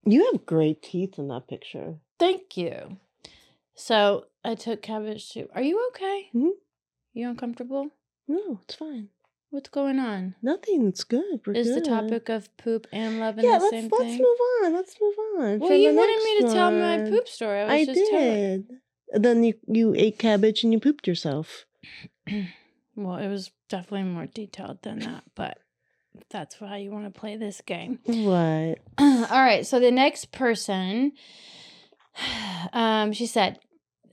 You 0.04 0.30
have 0.32 0.46
great 0.46 0.82
teeth 0.82 1.18
in 1.18 1.28
that 1.28 1.46
picture. 1.46 1.96
Thank 2.18 2.56
you. 2.56 2.96
So 3.74 4.26
I 4.44 4.54
took 4.54 4.82
cabbage 4.82 5.26
soup. 5.26 5.50
Are 5.54 5.62
you 5.62 5.86
okay? 5.90 6.30
Mhm. 6.34 6.52
You 7.12 7.28
uncomfortable? 7.28 7.90
No, 8.26 8.60
it's 8.62 8.74
fine. 8.74 9.10
What's 9.50 9.68
going 9.68 9.98
on? 9.98 10.34
Nothing. 10.42 10.88
It's 10.88 11.04
good. 11.04 11.40
We're 11.46 11.52
Is 11.52 11.74
the 11.74 11.82
topic 11.82 12.30
of 12.30 12.54
poop 12.56 12.86
and 12.90 13.20
love 13.20 13.38
in 13.38 13.44
Yeah, 13.44 13.58
the 13.58 13.64
let's 13.64 13.70
same 13.70 13.90
let's 13.92 14.18
move 14.18 14.38
on. 14.64 14.72
Let's 14.72 14.96
move 15.00 15.14
on. 15.38 15.58
well, 15.58 15.72
you 15.74 15.94
wanted 15.94 16.24
me 16.24 16.36
to 16.38 16.42
next 16.44 16.52
tell 16.54 16.70
my 16.70 16.98
poop 17.10 17.28
story. 17.28 17.60
I 17.60 17.64
was 17.64 17.72
I 17.72 17.84
just 17.92 18.10
telling. 18.10 18.62
did. 18.62 18.66
Then 19.22 19.44
you 19.44 19.54
you 19.66 19.94
ate 19.94 20.18
cabbage 20.18 20.64
and 20.64 20.72
you 20.72 20.80
pooped 20.80 21.06
yourself. 21.06 21.66
Well, 22.96 23.16
it 23.16 23.28
was 23.28 23.50
definitely 23.68 24.10
more 24.10 24.26
detailed 24.26 24.82
than 24.82 25.00
that, 25.00 25.24
but 25.34 25.58
that's 26.30 26.60
why 26.60 26.78
you 26.78 26.90
want 26.90 27.12
to 27.12 27.18
play 27.18 27.36
this 27.36 27.60
game. 27.60 27.98
What? 28.04 28.78
All 28.98 29.42
right. 29.42 29.66
So 29.66 29.80
the 29.80 29.90
next 29.90 30.32
person, 30.32 31.12
um, 32.72 33.12
she 33.12 33.26
said, 33.26 33.58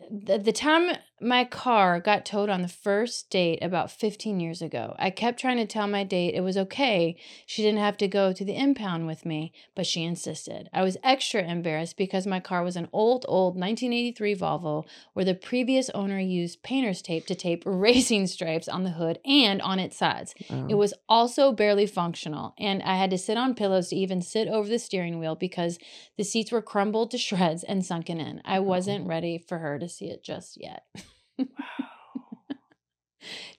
the, 0.10 0.38
the 0.38 0.54
time 0.54 0.96
my 1.22 1.44
car 1.44 2.00
got 2.00 2.26
towed 2.26 2.50
on 2.50 2.62
the 2.62 2.68
first 2.68 3.30
date 3.30 3.60
about 3.62 3.92
15 3.92 4.40
years 4.40 4.62
ago, 4.62 4.96
I 4.98 5.10
kept 5.10 5.40
trying 5.40 5.58
to 5.58 5.66
tell 5.66 5.88
my 5.88 6.04
date 6.04 6.34
it 6.34 6.42
was 6.42 6.58
okay. 6.58 7.18
She 7.46 7.62
didn't 7.62 7.80
have 7.80 7.98
to 7.98 8.08
go 8.08 8.32
to 8.32 8.46
the 8.46 8.56
impound 8.56 9.08
with 9.08 9.26
me, 9.26 9.52
but 9.76 9.86
she 9.86 10.04
insisted. 10.04 10.70
I 10.74 10.84
was 10.84 10.98
extra 11.04 11.44
embarrassed 11.44 11.98
because 11.98 12.26
my 12.26 12.40
car 12.40 12.64
was 12.64 12.76
an 12.76 12.88
old, 12.94 13.26
old 13.28 13.56
1983 13.56 14.36
Volvo 14.36 14.86
where 15.14 15.26
the 15.26 15.36
previous 15.36 15.90
owner 15.92 16.20
used 16.20 16.64
painter's 16.64 17.02
tape 17.02 17.26
to 17.28 17.36
tape 17.36 17.64
racing 17.66 18.28
stripes 18.28 18.68
on 18.68 18.84
the 18.84 18.92
hood 18.92 19.20
and 19.26 19.62
on 19.62 19.80
its 19.80 19.98
sides. 19.98 20.34
Oh. 20.50 20.68
It 20.70 20.76
was 20.76 20.94
also 21.08 21.52
barely 21.52 21.86
functional, 21.86 22.54
and 22.58 22.82
I 22.84 22.96
had 22.96 23.10
to 23.12 23.18
sit 23.18 23.38
on 23.38 23.56
pillows 23.56 23.90
to 23.90 23.96
even 23.96 24.22
sit 24.22 24.48
over 24.48 24.70
the 24.70 24.80
steering 24.80 25.20
wheel 25.20 25.36
because 25.36 25.80
the 26.18 26.24
seats 26.24 26.52
were 26.52 26.62
crumbled 26.62 27.12
to 27.12 27.18
shreds 27.18 27.64
and 27.64 27.86
sunken 27.86 28.20
in. 28.20 28.42
I 28.46 28.60
wasn't 28.60 29.08
ready 29.08 29.38
for 29.38 29.60
her 29.60 29.80
to 29.80 29.90
see 29.90 30.06
it 30.06 30.24
just 30.24 30.60
yet. 30.62 30.84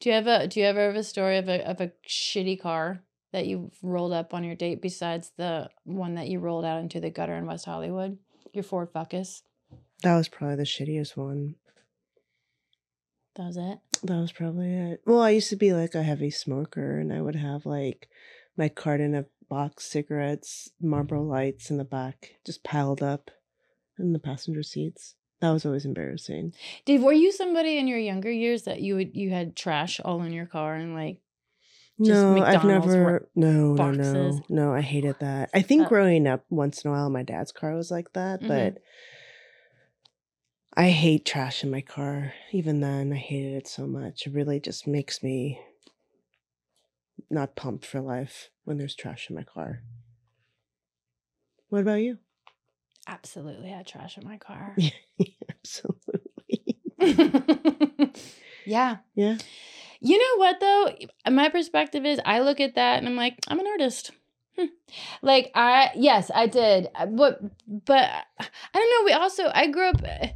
do 0.00 0.08
you 0.08 0.12
have 0.12 0.26
a 0.26 0.46
Do 0.46 0.60
you 0.60 0.66
ever 0.66 0.86
have 0.86 0.96
a 0.96 1.04
story 1.04 1.38
of 1.38 1.48
a 1.48 1.68
of 1.68 1.80
a 1.80 1.92
shitty 2.08 2.60
car 2.60 3.02
that 3.32 3.46
you 3.46 3.70
rolled 3.82 4.12
up 4.12 4.34
on 4.34 4.44
your 4.44 4.56
date 4.56 4.82
besides 4.82 5.32
the 5.36 5.70
one 5.84 6.14
that 6.16 6.28
you 6.28 6.38
rolled 6.40 6.64
out 6.64 6.80
into 6.80 7.00
the 7.00 7.10
gutter 7.10 7.34
in 7.34 7.46
West 7.46 7.64
Hollywood? 7.66 8.18
Your 8.52 8.64
Ford 8.64 8.90
Focus. 8.92 9.42
that 10.02 10.16
was 10.16 10.28
probably 10.28 10.56
the 10.56 10.62
shittiest 10.64 11.16
one. 11.16 11.54
That 13.36 13.46
was 13.46 13.56
it. 13.56 13.78
That 14.02 14.20
was 14.20 14.32
probably 14.32 14.74
it. 14.74 15.02
Well, 15.06 15.20
I 15.20 15.30
used 15.30 15.50
to 15.50 15.56
be 15.56 15.72
like 15.72 15.94
a 15.94 16.02
heavy 16.02 16.30
smoker, 16.30 16.98
and 16.98 17.12
I 17.12 17.20
would 17.20 17.36
have 17.36 17.64
like 17.64 18.08
my 18.56 18.68
carton 18.68 19.14
of 19.14 19.26
box 19.48 19.84
cigarettes, 19.84 20.70
Marlboro 20.80 21.22
lights 21.22 21.70
in 21.70 21.76
the 21.76 21.84
back, 21.84 22.32
just 22.44 22.64
piled 22.64 23.02
up 23.02 23.30
in 23.98 24.12
the 24.12 24.18
passenger 24.18 24.62
seats. 24.62 25.14
That 25.40 25.50
was 25.52 25.64
always 25.64 25.84
embarrassing. 25.86 26.52
Dave, 26.84 27.02
were 27.02 27.12
you 27.14 27.32
somebody 27.32 27.78
in 27.78 27.88
your 27.88 27.98
younger 27.98 28.30
years 28.30 28.64
that 28.64 28.80
you 28.82 28.94
would 28.96 29.16
you 29.16 29.30
had 29.30 29.56
trash 29.56 29.98
all 30.00 30.22
in 30.22 30.32
your 30.32 30.46
car 30.46 30.74
and 30.74 30.94
like 30.94 31.18
Just 31.98 32.10
no, 32.10 32.32
I've 32.42 32.62
McDonald's 32.62 32.86
never. 32.88 33.02
wor- 33.02 33.28
No, 33.34 33.72
no, 33.72 33.74
boxes. 33.74 34.40
no, 34.50 34.66
no. 34.66 34.74
I 34.74 34.80
hated 34.82 35.16
that. 35.20 35.50
I 35.54 35.62
think 35.62 35.86
Uh, 35.86 35.88
growing 35.88 36.26
up, 36.26 36.44
once 36.50 36.82
in 36.84 36.90
a 36.90 36.92
while, 36.94 37.08
my 37.10 37.22
dad's 37.22 37.52
car 37.52 37.74
was 37.74 37.90
like 37.90 38.12
that, 38.12 38.40
Mhm. 38.42 38.48
but 38.48 38.78
I 40.74 40.90
hate 40.90 41.24
trash 41.24 41.64
in 41.64 41.70
my 41.70 41.80
car. 41.80 42.32
Even 42.52 42.80
then, 42.80 43.12
I 43.12 43.16
hated 43.16 43.54
it 43.54 43.66
so 43.66 43.86
much. 43.86 44.26
It 44.26 44.34
really 44.34 44.60
just 44.60 44.86
makes 44.86 45.22
me 45.22 45.60
not 47.30 47.56
pumped 47.56 47.84
for 47.86 48.00
life 48.00 48.50
when 48.64 48.76
there's 48.76 48.94
trash 48.94 49.28
in 49.30 49.36
my 49.36 49.42
car. 49.42 49.82
What 51.70 51.80
about 51.82 52.00
you? 52.02 52.18
Absolutely 53.06 53.72
I 53.72 53.78
had 53.78 53.86
trash 53.86 54.16
in 54.18 54.24
my 54.24 54.36
car. 54.38 54.76
Absolutely. 55.48 56.78
yeah. 58.66 58.96
Yeah. 59.14 59.38
You 60.00 60.18
know 60.18 60.36
what 60.38 60.60
though? 60.60 61.30
My 61.30 61.48
perspective 61.48 62.04
is 62.06 62.20
I 62.24 62.40
look 62.40 62.60
at 62.60 62.74
that 62.76 62.98
and 62.98 63.08
I'm 63.08 63.16
like, 63.16 63.38
I'm 63.48 63.60
an 63.60 63.66
artist. 63.66 64.12
Hmm. 64.58 64.66
Like 65.22 65.50
I 65.54 65.90
yes, 65.94 66.30
I 66.34 66.46
did. 66.46 66.88
Uh, 66.94 67.06
but 67.06 67.40
but 67.68 68.08
I 68.38 68.44
don't 68.74 68.90
know, 68.90 69.04
we 69.04 69.12
also 69.12 69.50
I 69.54 69.66
grew 69.68 69.88
up 69.88 70.02
uh, 70.06 70.28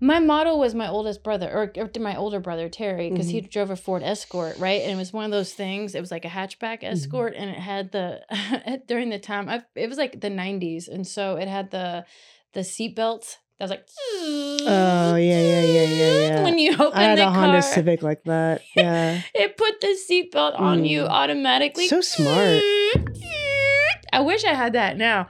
my 0.00 0.18
model 0.18 0.58
was 0.58 0.74
my 0.74 0.88
oldest 0.88 1.22
brother 1.22 1.50
or, 1.50 1.72
or 1.82 1.90
my 2.00 2.16
older 2.16 2.40
brother 2.40 2.68
Terry 2.68 3.10
because 3.10 3.28
he 3.30 3.40
Mhm. 3.40 3.50
drove 3.50 3.70
a 3.70 3.76
Ford 3.76 4.02
Escort, 4.02 4.58
right? 4.58 4.82
And 4.82 4.90
it 4.92 4.96
was 4.96 5.12
one 5.12 5.24
of 5.24 5.30
those 5.30 5.52
things. 5.54 5.94
It 5.94 6.00
was 6.00 6.10
like 6.10 6.24
a 6.24 6.28
hatchback 6.28 6.82
Escort, 6.82 7.34
and 7.36 7.48
it 7.50 7.56
had 7.58 7.92
the 7.92 8.20
during 8.86 9.08
the 9.10 9.18
time 9.18 9.48
I, 9.48 9.62
it 9.74 9.88
was 9.88 9.96
like 9.98 10.20
the 10.20 10.28
'90s, 10.30 10.88
and 10.88 11.06
so 11.06 11.36
it 11.36 11.48
had 11.48 11.70
the 11.70 12.04
the 12.52 12.64
seat 12.64 12.94
belts 12.96 13.38
that 13.58 13.64
was 13.64 13.70
like 13.70 13.86
Oh, 14.66 15.16
yeah, 15.16 15.40
yeah, 15.40 15.60
yeah, 15.62 15.82
yeah, 15.82 16.18
yeah. 16.28 16.42
when 16.44 16.58
you 16.58 16.72
open 16.72 16.92
I 16.94 17.02
had 17.04 17.18
the 17.18 17.26
a 17.28 17.30
Honda. 17.30 17.62
Civic 17.62 18.02
like 18.02 18.24
that. 18.24 18.62
Yeah. 18.76 19.20
It 19.34 19.56
put 19.56 19.80
the 19.80 19.96
seatbelt 20.08 20.58
on 20.58 20.84
you 20.84 21.02
Mm. 21.02 21.08
automatically. 21.08 21.86
So 21.86 22.00
smart. 22.00 22.62
I 24.12 24.20
wish 24.20 24.44
I 24.44 24.54
had 24.54 24.72
that 24.74 24.96
now. 24.96 25.28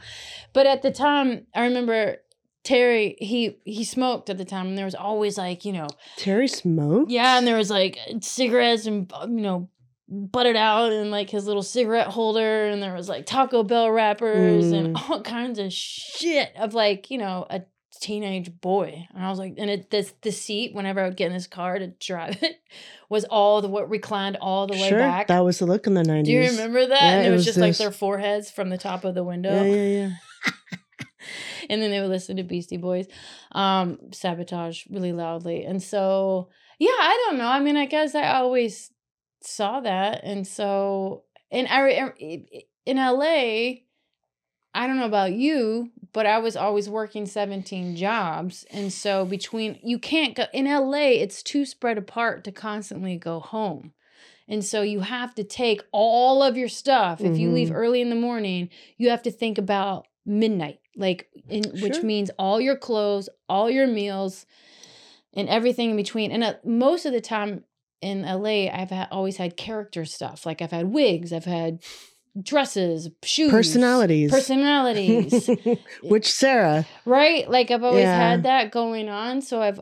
But 0.52 0.66
at 0.66 0.82
the 0.82 0.90
time, 0.90 1.46
I 1.54 1.64
remember 1.64 2.18
Terry, 2.62 3.16
he 3.18 3.58
he 3.64 3.84
smoked 3.84 4.30
at 4.30 4.38
the 4.38 4.44
time, 4.44 4.68
and 4.68 4.78
there 4.78 4.84
was 4.84 4.94
always 4.94 5.36
like, 5.36 5.64
you 5.64 5.72
know, 5.72 5.88
Terry 6.16 6.48
smoked? 6.48 7.10
yeah, 7.10 7.36
and 7.38 7.46
there 7.46 7.56
was 7.56 7.70
like 7.70 7.98
cigarettes 8.20 8.86
and 8.86 9.10
you 9.28 9.40
know, 9.42 9.68
butted 10.08 10.56
out 10.56 10.92
and 10.92 11.10
like 11.10 11.28
his 11.30 11.46
little 11.46 11.62
cigarette 11.62 12.06
holder, 12.08 12.66
and 12.68 12.82
there 12.82 12.94
was 12.94 13.08
like 13.08 13.26
Taco 13.26 13.62
Bell 13.64 13.90
wrappers 13.90 14.70
and 14.72 14.94
Mm. 14.96 15.10
all 15.10 15.20
kinds 15.22 15.58
of 15.58 15.72
shit 15.72 16.52
of 16.56 16.72
like, 16.74 17.10
you 17.10 17.18
know, 17.18 17.46
a 17.50 17.62
teenage 18.04 18.60
boy. 18.60 19.08
And 19.14 19.24
I 19.24 19.30
was 19.30 19.38
like, 19.38 19.54
and 19.56 19.70
it 19.70 19.90
this 19.90 20.12
the 20.20 20.30
seat, 20.30 20.74
whenever 20.74 21.00
I 21.00 21.04
would 21.04 21.16
get 21.16 21.28
in 21.28 21.32
his 21.32 21.46
car 21.46 21.78
to 21.78 21.86
drive 21.86 22.42
it, 22.42 22.56
was 23.08 23.24
all 23.24 23.62
the 23.62 23.68
what 23.68 23.88
reclined 23.88 24.36
all 24.40 24.66
the 24.66 24.74
way 24.74 24.90
sure. 24.90 24.98
back. 24.98 25.28
That 25.28 25.44
was 25.44 25.58
the 25.58 25.66
look 25.66 25.86
in 25.86 25.94
the 25.94 26.02
90s. 26.02 26.24
Do 26.26 26.32
you 26.32 26.42
remember 26.42 26.86
that? 26.86 27.00
Yeah, 27.00 27.10
and 27.12 27.26
it, 27.26 27.28
it 27.28 27.30
was, 27.30 27.38
was 27.38 27.46
just 27.46 27.58
like 27.58 27.76
their 27.78 27.90
foreheads 27.90 28.50
from 28.50 28.68
the 28.68 28.76
top 28.76 29.04
of 29.04 29.14
the 29.14 29.24
window. 29.24 29.54
Yeah, 29.54 29.74
yeah, 29.74 29.98
yeah. 29.98 30.10
and 31.70 31.80
then 31.80 31.90
they 31.90 32.00
would 32.00 32.10
listen 32.10 32.36
to 32.36 32.42
Beastie 32.42 32.76
Boys, 32.76 33.06
um, 33.52 33.98
sabotage 34.12 34.84
really 34.90 35.12
loudly. 35.12 35.64
And 35.64 35.82
so, 35.82 36.50
yeah, 36.78 36.90
I 36.90 37.24
don't 37.26 37.38
know. 37.38 37.48
I 37.48 37.60
mean, 37.60 37.78
I 37.78 37.86
guess 37.86 38.14
I 38.14 38.34
always 38.34 38.90
saw 39.40 39.80
that. 39.80 40.20
And 40.24 40.46
so, 40.46 41.24
and 41.50 41.66
I, 41.68 41.80
re- 41.80 42.66
in 42.84 42.96
LA, 42.98 43.80
I 44.74 44.86
don't 44.86 44.98
know 44.98 45.06
about 45.06 45.32
you, 45.32 45.90
but 46.12 46.26
I 46.26 46.38
was 46.38 46.56
always 46.56 46.88
working 46.88 47.26
17 47.26 47.94
jobs. 47.96 48.64
And 48.70 48.92
so 48.92 49.24
between 49.24 49.78
you 49.82 49.98
can't 49.98 50.34
go 50.34 50.46
in 50.52 50.66
LA, 50.66 51.10
it's 51.22 51.42
too 51.42 51.64
spread 51.64 51.96
apart 51.96 52.42
to 52.44 52.52
constantly 52.52 53.16
go 53.16 53.40
home. 53.40 53.92
And 54.48 54.64
so 54.64 54.82
you 54.82 55.00
have 55.00 55.34
to 55.36 55.44
take 55.44 55.82
all 55.92 56.42
of 56.42 56.56
your 56.56 56.68
stuff. 56.68 57.20
If 57.20 57.38
you 57.38 57.50
leave 57.50 57.68
Mhm. 57.70 57.74
early 57.76 58.00
in 58.00 58.10
the 58.10 58.16
morning, 58.16 58.68
you 58.98 59.10
have 59.10 59.22
to 59.22 59.30
think 59.30 59.56
about 59.58 60.06
midnight, 60.26 60.80
like 60.96 61.28
in 61.48 61.62
which 61.80 62.02
means 62.02 62.30
all 62.38 62.60
your 62.60 62.76
clothes, 62.76 63.28
all 63.48 63.70
your 63.70 63.86
meals, 63.86 64.44
and 65.32 65.48
everything 65.48 65.90
in 65.90 65.96
between. 65.96 66.30
And 66.30 66.44
uh, 66.44 66.54
most 66.64 67.06
of 67.06 67.12
the 67.12 67.20
time 67.20 67.64
in 68.00 68.24
LA, 68.24 68.68
I've 68.70 68.90
ha- 68.90 69.08
always 69.10 69.36
had 69.38 69.56
character 69.56 70.04
stuff. 70.04 70.44
Like 70.44 70.60
I've 70.60 70.70
had 70.72 70.92
wigs, 70.92 71.32
I've 71.32 71.44
had 71.46 71.80
dresses, 72.42 73.10
shoes, 73.22 73.50
Personalities. 73.50 74.30
personalities, 74.30 75.48
Which 76.02 76.30
Sarah? 76.32 76.86
right? 77.04 77.48
Like 77.48 77.70
I've 77.70 77.84
always 77.84 78.02
Yeah. 78.04 78.16
had 78.30 78.42
that 78.44 78.70
going 78.70 79.08
on. 79.08 79.40
So 79.42 79.62
I've, 79.62 79.80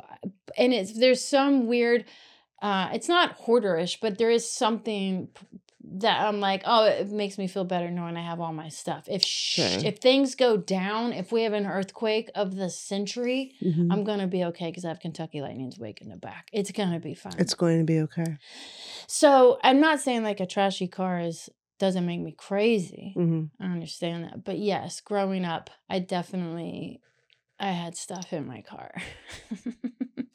and 0.57 0.73
it's 0.73 0.93
there's 0.99 1.25
some 1.25 1.67
weird. 1.67 2.05
Uh, 2.61 2.91
it's 2.93 3.09
not 3.09 3.39
hoarderish, 3.41 3.99
but 4.01 4.19
there 4.19 4.31
is 4.31 4.49
something 4.49 5.29
that 5.95 6.21
I'm 6.21 6.39
like, 6.39 6.63
oh, 6.65 6.85
it 6.85 7.11
makes 7.11 7.37
me 7.39 7.49
feel 7.49 7.65
better 7.65 7.91
knowing 7.91 8.17
I 8.17 8.23
have 8.25 8.39
all 8.41 8.53
my 8.53 8.69
stuff. 8.69 9.05
If 9.09 9.25
sh- 9.25 9.55
Sure. 9.57 9.85
if 9.85 9.99
things 9.99 10.37
go 10.37 10.57
down, 10.57 11.13
if 11.13 11.33
we 11.33 11.43
have 11.43 11.53
an 11.55 11.67
earthquake 11.67 12.31
of 12.37 12.55
the 12.55 12.71
century, 12.71 13.53
Mhm. 13.61 13.89
I'm 13.91 14.05
gonna 14.05 14.29
be 14.29 14.45
okay 14.45 14.67
because 14.69 14.85
I 14.85 14.89
have 14.89 15.01
Kentucky 15.01 15.41
Lightning's 15.41 15.79
wake 15.79 16.01
in 16.01 16.09
the 16.09 16.17
back. 16.17 16.49
It's 16.53 16.71
gonna 16.71 17.01
be 17.01 17.15
fine. 17.15 17.35
It's 17.39 17.55
going 17.55 17.79
to 17.79 17.85
be 17.85 17.99
okay. 18.01 18.37
so 19.09 19.59
I'm 19.65 19.81
not 19.81 20.01
saying 20.01 20.23
like 20.23 20.39
a 20.41 20.47
trashy 20.47 20.87
car 20.87 21.19
is 21.21 21.51
doesn't 21.79 22.07
make 22.07 22.21
me 22.21 22.33
crazy. 22.33 23.13
hmm 23.15 23.45
I 23.61 23.67
understand 23.67 24.25
that, 24.25 24.45
but 24.45 24.59
yes, 24.59 25.01
growing 25.01 25.45
up, 25.45 25.71
I 25.89 25.99
definitely 25.99 27.01
I 27.59 27.71
had 27.73 27.97
stuff 27.97 28.33
in 28.33 28.47
my 28.47 28.63
car. 28.63 28.95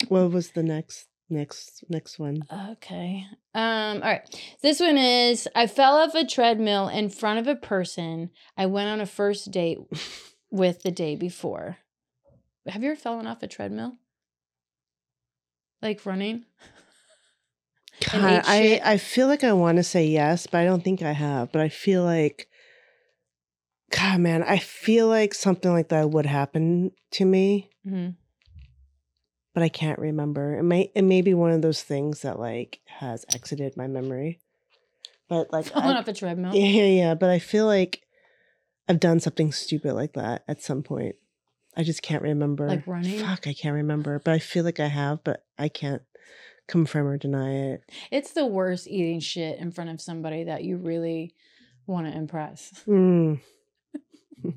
What 0.09 0.31
was 0.31 0.51
the 0.51 0.63
next 0.63 1.07
next 1.29 1.83
next 1.89 2.17
one? 2.19 2.41
okay. 2.71 3.25
Um 3.53 4.01
all 4.01 4.09
right. 4.09 4.41
This 4.61 4.79
one 4.79 4.97
is 4.97 5.47
I 5.55 5.67
fell 5.67 5.97
off 5.97 6.15
a 6.15 6.25
treadmill 6.25 6.87
in 6.87 7.09
front 7.09 7.39
of 7.39 7.47
a 7.47 7.55
person 7.59 8.29
I 8.55 8.67
went 8.67 8.89
on 8.89 9.01
a 9.01 9.05
first 9.05 9.51
date 9.51 9.79
with 10.49 10.83
the 10.83 10.91
day 10.91 11.15
before. 11.15 11.77
Have 12.67 12.83
you 12.83 12.91
ever 12.91 12.99
fallen 12.99 13.27
off 13.27 13.43
a 13.43 13.47
treadmill? 13.47 13.97
Like 15.81 16.05
running? 16.05 16.45
God, 18.11 18.43
I? 18.45 18.79
I 18.83 18.97
feel 18.97 19.27
like 19.27 19.43
I 19.43 19.53
want 19.53 19.77
to 19.77 19.83
say 19.83 20.05
yes, 20.05 20.47
but 20.47 20.59
I 20.59 20.65
don't 20.65 20.83
think 20.83 21.01
I 21.01 21.11
have. 21.13 21.51
But 21.51 21.61
I 21.61 21.69
feel 21.69 22.03
like, 22.03 22.47
God, 23.91 24.19
man, 24.19 24.43
I 24.43 24.57
feel 24.59 25.07
like 25.07 25.33
something 25.33 25.71
like 25.71 25.89
that 25.89 26.09
would 26.11 26.25
happen 26.25 26.91
to 27.11 27.25
me, 27.25 27.69
Mhm. 27.87 28.15
but 29.53 29.63
I 29.63 29.69
can't 29.69 29.99
remember. 29.99 30.57
It 30.59 30.63
may 30.63 30.91
it 30.93 31.03
may 31.03 31.21
be 31.21 31.33
one 31.33 31.51
of 31.51 31.61
those 31.61 31.81
things 31.81 32.21
that 32.21 32.39
like 32.39 32.81
has 32.85 33.25
exited 33.33 33.75
my 33.77 33.87
memory. 33.87 34.39
But 35.29 35.51
like, 35.51 35.65
Falling 35.65 35.95
I, 35.95 35.99
off 35.99 36.07
a 36.07 36.13
treadmill. 36.13 36.55
yeah, 36.55 36.67
yeah, 36.67 36.83
yeah. 37.07 37.13
But 37.15 37.29
I 37.29 37.39
feel 37.39 37.65
like 37.65 38.01
I've 38.87 38.99
done 38.99 39.19
something 39.19 39.51
stupid 39.51 39.93
like 39.93 40.13
that 40.13 40.43
at 40.47 40.61
some 40.61 40.83
point. 40.83 41.15
I 41.75 41.83
just 41.83 42.01
can't 42.01 42.23
remember. 42.23 42.67
Like 42.67 42.87
running? 42.87 43.19
Fuck, 43.19 43.47
I 43.47 43.53
can't 43.53 43.75
remember. 43.75 44.19
But 44.23 44.33
I 44.33 44.39
feel 44.39 44.63
like 44.63 44.79
I 44.79 44.87
have, 44.87 45.23
but 45.23 45.45
I 45.57 45.69
can't 45.69 46.01
confirm 46.67 47.07
or 47.07 47.17
deny 47.17 47.53
it. 47.73 47.81
It's 48.11 48.31
the 48.31 48.45
worst 48.45 48.87
eating 48.87 49.19
shit 49.19 49.59
in 49.59 49.71
front 49.71 49.89
of 49.89 50.01
somebody 50.01 50.43
that 50.45 50.63
you 50.63 50.77
really 50.77 51.33
want 51.85 52.07
to 52.07 52.15
impress. 52.17 52.83
Mm. 52.87 53.39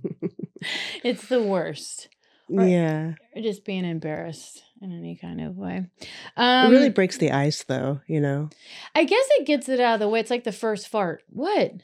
It's 1.03 1.27
the 1.29 1.43
worst. 1.43 2.09
Right. 2.51 2.69
Yeah. 2.69 3.13
Or 3.35 3.43
just 3.43 3.65
being 3.65 3.85
embarrassed 3.85 4.63
in 4.83 4.93
any 4.93 5.17
kind 5.17 5.41
of 5.41 5.57
way. 5.57 5.87
it 6.01 6.09
Um, 6.37 6.71
really 6.71 6.91
breaks 6.91 7.17
the 7.17 7.31
ice 7.31 7.63
though, 7.63 8.01
you 8.07 8.21
know. 8.21 8.51
I 8.95 9.05
guess 9.05 9.25
it 9.39 9.47
gets 9.47 9.69
it 9.69 9.81
out 9.81 9.95
of 9.95 10.01
the 10.01 10.09
way. 10.09 10.21
It's 10.21 10.31
like 10.31 10.45
the 10.45 10.53
first 10.53 10.89
fart. 10.89 11.23
What? 11.31 11.75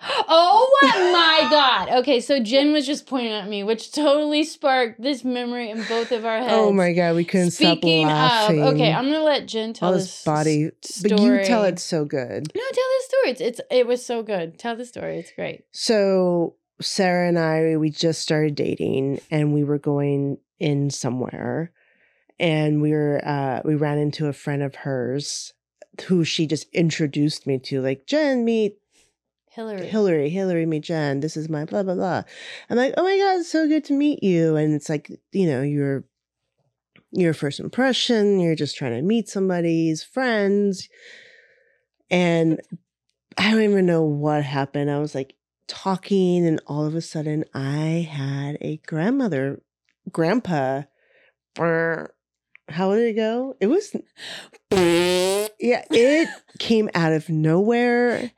Oh 0.00 1.10
my 1.12 1.48
god. 1.50 1.98
Okay, 2.00 2.20
so 2.20 2.42
Jen 2.42 2.72
was 2.72 2.86
just 2.86 3.06
pointing 3.06 3.32
at 3.32 3.48
me, 3.48 3.62
which 3.62 3.92
totally 3.92 4.44
sparked 4.44 5.00
this 5.00 5.24
memory 5.24 5.70
in 5.70 5.82
both 5.84 6.12
of 6.12 6.24
our 6.24 6.38
heads. 6.38 6.52
Oh 6.54 6.72
my 6.72 6.92
god, 6.92 7.16
we 7.16 7.24
couldn't 7.24 7.52
Speaking 7.52 8.06
stop 8.06 8.16
laughing. 8.16 8.62
of, 8.62 8.74
okay, 8.74 8.92
I'm 8.92 9.06
gonna 9.06 9.22
let 9.22 9.46
Jen 9.46 9.72
tell 9.72 9.88
all 9.88 9.94
this 9.94 10.04
this 10.06 10.24
body 10.24 10.70
story. 10.82 11.10
but 11.10 11.20
you 11.20 11.44
tell 11.44 11.64
it 11.64 11.78
so 11.78 12.04
good. 12.04 12.50
No, 12.54 12.62
tell 12.72 12.84
the 12.98 13.04
story. 13.04 13.30
It's, 13.30 13.40
it's 13.40 13.60
it 13.70 13.86
was 13.86 14.04
so 14.04 14.22
good. 14.22 14.58
Tell 14.58 14.76
the 14.76 14.84
story. 14.84 15.18
It's 15.18 15.32
great. 15.32 15.64
So 15.72 16.56
Sarah 16.80 17.28
and 17.28 17.38
I 17.38 17.76
we 17.76 17.90
just 17.90 18.20
started 18.20 18.54
dating 18.54 19.20
and 19.30 19.54
we 19.54 19.64
were 19.64 19.78
going 19.78 20.38
in 20.58 20.90
somewhere 20.90 21.72
and 22.38 22.82
we 22.82 22.92
were 22.92 23.20
uh 23.24 23.60
we 23.64 23.74
ran 23.74 23.98
into 23.98 24.26
a 24.26 24.32
friend 24.32 24.62
of 24.62 24.74
hers 24.74 25.52
who 26.06 26.24
she 26.24 26.46
just 26.46 26.68
introduced 26.72 27.46
me 27.46 27.58
to 27.58 27.80
like 27.80 28.06
Jen 28.06 28.44
meet 28.44 28.78
Hillary. 29.54 29.86
Hillary, 29.86 30.30
Hillary, 30.30 30.80
Jen. 30.80 31.20
This 31.20 31.36
is 31.36 31.48
my 31.48 31.64
blah 31.64 31.84
blah 31.84 31.94
blah. 31.94 32.22
I'm 32.68 32.76
like, 32.76 32.94
oh 32.96 33.04
my 33.04 33.16
god, 33.16 33.38
it's 33.38 33.50
so 33.52 33.68
good 33.68 33.84
to 33.84 33.92
meet 33.92 34.22
you. 34.22 34.56
And 34.56 34.74
it's 34.74 34.88
like, 34.88 35.10
you 35.30 35.46
know, 35.46 35.62
your 35.62 36.04
your 37.12 37.34
first 37.34 37.60
impression. 37.60 38.40
You're 38.40 38.56
just 38.56 38.76
trying 38.76 38.96
to 38.96 39.02
meet 39.02 39.28
somebody's 39.28 40.02
friends, 40.02 40.88
and 42.10 42.60
I 43.38 43.52
don't 43.52 43.62
even 43.62 43.86
know 43.86 44.02
what 44.02 44.42
happened. 44.42 44.90
I 44.90 44.98
was 44.98 45.14
like 45.14 45.36
talking, 45.68 46.44
and 46.44 46.60
all 46.66 46.84
of 46.84 46.96
a 46.96 47.00
sudden, 47.00 47.44
I 47.54 48.08
had 48.10 48.58
a 48.60 48.78
grandmother, 48.78 49.62
grandpa. 50.10 50.82
How 51.56 52.94
did 52.94 53.04
it 53.04 53.14
go? 53.14 53.54
It 53.60 53.68
was 53.68 53.94
yeah, 54.72 55.84
it 55.90 56.28
came 56.58 56.90
out 56.92 57.12
of 57.12 57.28
nowhere. 57.28 58.32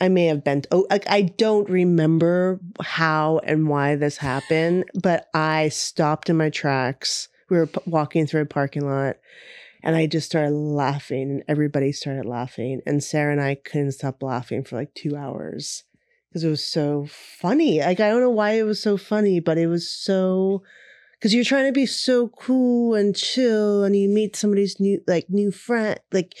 I 0.00 0.08
may 0.08 0.26
have 0.26 0.44
bent. 0.44 0.66
Oh, 0.70 0.86
I 0.90 1.22
don't 1.22 1.68
remember 1.68 2.58
how 2.80 3.40
and 3.44 3.68
why 3.68 3.96
this 3.96 4.16
happened, 4.16 4.84
but 5.02 5.26
I 5.34 5.68
stopped 5.68 6.30
in 6.30 6.36
my 6.36 6.50
tracks 6.50 7.28
we 7.50 7.58
were 7.58 7.66
p- 7.66 7.80
walking 7.84 8.26
through 8.26 8.42
a 8.42 8.46
parking 8.46 8.86
lot 8.86 9.16
and 9.82 9.96
I 9.96 10.06
just 10.06 10.26
started 10.26 10.54
laughing 10.54 11.30
and 11.30 11.44
everybody 11.48 11.92
started 11.92 12.24
laughing 12.24 12.80
and 12.86 13.02
Sarah 13.02 13.32
and 13.32 13.42
I 13.42 13.56
couldn't 13.56 13.92
stop 13.92 14.22
laughing 14.22 14.64
for 14.64 14.76
like 14.76 14.94
2 14.94 15.16
hours 15.16 15.84
because 16.28 16.44
it 16.44 16.48
was 16.48 16.64
so 16.64 17.06
funny. 17.10 17.80
Like 17.80 18.00
I 18.00 18.08
don't 18.08 18.20
know 18.20 18.30
why 18.30 18.52
it 18.52 18.62
was 18.62 18.80
so 18.80 18.96
funny, 18.96 19.40
but 19.40 19.58
it 19.58 19.66
was 19.66 19.88
so 19.90 20.62
because 21.20 21.34
you're 21.34 21.44
trying 21.44 21.66
to 21.66 21.72
be 21.72 21.84
so 21.84 22.28
cool 22.28 22.94
and 22.94 23.14
chill 23.14 23.84
and 23.84 23.94
you 23.94 24.08
meet 24.08 24.34
somebody's 24.34 24.80
new 24.80 25.02
like 25.06 25.28
new 25.28 25.52
friend 25.52 26.00
like 26.12 26.34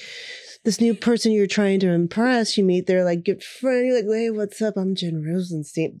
this 0.64 0.80
new 0.80 0.94
person 0.94 1.32
you're 1.32 1.46
trying 1.46 1.80
to 1.80 1.88
impress. 1.88 2.56
You 2.56 2.64
meet 2.64 2.86
their 2.86 3.04
like 3.04 3.24
good 3.24 3.42
friend. 3.42 3.86
You're 3.86 3.96
like 3.96 4.06
hey 4.06 4.30
what's 4.30 4.60
up? 4.62 4.76
I'm 4.76 4.94
jen 4.94 5.22
rosenstein. 5.22 6.00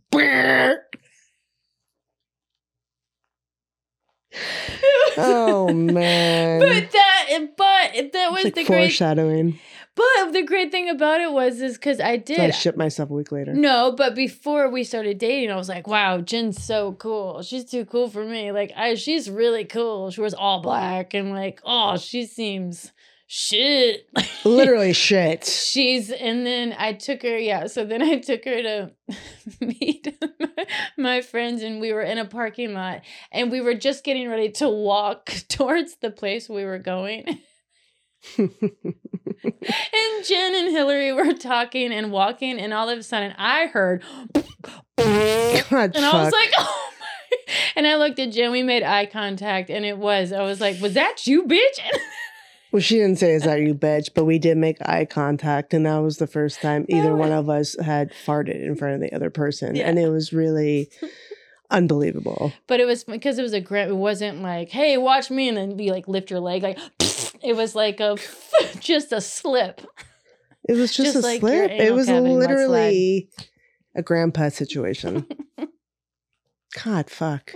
Oh 5.16 5.72
man. 5.72 6.60
But 6.60 6.92
that 6.92 7.48
but 7.56 8.12
that 8.12 8.32
was 8.32 8.44
like 8.44 8.54
the 8.54 8.64
great 8.64 8.86
foreshadowing 8.86 9.58
but 10.00 10.32
the 10.32 10.42
great 10.42 10.70
thing 10.70 10.88
about 10.88 11.20
it 11.20 11.32
was 11.32 11.60
is 11.60 11.74
because 11.74 12.00
i 12.00 12.16
did 12.16 12.40
i 12.40 12.50
shipped 12.50 12.78
myself 12.78 13.10
a 13.10 13.12
week 13.12 13.32
later. 13.32 13.52
No 13.54 13.92
but 13.96 14.14
before 14.14 14.70
we 14.70 14.84
started 14.84 15.18
dating 15.18 15.50
i 15.50 15.56
was 15.56 15.68
like 15.68 15.86
wow 15.86 16.20
jen's 16.20 16.62
so 16.62 16.92
cool. 16.92 17.42
She's 17.42 17.64
too 17.64 17.84
cool 17.84 18.08
for 18.08 18.24
me. 18.24 18.52
Like 18.52 18.72
i 18.76 18.94
she's 18.94 19.28
really 19.28 19.64
cool. 19.64 20.10
She 20.10 20.20
wears 20.20 20.34
all 20.34 20.60
black 20.62 21.14
and 21.14 21.30
like 21.30 21.60
oh 21.64 21.96
she 21.96 22.26
seems 22.26 22.92
shit. 23.26 24.08
Literally 24.44 24.92
shit. 24.92 25.44
She's 25.44 26.10
and 26.10 26.44
then 26.46 26.74
i 26.76 26.92
took 26.92 27.22
her 27.22 27.38
yeah 27.38 27.66
so 27.66 27.84
then 27.84 28.02
i 28.02 28.18
took 28.18 28.44
her 28.44 28.62
to 28.62 28.90
meet 29.60 30.18
my 30.98 31.20
friends 31.20 31.62
and 31.62 31.80
we 31.80 31.92
were 31.92 32.02
in 32.02 32.18
a 32.18 32.24
parking 32.24 32.74
lot 32.74 33.02
and 33.32 33.50
we 33.50 33.60
were 33.60 33.74
just 33.74 34.04
getting 34.04 34.28
ready 34.28 34.50
to 34.50 34.68
walk 34.68 35.26
towards 35.48 35.96
the 35.96 36.10
place 36.10 36.48
we 36.48 36.64
were 36.64 36.78
going 36.78 37.38
and 39.44 40.24
jen 40.26 40.54
and 40.54 40.70
hillary 40.70 41.12
were 41.12 41.32
talking 41.32 41.92
and 41.92 42.12
walking 42.12 42.58
and 42.58 42.72
all 42.74 42.88
of 42.88 42.98
a 42.98 43.02
sudden 43.02 43.34
i 43.38 43.66
heard 43.66 44.02
God, 44.96 45.92
and 45.94 46.04
i 46.04 46.24
was 46.24 46.32
like 46.32 46.50
oh 46.58 46.90
my 47.00 47.36
and 47.76 47.86
i 47.86 47.96
looked 47.96 48.18
at 48.18 48.32
jen 48.32 48.50
we 48.50 48.62
made 48.62 48.82
eye 48.82 49.06
contact 49.06 49.70
and 49.70 49.84
it 49.84 49.96
was 49.98 50.32
i 50.32 50.42
was 50.42 50.60
like 50.60 50.80
was 50.80 50.94
that 50.94 51.26
you 51.26 51.44
bitch 51.44 51.80
Well, 52.72 52.80
she 52.80 52.98
didn't 52.98 53.16
say, 53.18 53.32
"Is 53.32 53.42
that 53.42 53.58
you, 53.58 53.74
bitch?" 53.74 54.10
But 54.14 54.26
we 54.26 54.38
did 54.38 54.56
make 54.56 54.76
eye 54.82 55.04
contact, 55.04 55.74
and 55.74 55.84
that 55.86 55.96
was 55.98 56.18
the 56.18 56.28
first 56.28 56.60
time 56.62 56.86
either 56.88 57.16
one 57.16 57.32
of 57.32 57.50
us 57.50 57.74
had 57.80 58.12
farted 58.24 58.64
in 58.64 58.76
front 58.76 58.94
of 58.94 59.00
the 59.00 59.12
other 59.12 59.28
person, 59.28 59.74
Yeah. 59.74 59.88
and 59.88 59.98
it 59.98 60.08
was 60.08 60.32
really 60.32 60.88
unbelievable. 61.68 62.52
But 62.68 62.78
it 62.78 62.84
was 62.84 63.02
because 63.02 63.40
it 63.40 63.42
was 63.42 63.52
a 63.52 63.60
grant. 63.60 63.90
It 63.90 63.94
wasn't 63.94 64.42
like, 64.42 64.68
"Hey, 64.68 64.96
watch 64.98 65.32
me," 65.32 65.48
and 65.48 65.56
then 65.56 65.78
you 65.80 65.90
like 65.90 66.06
lift 66.06 66.30
your 66.30 66.38
leg. 66.38 66.62
Like 66.62 66.78
it 67.42 67.54
was 67.56 67.74
like 67.74 68.00
a 68.00 68.16
just 68.80 69.12
a 69.12 69.20
slip. 69.20 69.80
It 70.68 70.74
was 70.74 70.94
just, 70.94 71.14
Just 71.14 71.24
a 71.24 71.26
like 71.28 71.40
slip. 71.40 71.70
It 71.70 71.92
was 71.94 72.06
cavity 72.06 72.28
mudslide. 72.34 72.38
literally 72.38 73.30
a 73.96 74.02
grandpa 74.02 74.50
situation. 74.50 75.26
God, 76.84 77.10
fuck. 77.10 77.54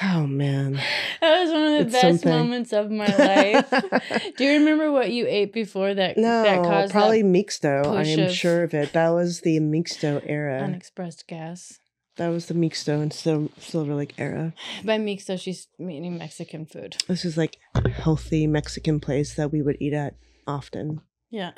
Oh 0.00 0.28
man, 0.28 0.74
That 1.20 1.40
was 1.42 1.50
one 1.50 1.62
of 1.64 1.72
the 1.72 1.78
It's 1.80 1.92
best 1.92 2.02
something. 2.22 2.30
moments 2.30 2.72
of 2.72 2.88
my 2.88 3.06
life. 3.16 3.68
Do 4.36 4.44
you 4.44 4.52
remember 4.60 4.92
what 4.92 5.10
you 5.10 5.26
ate 5.26 5.52
before 5.52 5.92
that? 5.92 6.16
no, 6.16 6.44
that 6.44 6.62
caused 6.62 6.92
probably 6.92 7.22
that 7.22 7.28
mixto. 7.28 7.84
I 7.96 8.04
am 8.04 8.30
sure 8.30 8.62
of 8.62 8.74
it. 8.74 8.92
That 8.92 9.08
was 9.08 9.40
the 9.40 9.58
mixto 9.58 10.22
era. 10.24 10.60
unexpressed 10.62 11.26
gas. 11.26 11.80
That 12.18 12.28
was 12.28 12.46
the 12.46 12.54
mixto 12.54 13.00
and 13.02 13.12
Sil- 13.14 13.50
Silver 13.58 13.94
Lake 13.94 14.14
era. 14.18 14.52
By 14.84 14.98
mixto, 14.98 15.40
she's 15.40 15.68
meaning 15.78 16.18
Mexican 16.18 16.66
food. 16.66 16.96
This 17.08 17.24
is 17.24 17.36
like 17.36 17.56
a 17.74 17.88
healthy 17.88 18.46
Mexican 18.46 19.00
place 19.00 19.34
that 19.34 19.50
we 19.52 19.62
would 19.62 19.76
eat 19.80 19.92
at 19.94 20.14
often. 20.46 21.00
Yeah. 21.30 21.52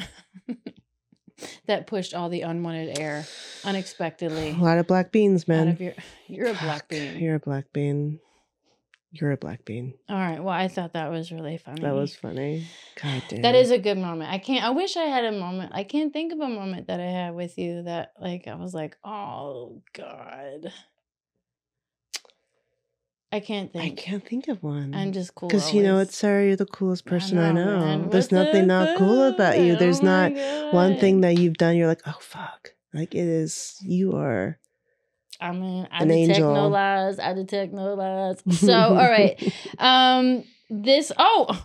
that 1.67 1.87
pushed 1.87 2.15
all 2.15 2.29
the 2.29 2.43
unwanted 2.43 2.99
air 2.99 3.25
unexpectedly 3.65 4.51
A 4.51 4.63
lot 4.63 4.79
of 4.79 4.87
black 4.87 5.11
beans, 5.13 5.43
out 5.45 5.49
man. 5.49 5.69
of 5.69 5.81
your. 5.81 5.95
You're 6.29 6.49
a 6.49 6.55
black 6.55 6.89
bean. 6.89 7.19
You're 7.19 7.37
a 7.37 7.41
black 7.41 7.73
bean. 7.73 8.21
You're 9.13 9.33
a 9.33 9.37
black 9.37 9.65
bean. 9.65 9.95
All 10.09 10.17
right. 10.17 10.43
Well, 10.43 10.55
I 10.55 10.69
thought 10.69 10.93
that 10.93 11.11
was 11.11 11.33
really 11.33 11.59
funny. 11.59 11.83
That 11.83 11.95
was 11.95 12.15
funny. 12.15 12.67
God 13.03 13.23
damn. 13.29 13.43
That 13.43 13.55
is 13.57 13.73
a 13.73 13.79
good 13.79 13.99
moment. 13.99 14.31
I 14.31 14.39
can't. 14.39 14.65
I 14.65 14.71
wish 14.71 14.97
I 14.97 15.05
had 15.05 15.25
a 15.25 15.33
moment. 15.33 15.73
I 15.75 15.83
can't 15.83 16.13
think 16.13 16.33
of 16.33 16.39
a 16.39 16.49
moment 16.49 16.87
that 16.87 17.01
I 17.01 17.11
had 17.11 17.35
with 17.35 17.59
you 17.59 17.83
that 17.83 18.13
like 18.21 18.47
I 18.47 18.55
was 18.55 18.73
like, 18.73 18.97
oh 19.05 19.83
god. 19.95 20.73
I 23.33 23.41
can't 23.41 23.73
think. 23.73 23.99
I 23.99 24.03
can't 24.03 24.27
think 24.27 24.49
of 24.49 24.63
one. 24.63 24.93
I'm 24.95 25.13
just 25.13 25.35
cool. 25.35 25.49
Because 25.49 25.73
you 25.73 25.83
know 25.83 25.99
it's 25.99 26.17
Sarah, 26.17 26.47
you're 26.47 26.57
the 26.57 26.67
coolest 26.67 27.05
I 27.07 27.11
person 27.11 27.39
I 27.39 27.53
know. 27.53 28.09
There's 28.11 28.33
nothing 28.33 28.67
not 28.67 28.97
cool 28.97 29.23
about 29.25 29.59
you. 29.59 29.77
There's 29.77 30.01
Oh 30.01 30.05
not 30.05 30.73
one 30.73 30.99
thing 30.99 31.21
that 31.23 31.39
you've 31.39 31.57
done. 31.57 31.77
You're 31.77 31.89
like, 31.89 32.03
oh 32.07 32.19
fuck. 32.21 32.75
Like 32.93 33.15
it 33.15 33.27
is. 33.27 33.77
You 33.83 34.15
are. 34.15 34.60
I 35.41 35.53
mean, 35.53 35.88
I 35.91 36.03
An 36.03 36.09
detect 36.09 36.41
no 36.41 36.68
lies. 36.68 37.18
I 37.18 37.32
detect 37.32 37.72
no 37.72 37.95
lies. 37.95 38.43
So, 38.51 38.72
all 38.74 38.95
right. 38.95 39.53
Um, 39.78 40.45
this 40.68 41.11
oh, 41.18 41.64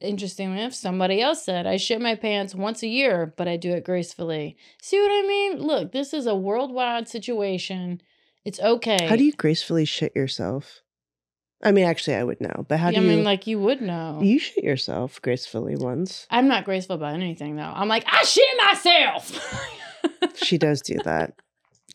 interesting 0.00 0.52
enough, 0.52 0.74
somebody 0.74 1.20
else 1.20 1.44
said 1.44 1.66
I 1.66 1.76
shit 1.76 2.00
my 2.00 2.14
pants 2.14 2.54
once 2.54 2.82
a 2.82 2.86
year, 2.86 3.32
but 3.36 3.48
I 3.48 3.56
do 3.56 3.72
it 3.72 3.84
gracefully. 3.84 4.56
See 4.80 5.00
what 5.00 5.10
I 5.10 5.26
mean? 5.26 5.58
Look, 5.58 5.92
this 5.92 6.14
is 6.14 6.26
a 6.26 6.34
worldwide 6.34 7.08
situation. 7.08 8.00
It's 8.44 8.60
okay. 8.60 9.06
How 9.06 9.16
do 9.16 9.24
you 9.24 9.32
gracefully 9.32 9.84
shit 9.84 10.14
yourself? 10.14 10.82
I 11.62 11.72
mean, 11.72 11.86
actually, 11.86 12.16
I 12.16 12.24
would 12.24 12.42
know, 12.42 12.66
but 12.68 12.78
how 12.78 12.90
do 12.90 12.96
you 12.96 13.02
I 13.02 13.04
mean, 13.04 13.24
like 13.24 13.46
you 13.46 13.58
would 13.58 13.80
know. 13.80 14.20
you 14.22 14.38
shit 14.38 14.62
yourself 14.62 15.20
gracefully 15.22 15.76
once. 15.76 16.26
I'm 16.30 16.46
not 16.46 16.64
graceful 16.66 16.96
about 16.96 17.14
anything 17.14 17.56
though. 17.56 17.62
I'm 17.62 17.88
like 17.88 18.04
I 18.06 18.22
shit 18.24 18.44
myself. 18.58 19.66
She 20.34 20.58
does 20.58 20.82
do 20.82 20.98
that. 21.04 21.34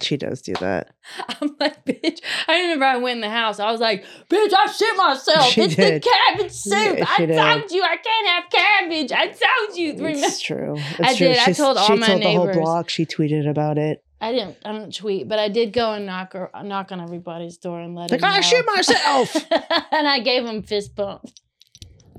She 0.01 0.15
does 0.15 0.41
do 0.41 0.53
that. 0.61 0.91
I'm 1.41 1.55
like, 1.59 1.83
bitch. 1.85 2.19
I 2.47 2.61
remember 2.61 2.85
I 2.85 2.97
went 2.97 3.17
in 3.17 3.21
the 3.21 3.29
house. 3.29 3.59
I 3.59 3.69
was 3.69 3.81
like, 3.81 4.05
bitch, 4.29 4.53
I 4.57 4.71
shit 4.71 4.95
myself. 4.95 5.45
She 5.47 5.61
it's 5.63 5.75
did. 5.75 6.01
the 6.01 6.09
cabbage 6.09 6.51
soup. 6.53 6.97
Yeah, 6.99 7.05
I 7.07 7.25
did. 7.25 7.35
told 7.35 7.71
you 7.71 7.83
I 7.83 7.97
can't 7.97 8.27
have 8.27 8.43
cabbage. 8.49 9.11
I 9.11 9.27
told 9.27 9.77
you. 9.77 9.93
Remember? 9.95 10.19
It's 10.25 10.39
true. 10.39 10.75
It's 10.77 10.99
I 11.01 11.15
true. 11.15 11.27
did. 11.27 11.39
I 11.39 11.51
told 11.51 11.77
all 11.77 11.87
she 11.87 11.95
my 11.97 12.07
told 12.07 12.21
the 12.21 12.33
whole 12.33 12.53
block. 12.53 12.89
She 12.89 13.05
tweeted 13.05 13.49
about 13.49 13.77
it. 13.77 14.01
I 14.21 14.31
didn't. 14.31 14.57
I 14.63 14.71
don't 14.71 14.93
tweet, 14.95 15.27
but 15.27 15.37
I 15.39 15.49
did 15.49 15.73
go 15.73 15.91
and 15.93 16.05
knock 16.05 16.33
or 16.33 16.49
knock 16.63 16.91
on 16.93 17.01
everybody's 17.01 17.57
door 17.57 17.79
and 17.81 17.93
let 17.95 18.11
Like 18.11 18.21
them 18.21 18.29
I 18.29 18.35
know. 18.37 18.41
shit 18.41 18.65
myself. 18.67 19.35
and 19.91 20.07
I 20.07 20.19
gave 20.19 20.43
them 20.45 20.61
fist 20.63 20.95
bumps, 20.95 21.33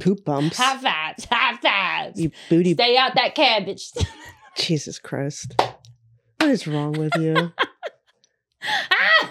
Poop 0.00 0.24
bumps. 0.24 0.56
high 0.58 0.78
fives, 0.78 1.26
high 1.30 1.56
fives. 1.56 2.20
You 2.20 2.30
booty. 2.50 2.72
Stay 2.74 2.96
out 2.96 3.14
that 3.16 3.34
cabbage. 3.34 3.90
Jesus 4.56 4.98
Christ. 4.98 5.60
What 6.40 6.50
is 6.50 6.66
wrong 6.66 6.92
with 6.92 7.14
you? 7.16 7.52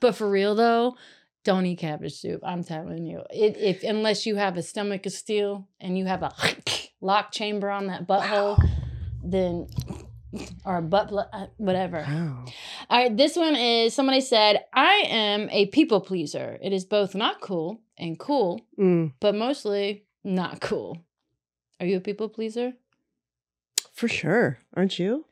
but 0.00 0.14
for 0.14 0.28
real 0.28 0.54
though, 0.54 0.96
don't 1.44 1.64
eat 1.66 1.78
cabbage 1.78 2.14
soup. 2.14 2.40
I'm 2.44 2.64
telling 2.64 3.06
you, 3.06 3.22
it, 3.30 3.56
if 3.56 3.82
unless 3.84 4.26
you 4.26 4.36
have 4.36 4.56
a 4.56 4.62
stomach 4.62 5.06
of 5.06 5.12
steel 5.12 5.68
and 5.80 5.96
you 5.96 6.06
have 6.06 6.22
a 6.22 6.32
lock 7.00 7.32
chamber 7.32 7.70
on 7.70 7.86
that 7.86 8.06
butthole, 8.06 8.58
then 9.22 9.68
or 10.64 10.78
a 10.78 10.82
butt 10.82 11.12
uh, 11.12 11.46
whatever. 11.58 12.04
Wow. 12.08 12.44
All 12.90 12.98
right, 13.02 13.16
this 13.16 13.36
one 13.36 13.54
is 13.54 13.94
somebody 13.94 14.20
said, 14.20 14.64
I 14.72 15.04
am 15.06 15.48
a 15.50 15.66
people 15.66 16.00
pleaser. 16.00 16.58
It 16.62 16.72
is 16.72 16.84
both 16.84 17.14
not 17.14 17.40
cool 17.40 17.80
and 17.96 18.18
cool, 18.18 18.60
Mm, 18.78 19.12
but 19.20 19.34
mostly 19.34 20.04
not 20.24 20.60
cool. 20.60 20.98
Are 21.80 21.86
you 21.86 21.98
a 21.98 22.00
people 22.00 22.28
pleaser? 22.28 22.72
for 23.92 24.08
sure. 24.08 24.58
Aren't 24.74 24.98
you? 24.98 25.26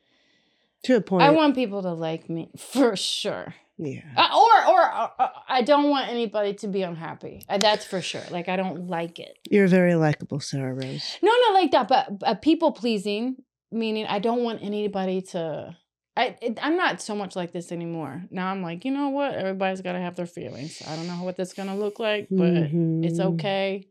To 0.84 0.96
a 0.96 1.00
point. 1.00 1.22
I 1.24 1.30
want 1.30 1.54
people 1.54 1.82
to 1.82 1.92
like 1.92 2.28
me 2.30 2.50
for 2.56 2.96
sure. 2.96 3.54
yeah. 3.78 4.00
Uh, 4.16 4.28
or 4.34 4.74
or 4.74 4.82
uh, 4.82 5.08
uh, 5.18 5.28
I 5.48 5.62
don't 5.62 5.88
want 5.90 6.08
anybody 6.08 6.54
to 6.54 6.68
be 6.68 6.82
unhappy. 6.82 7.44
Uh, 7.48 7.58
that's 7.58 7.84
for 7.84 8.00
sure. 8.00 8.22
Like 8.30 8.48
I 8.48 8.56
don't 8.56 8.88
like 8.88 9.18
it. 9.18 9.38
You're 9.50 9.68
very 9.68 9.94
likable, 9.94 10.40
Sarah 10.40 10.74
Rose. 10.74 11.18
No, 11.22 11.32
not 11.48 11.54
like 11.54 11.70
that. 11.72 11.88
But 11.88 12.08
uh, 12.22 12.34
people 12.34 12.72
pleasing, 12.72 13.36
meaning 13.70 14.06
I 14.06 14.18
don't 14.20 14.42
want 14.42 14.62
anybody 14.62 15.20
to. 15.32 15.76
I 16.16 16.36
it, 16.42 16.58
I'm 16.62 16.76
not 16.76 17.00
so 17.00 17.14
much 17.14 17.36
like 17.36 17.52
this 17.52 17.72
anymore. 17.72 18.24
Now 18.30 18.50
I'm 18.50 18.62
like, 18.62 18.84
you 18.84 18.90
know 18.90 19.08
what? 19.10 19.34
Everybody's 19.34 19.80
got 19.82 19.92
to 19.92 20.00
have 20.00 20.16
their 20.16 20.26
feelings. 20.26 20.82
I 20.86 20.96
don't 20.96 21.06
know 21.06 21.22
what 21.22 21.36
that's 21.36 21.52
gonna 21.54 21.76
look 21.76 21.98
like, 21.98 22.26
but 22.30 22.48
it's 22.52 23.18
Mhm. 23.20 23.34
okay. 23.34 23.86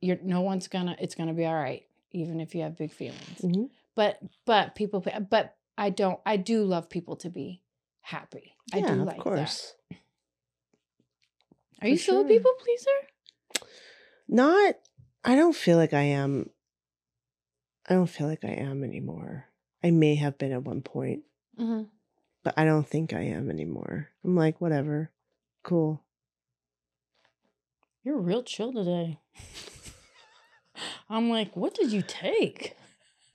You're 0.00 0.18
no 0.22 0.42
one's 0.42 0.68
gonna. 0.68 0.96
It's 1.00 1.14
gonna 1.14 1.32
be 1.34 1.46
all 1.46 1.54
right, 1.54 1.82
even 2.12 2.40
if 2.40 2.54
you 2.54 2.62
have 2.62 2.76
big 2.76 2.92
feelings. 2.92 3.40
Mhm. 3.42 3.70
But 3.96 4.18
but 4.44 4.74
people. 4.74 5.04
But 5.30 5.56
I 5.76 5.90
don't. 5.90 6.20
I 6.24 6.36
do 6.36 6.64
love 6.64 6.88
people 6.88 7.16
to 7.16 7.30
be 7.30 7.62
happy. 8.00 8.54
I 8.72 8.78
Yeah, 8.78 8.94
do 8.94 9.00
of 9.00 9.06
like 9.06 9.16
that. 9.18 9.22
course. 9.22 9.74
Are 11.82 11.88
you 11.88 11.96
For 11.96 12.02
still 12.02 12.20
a 12.20 12.24
people 12.24 12.52
pleaser? 12.58 13.68
Not. 14.28 14.76
I 15.24 15.36
don't 15.36 15.56
feel 15.56 15.76
like 15.76 15.92
I 15.92 16.02
am. 16.02 16.50
I 17.88 17.94
don't 17.94 18.06
feel 18.08 18.26
like 18.26 18.44
I 18.44 18.52
am 18.52 18.84
anymore. 18.84 19.46
I 19.82 19.90
may 19.90 20.14
have 20.14 20.38
been 20.38 20.52
at 20.52 20.62
one 20.64 20.80
point, 20.80 21.24
Mm-hmm. 21.58 21.84
but 22.42 22.54
I 22.56 22.64
don't 22.64 22.86
think 22.88 23.12
I 23.12 23.20
am 23.22 23.50
anymore. 23.50 24.08
I'm 24.24 24.34
like, 24.36 24.60
whatever. 24.60 25.10
Cool. 25.62 26.02
You're 28.02 28.18
real 28.20 28.42
chill 28.42 28.72
today. 28.72 29.18
I'm 31.10 31.28
like, 31.30 31.56
what 31.56 31.74
did 31.74 31.92
you 31.92 32.02
take? 32.02 32.76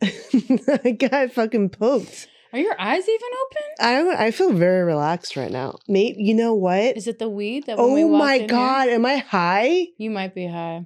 I 0.83 0.91
got 0.97 1.31
fucking 1.33 1.69
poked. 1.69 2.27
Are 2.51 2.59
your 2.59 2.75
eyes 2.79 3.07
even 3.07 3.29
open? 3.43 4.15
I 4.17 4.25
I 4.27 4.31
feel 4.31 4.51
very 4.53 4.83
relaxed 4.83 5.35
right 5.35 5.51
now. 5.51 5.77
Mate, 5.87 6.17
you 6.17 6.33
know 6.33 6.53
what? 6.55 6.97
Is 6.97 7.07
it 7.07 7.19
the 7.19 7.29
weed 7.29 7.65
that 7.67 7.77
when 7.77 7.93
we 7.93 8.03
Oh 8.03 8.07
walked 8.07 8.19
my 8.25 8.33
in 8.35 8.39
here- 8.41 8.47
god, 8.49 8.89
am 8.89 9.05
I 9.05 9.17
high? 9.17 9.87
you 9.97 10.09
might 10.09 10.33
be 10.33 10.47
high. 10.47 10.85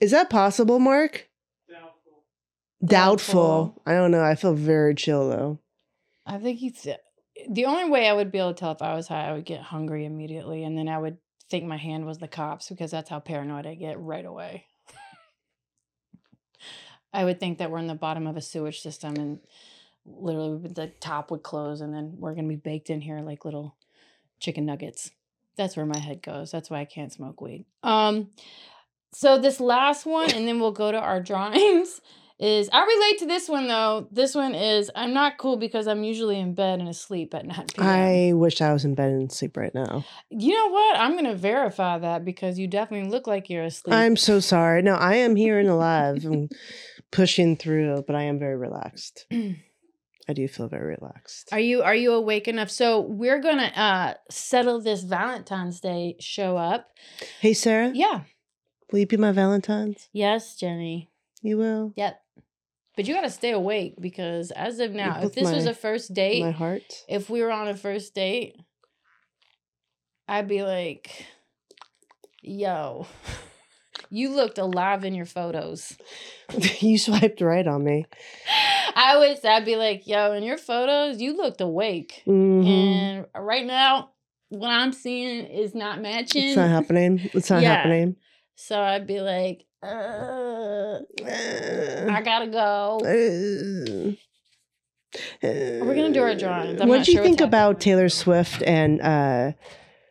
Is 0.00 0.10
that 0.12 0.30
possible, 0.30 0.78
Mark? 0.78 1.28
Doubtful. 1.68 2.24
Doubtful. 2.84 3.34
Doubtful. 3.68 3.82
I 3.86 3.92
don't 3.92 4.10
know. 4.10 4.22
I 4.22 4.34
feel 4.34 4.54
very 4.54 4.94
chill 4.94 5.28
though. 5.28 5.58
I 6.24 6.38
think 6.38 6.58
he's 6.58 6.86
the 7.50 7.64
only 7.66 7.90
way 7.90 8.08
I 8.08 8.12
would 8.14 8.32
be 8.32 8.38
able 8.38 8.54
to 8.54 8.58
tell 8.58 8.72
if 8.72 8.82
I 8.82 8.94
was 8.94 9.08
high, 9.08 9.28
I 9.28 9.32
would 9.34 9.44
get 9.44 9.60
hungry 9.60 10.04
immediately, 10.06 10.64
and 10.64 10.76
then 10.76 10.88
I 10.88 10.98
would 10.98 11.18
think 11.50 11.64
my 11.64 11.76
hand 11.76 12.06
was 12.06 12.18
the 12.18 12.28
cops 12.28 12.68
because 12.70 12.90
that's 12.90 13.10
how 13.10 13.20
paranoid 13.20 13.66
I 13.66 13.74
get 13.74 14.00
right 14.00 14.24
away. 14.24 14.64
I 17.12 17.24
would 17.24 17.40
think 17.40 17.58
that 17.58 17.70
we're 17.70 17.78
in 17.78 17.86
the 17.86 17.94
bottom 17.94 18.26
of 18.26 18.36
a 18.36 18.42
sewage 18.42 18.80
system, 18.80 19.16
and 19.16 19.38
literally 20.04 20.68
the 20.68 20.88
top 21.00 21.30
would 21.30 21.42
close, 21.42 21.80
and 21.80 21.94
then 21.94 22.14
we're 22.18 22.34
gonna 22.34 22.48
be 22.48 22.56
baked 22.56 22.90
in 22.90 23.00
here 23.00 23.20
like 23.20 23.44
little 23.44 23.76
chicken 24.38 24.66
nuggets. 24.66 25.10
That's 25.56 25.76
where 25.76 25.86
my 25.86 25.98
head 25.98 26.22
goes. 26.22 26.50
That's 26.50 26.68
why 26.68 26.80
I 26.80 26.84
can't 26.84 27.12
smoke 27.12 27.40
weed. 27.40 27.64
Um, 27.82 28.28
so 29.12 29.38
this 29.38 29.60
last 29.60 30.04
one, 30.04 30.30
and 30.30 30.46
then 30.46 30.60
we'll 30.60 30.72
go 30.72 30.92
to 30.92 30.98
our 30.98 31.20
drawings. 31.22 32.00
Is 32.38 32.68
I 32.70 32.84
relate 32.84 33.18
to 33.20 33.26
this 33.26 33.48
one 33.48 33.66
though. 33.66 34.08
This 34.12 34.34
one 34.34 34.54
is 34.54 34.90
I'm 34.94 35.14
not 35.14 35.38
cool 35.38 35.56
because 35.56 35.88
I'm 35.88 36.04
usually 36.04 36.38
in 36.38 36.54
bed 36.54 36.80
and 36.80 36.88
asleep 36.88 37.34
at 37.34 37.46
9 37.46 37.66
p.m. 37.74 37.86
I 37.86 38.32
wish 38.34 38.60
I 38.60 38.74
was 38.74 38.84
in 38.84 38.94
bed 38.94 39.10
and 39.10 39.30
asleep 39.30 39.56
right 39.56 39.74
now. 39.74 40.04
You 40.28 40.52
know 40.52 40.66
what? 40.66 40.98
I'm 40.98 41.16
gonna 41.16 41.34
verify 41.34 41.98
that 41.98 42.26
because 42.26 42.58
you 42.58 42.66
definitely 42.68 43.08
look 43.08 43.26
like 43.26 43.48
you're 43.48 43.64
asleep. 43.64 43.94
I'm 43.94 44.16
so 44.16 44.40
sorry. 44.40 44.82
No, 44.82 44.96
I 44.96 45.14
am 45.14 45.34
here 45.34 45.58
and 45.58 45.70
alive 45.70 46.26
pushing 47.10 47.56
through, 47.56 48.04
but 48.06 48.16
I 48.16 48.22
am 48.24 48.38
very 48.38 48.56
relaxed. 48.56 49.26
I 50.28 50.32
do 50.32 50.48
feel 50.48 50.66
very 50.68 50.86
relaxed. 50.96 51.50
Are 51.52 51.60
you 51.60 51.82
are 51.82 51.94
you 51.94 52.12
awake 52.12 52.48
enough? 52.48 52.70
So 52.70 53.00
we're 53.00 53.40
gonna 53.40 53.70
uh 53.76 54.14
settle 54.30 54.80
this 54.80 55.02
Valentine's 55.04 55.78
Day 55.80 56.16
show 56.18 56.56
up. 56.56 56.88
Hey, 57.40 57.52
Sarah, 57.54 57.92
Yeah. 57.94 58.22
will 58.90 58.98
you 58.98 59.06
be 59.06 59.16
my 59.16 59.30
Valentine's? 59.32 60.08
Yes, 60.12 60.56
Jenny. 60.56 61.10
You 61.42 61.58
will. 61.58 61.92
Yep. 61.96 62.20
But 62.96 63.06
you 63.06 63.14
gotta 63.14 63.30
stay 63.30 63.52
awake 63.52 63.94
because 64.00 64.50
as 64.50 64.80
of 64.80 64.92
now, 64.92 65.20
if 65.22 65.32
this 65.34 65.50
was 65.52 65.66
a 65.66 65.74
first 65.74 66.12
date, 66.12 66.42
My 66.42 66.50
heart. 66.50 67.04
if 67.08 67.30
we 67.30 67.40
were 67.42 67.52
on 67.52 67.68
a 67.68 67.76
first 67.76 68.12
date, 68.14 68.56
I'd 70.26 70.48
be 70.48 70.62
like, 70.64 71.26
yo, 72.42 73.06
you 74.10 74.30
looked 74.34 74.58
alive 74.58 75.04
in 75.04 75.14
your 75.14 75.26
photos. 75.26 75.96
you 76.80 76.98
swiped 76.98 77.40
right 77.40 77.66
on 77.66 77.84
me. 77.84 78.06
I 78.94 79.16
would 79.18 79.44
I'd 79.44 79.64
be 79.64 79.76
like, 79.76 80.06
yo, 80.06 80.32
in 80.32 80.42
your 80.42 80.58
photos, 80.58 81.20
you 81.20 81.36
looked 81.36 81.60
awake. 81.60 82.22
Mhm. 82.26 82.66
And 82.66 83.26
right 83.36 83.66
now, 83.66 84.10
what 84.48 84.70
I'm 84.70 84.92
seeing 84.92 85.44
is 85.46 85.74
not 85.74 86.00
matching. 86.00 86.48
It's 86.48 86.56
not 86.56 86.68
happening. 86.70 87.30
It's 87.34 87.50
not 87.50 87.62
Yeah. 87.62 87.74
happening. 87.74 88.16
So 88.54 88.80
I'd 88.80 89.06
be 89.06 89.20
like, 89.20 89.64
uh, 89.82 90.98
I 91.26 92.22
gotta 92.24 92.46
go. 92.46 92.98
We're 95.42 95.94
gonna 95.94 96.12
do 96.12 96.22
our 96.22 96.34
drawings. 96.34 96.80
I'm 96.80 96.88
what 96.88 97.04
do 97.04 97.12
you 97.12 97.16
sure 97.18 97.24
think 97.24 97.40
about 97.40 97.68
happening. 97.76 97.80
Taylor 97.80 98.08
Swift 98.08 98.62
and 98.62 99.00
uh, 99.00 99.52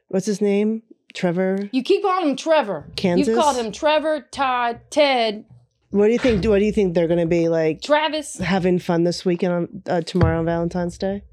what's 0.07 0.25
his 0.25 0.41
name? 0.41 0.83
Trevor. 1.15 1.69
You 1.71 1.81
keep 1.83 2.03
calling 2.03 2.29
him 2.29 2.35
Trevor. 2.35 2.85
Kansas? 2.95 3.27
You've 3.27 3.37
called 3.37 3.57
him 3.57 3.71
Trevor, 3.71 4.27
Todd, 4.31 4.81
Ted, 4.89 5.45
What 5.89 6.07
do 6.07 6.13
you 6.13 6.19
think? 6.19 6.45
What 6.45 6.59
do 6.59 6.65
you 6.65 6.71
think 6.71 6.93
they're 6.93 7.07
going 7.07 7.19
to 7.19 7.25
be 7.25 7.47
like 7.47 7.81
Travis. 7.81 8.37
having 8.37 8.79
fun 8.79 9.03
this 9.05 9.25
weekend 9.25 9.53
on 9.53 9.81
uh, 9.87 10.01
tomorrow 10.01 10.39
on 10.39 10.45
Valentine's 10.45 10.97
Day? 10.97 11.23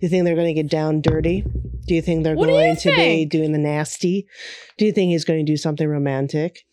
Do 0.00 0.06
you 0.06 0.08
think 0.08 0.24
they're 0.24 0.34
going 0.36 0.54
to 0.54 0.62
get 0.62 0.70
down 0.70 1.00
dirty? 1.02 1.44
Do 1.86 1.94
you 1.94 2.00
think 2.00 2.24
they're 2.24 2.34
What 2.36 2.46
going 2.46 2.76
to 2.76 2.94
be 2.96 3.24
doing 3.26 3.52
the 3.52 3.58
nasty? 3.58 4.26
Do 4.78 4.86
you 4.86 4.92
think 4.92 5.10
he's 5.10 5.24
going 5.24 5.44
to 5.44 5.52
do 5.52 5.56
something 5.56 5.86
romantic? 5.86 6.64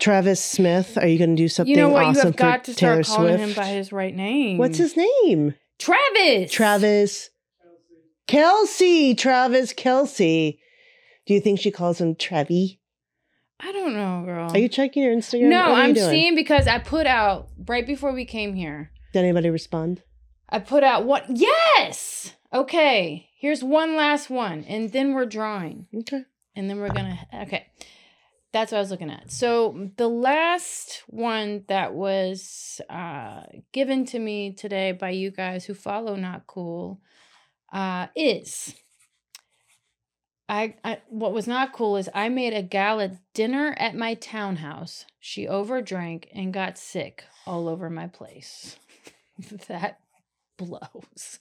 Travis 0.00 0.42
Smith, 0.42 0.96
are 0.96 1.06
you 1.06 1.18
going 1.18 1.36
to 1.36 1.42
do 1.42 1.48
something 1.48 1.70
You 1.74 1.76
know 1.80 1.88
what? 1.90 2.04
awesome 2.04 2.16
you 2.16 2.22
have 2.22 2.36
got 2.36 2.64
to 2.64 2.74
Taylor 2.74 3.02
start 3.02 3.16
calling 3.18 3.36
Swift? 3.36 3.50
him 3.58 3.62
by 3.64 3.68
his 3.68 3.92
right 3.92 4.14
name. 4.14 4.56
What's 4.58 4.78
his 4.78 4.96
name? 4.96 5.54
Travis? 5.78 6.50
Travis 6.52 7.30
Kelce. 8.28 9.16
Travis 9.16 9.72
Kelce. 9.72 10.58
Do 11.28 11.34
you 11.34 11.40
think 11.40 11.60
she 11.60 11.70
calls 11.70 12.00
him 12.00 12.16
Trevi? 12.16 12.80
I 13.60 13.70
don't 13.70 13.92
know, 13.94 14.22
girl. 14.24 14.50
Are 14.50 14.58
you 14.58 14.68
checking 14.68 15.02
your 15.02 15.14
Instagram? 15.14 15.50
no, 15.50 15.60
What 15.60 15.68
are 15.68 15.76
you 15.76 15.82
I'm 15.88 15.92
doing? 15.92 16.10
seeing 16.10 16.34
because 16.34 16.66
I 16.66 16.78
put 16.78 17.06
out 17.06 17.48
right 17.66 17.86
before 17.86 18.12
we 18.12 18.24
came 18.24 18.54
here. 18.54 18.90
Did 19.12 19.20
anybody 19.24 19.50
respond? 19.50 20.02
I 20.48 20.58
put 20.58 20.82
out 20.82 21.04
what? 21.04 21.26
Yes. 21.28 22.34
Okay. 22.52 23.28
Here's 23.38 23.62
one 23.62 23.94
last 23.94 24.30
one, 24.30 24.64
and 24.64 24.90
then 24.90 25.12
we're 25.12 25.26
drawing. 25.26 25.86
Okay. 25.94 26.24
and 26.56 26.68
then 26.68 26.78
we're 26.80 26.88
gonna 26.88 27.18
okay 27.42 27.66
that's 28.50 28.72
what 28.72 28.78
i 28.78 28.80
was 28.80 28.90
looking 28.90 29.10
at 29.10 29.30
so 29.30 29.90
the 29.98 30.08
last 30.08 31.02
one 31.06 31.62
that 31.68 31.92
was 31.92 32.80
uh 32.88 33.42
given 33.72 34.06
to 34.06 34.18
me 34.18 34.52
today 34.54 34.90
by 34.92 35.10
you 35.10 35.30
guys 35.30 35.66
who 35.66 35.74
follow 35.74 36.16
not 36.16 36.46
cool 36.46 37.00
uh 37.72 38.06
is 38.16 38.74
I, 40.48 40.74
I 40.82 40.98
what 41.08 41.34
was 41.34 41.46
not 41.46 41.72
cool 41.72 41.96
is 41.96 42.08
I 42.14 42.30
made 42.30 42.54
a 42.54 42.62
gala 42.62 43.18
dinner 43.34 43.74
at 43.78 43.94
my 43.94 44.14
townhouse. 44.14 45.04
She 45.20 45.46
overdrank 45.46 46.28
and 46.32 46.54
got 46.54 46.78
sick 46.78 47.24
all 47.46 47.68
over 47.68 47.90
my 47.90 48.06
place. 48.06 48.76
that 49.68 50.00
blows. 50.56 51.40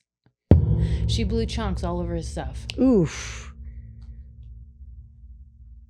She 1.07 1.23
blew 1.23 1.45
chunks 1.45 1.83
all 1.83 2.01
over 2.01 2.15
his 2.15 2.27
stuff 2.27 2.67
Oof. 2.77 3.53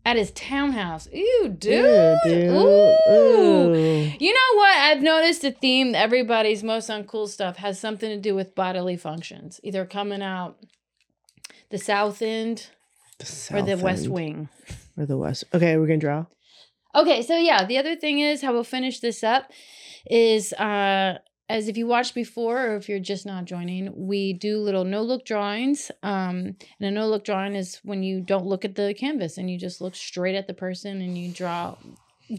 at 0.06 0.16
his 0.16 0.32
townhouse. 0.32 1.08
Ew, 1.12 1.56
dude. 1.58 1.86
Ew, 1.86 2.18
dude. 2.24 2.50
Ooh. 2.52 2.96
Ooh. 3.12 4.14
You 4.20 4.34
know 4.34 4.58
what? 4.60 4.78
I've 4.78 5.02
noticed 5.02 5.44
a 5.44 5.52
theme. 5.52 5.96
Everybody's 5.96 6.64
most 6.64 6.88
uncool 6.90 7.28
stuff 7.28 7.58
has 7.58 7.80
something 7.80 8.10
to 8.10 8.18
do 8.18 8.36
with 8.36 8.54
bodily 8.54 8.96
functions, 8.96 9.60
either 9.64 9.86
coming 9.86 10.22
out 10.22 10.60
the 11.70 11.80
south 11.80 12.22
end 12.22 12.70
or 13.52 13.62
the 13.62 13.76
South 13.76 13.82
west 13.82 14.08
wing. 14.08 14.50
Or 14.98 15.06
the 15.06 15.18
west. 15.18 15.46
Okay, 15.54 15.78
we're 15.78 15.88
gonna 15.88 16.00
draw. 16.00 16.26
Okay, 16.96 17.22
so 17.22 17.38
yeah, 17.38 17.66
the 17.66 17.78
other 17.78 17.96
thing 17.96 18.20
is 18.20 18.42
how 18.42 18.54
we'll 18.54 18.64
finish 18.64 19.00
this 19.00 19.24
up 19.24 19.52
is 20.10 20.54
uh 20.54 21.18
as 21.50 21.70
if 21.70 21.78
you 21.78 21.88
watched 21.88 22.14
before 22.14 22.68
or 22.68 22.76
if 22.76 22.90
you're 22.90 23.00
just 23.00 23.26
not 23.26 23.46
joining, 23.46 23.94
we 23.96 24.34
do 24.34 24.58
little 24.58 24.84
no 24.84 25.02
look 25.02 25.26
drawings. 25.26 25.92
Um 26.04 26.56
and 26.80 26.88
a 26.88 26.92
no 26.92 27.08
look 27.08 27.24
drawing 27.24 27.56
is 27.56 27.80
when 27.84 28.04
you 28.04 28.22
don't 28.22 28.46
look 28.46 28.66
at 28.66 28.76
the 28.76 28.94
canvas 28.94 29.38
and 29.38 29.50
you 29.50 29.58
just 29.58 29.82
look 29.82 29.96
straight 29.96 30.36
at 30.36 30.48
the 30.48 30.54
person 30.54 31.02
and 31.02 31.18
you 31.18 31.32
draw 31.32 31.76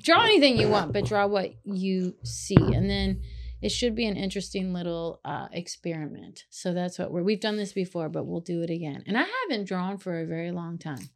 draw 0.02 0.22
anything 0.24 0.58
you 0.58 0.68
want, 0.68 0.92
but 0.92 1.06
draw 1.06 1.26
what 1.26 1.52
you 1.64 2.14
see. 2.22 2.56
And 2.56 2.90
then 2.90 3.22
it 3.60 3.70
should 3.70 3.94
be 3.94 4.06
an 4.06 4.16
interesting 4.16 4.72
little 4.72 5.20
uh, 5.24 5.48
experiment. 5.52 6.44
So 6.50 6.72
that's 6.72 6.98
what 6.98 7.10
we're 7.10 7.22
we've 7.22 7.40
done 7.40 7.56
this 7.56 7.72
before, 7.72 8.08
but 8.08 8.24
we'll 8.26 8.40
do 8.40 8.62
it 8.62 8.70
again. 8.70 9.02
And 9.06 9.16
I 9.18 9.24
haven't 9.42 9.66
drawn 9.68 9.98
for 9.98 10.20
a 10.20 10.26
very 10.26 10.50
long 10.52 10.78
time. 10.78 11.08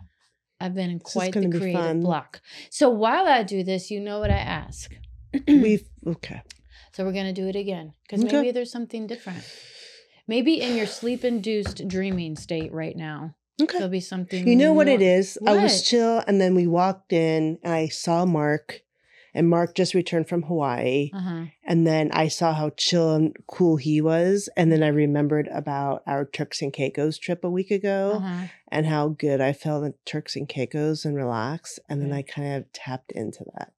I've 0.61 0.75
been 0.75 0.91
in 0.91 0.97
is 0.99 1.03
quite 1.03 1.33
the 1.33 1.49
creative 1.49 1.81
fun. 1.81 2.01
block. 2.01 2.41
So 2.71 2.89
while 2.89 3.27
I 3.27 3.43
do 3.43 3.65
this, 3.65 3.91
you 3.91 4.01
know 4.01 4.21
what 4.21 4.31
I 4.31 4.39
ask. 4.39 4.93
We've 5.49 5.89
okay. 6.07 6.43
So 6.93 7.05
we're 7.05 7.13
gonna 7.13 7.33
do 7.33 7.49
it 7.49 7.57
again 7.57 7.95
because 8.07 8.25
Okay. 8.25 8.37
maybe 8.37 8.51
there's 8.53 8.71
something 8.71 9.07
different. 9.07 9.43
Maybe 10.29 10.61
in 10.61 10.77
your 10.77 10.87
sleep-induced 10.87 11.89
dreaming 11.89 12.37
state 12.37 12.73
right 12.73 12.97
now, 12.97 13.35
Okay. 13.61 13.79
there'll 13.79 13.91
be 13.91 14.01
something. 14.01 14.47
You 14.47 14.55
know 14.57 14.73
what 14.73 14.87
more- 14.87 14.95
it 14.95 15.03
is? 15.03 15.37
I 15.47 15.57
was 15.57 15.83
chill 15.83 16.23
and 16.27 16.41
then 16.41 16.55
we 16.55 16.67
walked 16.67 17.13
in 17.13 17.59
and 17.65 17.73
I 17.73 17.89
saw 17.89 18.25
Mark 18.25 18.83
and 19.35 19.49
Mark 19.49 19.75
just 19.75 19.95
returned 19.95 20.29
from 20.29 20.43
Hawaii. 20.43 21.11
Uh-huh. 21.15 21.45
And 21.65 21.87
then 21.87 22.11
I 22.13 22.29
saw 22.29 22.53
how 22.53 22.71
chill 22.77 23.15
and 23.15 23.35
cool 23.47 23.77
he 23.77 24.01
was. 24.01 24.49
And 24.57 24.71
then 24.71 24.83
I 24.83 24.89
remembered 24.89 25.49
about 25.49 26.03
our 26.07 26.25
Turks 26.27 26.61
and 26.63 26.73
Caicos 26.73 27.17
trip 27.19 27.43
a 27.45 27.51
week 27.51 27.71
ago 27.71 28.15
Uh-huh. 28.17 28.47
and 28.69 28.87
how 28.87 29.09
good 29.09 29.41
I 29.41 29.53
felt 29.55 29.85
at 29.85 30.05
Turks 30.05 30.37
and 30.37 30.49
Caicos 30.49 31.05
and 31.07 31.17
relaxed. 31.17 31.79
And 31.89 32.03
then 32.03 32.13
I 32.13 32.23
kind 32.23 32.57
of 32.57 32.73
tapped 32.73 33.13
into 33.13 33.45
that. 33.57 33.73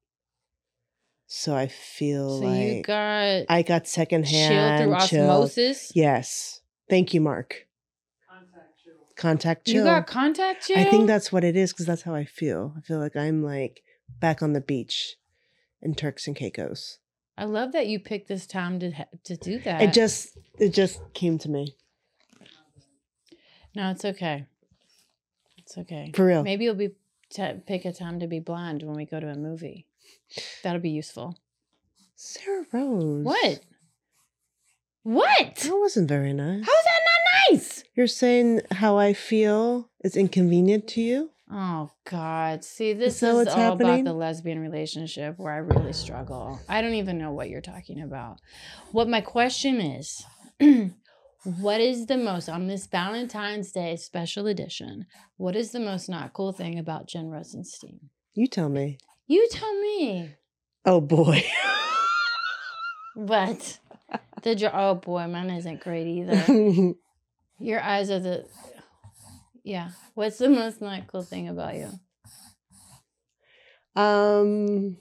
So 1.27 1.55
I 1.55 1.67
feel 1.67 2.39
So 2.39 2.45
like 2.45 2.61
you 2.61 2.81
got 2.83 3.43
I 3.49 3.61
got 3.63 3.87
secondhand 3.87 4.27
chill 4.31 4.47
secondhand 4.49 5.01
through 5.09 5.17
chill. 5.19 5.29
osmosis. 5.31 5.91
Yes. 5.95 6.61
Thank 6.89 7.13
you, 7.13 7.21
Mark. 7.21 7.65
Contact 8.29 8.73
chill. 8.83 8.93
Contact 9.15 9.65
chill. 9.65 9.75
You 9.75 9.83
got 9.83 10.05
contact 10.07 10.67
chill. 10.67 10.77
I 10.77 10.83
think 10.83 11.07
that's 11.07 11.31
what 11.31 11.43
it 11.43 11.55
is 11.55 11.73
because 11.73 11.85
that's 11.87 12.03
how 12.03 12.13
I 12.13 12.25
feel. 12.25 12.73
I 12.77 12.81
feel 12.81 12.99
like 12.99 13.15
I'm 13.15 13.43
like 13.43 13.81
back 14.19 14.43
on 14.43 14.53
the 14.53 14.61
beach 14.61 15.15
in 15.85 15.95
Turks 15.95 16.27
and 16.27 16.35
Caicos. 16.35 16.99
I 17.37 17.45
love 17.45 17.71
that 17.73 17.87
you 17.87 17.99
picked 17.99 18.27
this 18.27 18.45
time 18.47 18.79
to 18.79 18.91
to 19.23 19.37
do 19.37 19.59
that. 19.59 19.81
It 19.81 19.93
just 19.93 20.37
it 20.59 20.73
just 20.73 20.99
came 21.13 21.37
to 21.39 21.49
me 21.49 21.75
no, 23.75 23.91
it's 23.91 24.05
okay. 24.05 24.45
It's 25.57 25.77
okay. 25.77 26.11
for 26.15 26.25
real. 26.25 26.43
Maybe 26.43 26.65
you'll 26.65 26.75
be 26.75 26.91
to 27.31 27.61
pick 27.65 27.85
a 27.85 27.91
time 27.91 28.19
to 28.21 28.27
be 28.27 28.39
blind 28.39 28.83
when 28.83 28.95
we 28.95 29.05
go 29.05 29.19
to 29.19 29.27
a 29.27 29.35
movie. 29.35 29.85
That'll 30.63 30.81
be 30.81 30.89
useful. 30.89 31.37
Sarah 32.15 32.65
Rose. 32.71 33.25
What? 33.25 33.59
What? 35.03 35.55
That 35.55 35.77
wasn't 35.77 36.07
very 36.07 36.33
nice. 36.33 36.65
How 36.65 36.71
is 36.71 36.85
that 36.85 37.01
not 37.05 37.51
nice? 37.51 37.83
You're 37.95 38.07
saying 38.07 38.61
how 38.71 38.97
I 38.97 39.13
feel 39.13 39.89
is 40.03 40.15
inconvenient 40.15 40.87
to 40.89 41.01
you? 41.01 41.31
Oh 41.57 41.89
God! 42.03 42.65
See, 42.65 42.91
this 42.91 43.23
is 43.23 43.23
all 43.23 43.45
happening? 43.45 44.01
about 44.01 44.03
the 44.03 44.13
lesbian 44.13 44.59
relationship 44.59 45.39
where 45.39 45.53
I 45.53 45.59
really 45.59 45.93
struggle. 45.93 46.59
I 46.67 46.81
don't 46.81 46.95
even 46.95 47.17
know 47.17 47.31
what 47.31 47.49
you're 47.49 47.61
talking 47.61 48.01
about. 48.01 48.41
What 48.91 49.07
my 49.07 49.21
question 49.21 49.79
is, 49.79 50.25
what 51.43 51.79
is 51.79 52.07
the 52.07 52.17
most 52.17 52.49
on 52.49 52.67
this 52.67 52.87
Valentine's 52.87 53.71
Day 53.71 53.95
special 53.95 54.47
edition? 54.47 55.05
What 55.37 55.55
is 55.55 55.71
the 55.71 55.79
most 55.79 56.09
not 56.09 56.33
cool 56.33 56.51
thing 56.51 56.77
about 56.77 57.07
Jen 57.07 57.29
Rosenstein? 57.29 58.09
You 58.33 58.47
tell 58.47 58.67
me. 58.67 58.97
You 59.25 59.47
tell 59.49 59.73
me. 59.79 60.35
Oh 60.83 60.99
boy. 60.99 61.41
What? 63.15 63.79
The 64.41 64.71
oh 64.73 64.95
boy, 64.95 65.25
mine 65.27 65.49
isn't 65.49 65.79
great 65.79 66.05
either. 66.05 66.93
Your 67.59 67.79
eyes 67.79 68.11
are 68.11 68.19
the 68.19 68.45
yeah. 69.65 69.89
What's 70.13 70.37
the 70.37 70.49
most 70.49 70.81
not 70.81 71.07
cool 71.07 71.23
thing 71.23 71.49
about 71.49 71.75
you? 71.75 71.89
um 73.95 74.97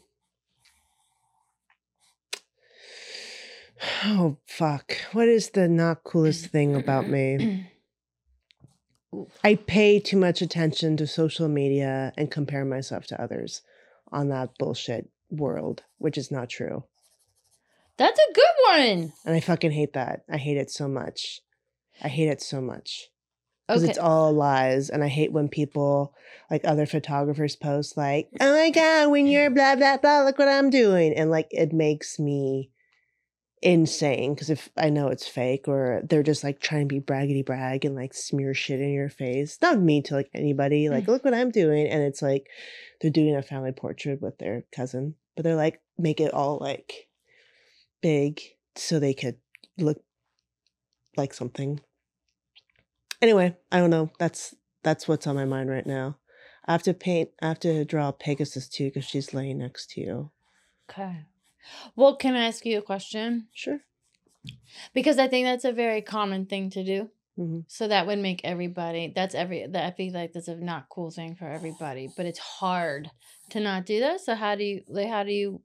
Oh 4.05 4.39
fuck. 4.47 4.97
What 5.13 5.29
is 5.29 5.51
the 5.51 5.69
not 5.69 6.05
coolest 6.05 6.47
thing 6.47 6.75
about 6.75 7.09
me? 7.09 7.71
I 9.45 9.57
pay 9.57 10.01
too 10.01 10.17
much 10.17 10.43
attention 10.43 10.97
to 10.97 11.07
social 11.07 11.49
media 11.49 12.13
and 12.17 12.31
compare 12.31 12.65
myself 12.65 13.07
to 13.09 13.23
others 13.23 13.63
on 14.11 14.29
that 14.29 14.57
bullshit 14.59 15.11
world, 15.31 15.83
which 15.99 16.17
is 16.17 16.31
not 16.31 16.49
true. 16.49 16.85
That's 17.97 18.19
a 18.19 18.33
good 18.33 18.45
one. 18.67 19.13
And 19.25 19.37
I 19.37 19.41
fucking 19.41 19.73
hate 19.73 19.93
that. 19.93 20.25
I 20.31 20.37
hate 20.37 20.57
it 20.57 20.71
so 20.71 20.89
much. 20.89 21.41
I 22.03 22.09
hate 22.09 22.29
it 22.29 22.43
so 22.43 22.61
much. 22.61 23.09
Because 23.67 23.83
Okay. 23.83 23.91
it's 23.91 23.99
all 23.99 24.33
lies. 24.33 24.91
And 24.91 25.03
I 25.03 25.09
hate 25.09 25.33
when 25.33 25.49
people, 25.49 26.15
like 26.51 26.63
other 26.65 26.87
photographers, 26.87 27.57
post, 27.57 27.97
like, 27.97 28.29
oh 28.41 28.53
my 28.53 28.71
God, 28.71 29.11
when 29.11 29.27
you're 29.27 29.51
blah, 29.51 29.77
blah, 29.77 29.97
blah, 29.97 30.23
look 30.23 30.39
what 30.39 30.49
I'm 30.49 30.71
doing. 30.71 31.15
And 31.15 31.31
like, 31.31 31.49
it 31.51 31.73
makes 31.73 32.19
me 32.19 32.71
insane. 33.63 34.35
Because 34.35 34.51
if 34.51 34.69
I 34.77 34.91
know 34.91 35.09
it's 35.09 35.27
fake 35.27 35.67
or 35.67 36.03
they're 36.05 36.23
just 36.23 36.45
like 36.45 36.61
trying 36.61 36.87
to 36.87 36.95
be 36.95 37.01
braggedy 37.01 37.45
brag 37.45 37.87
and 37.87 37.95
like 37.95 38.13
smear 38.13 38.53
shit 38.53 38.81
in 38.81 38.93
your 38.93 39.09
face, 39.09 39.59
not 39.63 39.81
me 39.81 40.03
to 40.03 40.15
like 40.15 40.29
anybody, 40.35 40.91
like, 40.91 41.05
mm. 41.05 41.09
look 41.09 41.25
what 41.25 41.35
I'm 41.35 41.51
doing. 41.51 41.87
And 41.87 42.03
it's 42.03 42.21
like, 42.21 42.49
they're 43.01 43.11
doing 43.11 43.35
a 43.35 43.43
family 43.43 43.73
portrait 43.73 44.21
with 44.21 44.39
their 44.39 44.65
cousin, 44.71 45.15
but 45.35 45.45
they're 45.45 45.57
like, 45.57 45.81
make 45.99 46.21
it 46.21 46.35
all 46.35 46.59
like 46.61 47.09
big 48.03 48.41
so 48.77 48.99
they 48.99 49.15
could 49.15 49.37
look 49.79 50.03
like 51.17 51.33
something. 51.33 51.81
Anyway, 53.23 53.57
I 53.73 53.79
don't 53.79 53.91
know. 53.91 54.11
That's 54.19 54.55
that's 54.83 55.09
what's 55.09 55.27
on 55.27 55.37
my 55.37 55.45
mind 55.45 55.71
right 55.71 55.87
now. 55.87 56.19
I 56.67 56.73
have 56.73 56.83
to 56.85 56.95
paint. 56.95 57.31
I 57.43 57.49
have 57.49 57.61
to 57.61 57.85
draw 57.85 58.11
Pegasus 58.13 58.69
too 58.69 58.85
because 58.87 59.05
she's 59.05 59.35
laying 59.35 59.59
next 59.59 59.91
to 59.91 60.01
you. 60.01 60.31
Okay. 60.91 61.27
Well, 61.97 62.17
can 62.17 62.35
I 62.35 62.47
ask 62.47 62.65
you 62.65 62.79
a 62.79 62.83
question? 62.83 63.49
Sure. 63.53 63.81
Because 64.93 65.19
I 65.19 65.29
think 65.29 65.47
that's 65.47 65.65
a 65.65 65.73
very 65.73 66.03
common 66.03 66.47
thing 66.47 66.71
to 66.71 66.85
do. 66.85 67.11
hmm 67.37 67.61
So 67.69 67.89
that 67.89 68.07
would 68.07 68.19
make 68.19 68.41
everybody. 68.45 69.13
That's 69.15 69.35
every. 69.35 69.67
That 69.67 69.85
I 69.87 69.91
feel 69.93 70.13
like 70.13 70.33
that's 70.33 70.49
a 70.49 70.57
not 70.57 70.89
cool 70.89 71.11
thing 71.11 71.35
for 71.35 71.47
everybody. 71.47 72.09
But 72.17 72.27
it's 72.27 72.39
hard 72.39 73.11
to 73.51 73.61
not 73.61 73.87
do 73.87 74.01
that. 74.01 74.21
So 74.21 74.35
how 74.35 74.55
do 74.55 74.65
you? 74.65 74.83
Like, 74.89 75.09
how 75.09 75.25
do 75.25 75.33
you? 75.33 75.61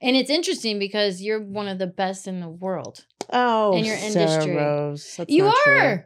And 0.00 0.16
it's 0.16 0.30
interesting 0.30 0.78
because 0.78 1.20
you're 1.20 1.40
one 1.42 1.68
of 1.68 1.78
the 1.78 1.86
best 1.86 2.26
in 2.28 2.40
the 2.40 2.48
world. 2.48 3.04
Oh, 3.32 3.76
In 3.76 3.84
your 3.84 3.96
Sarah 3.96 4.12
industry. 4.12 4.56
Rose. 4.56 5.14
That's 5.16 5.32
you 5.32 5.44
not 5.44 5.56
true. 5.64 6.02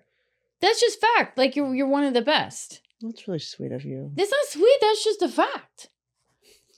That's 0.60 0.80
just 0.80 1.00
fact. 1.00 1.36
Like 1.38 1.56
you're 1.56 1.74
you're 1.74 1.88
one 1.88 2.04
of 2.04 2.14
the 2.14 2.22
best. 2.22 2.80
That's 3.02 3.26
really 3.28 3.38
sweet 3.40 3.72
of 3.72 3.84
you. 3.84 4.10
That's 4.14 4.30
not 4.30 4.46
sweet. 4.48 4.78
That's 4.80 5.04
just 5.04 5.22
a 5.22 5.28
fact. 5.28 5.88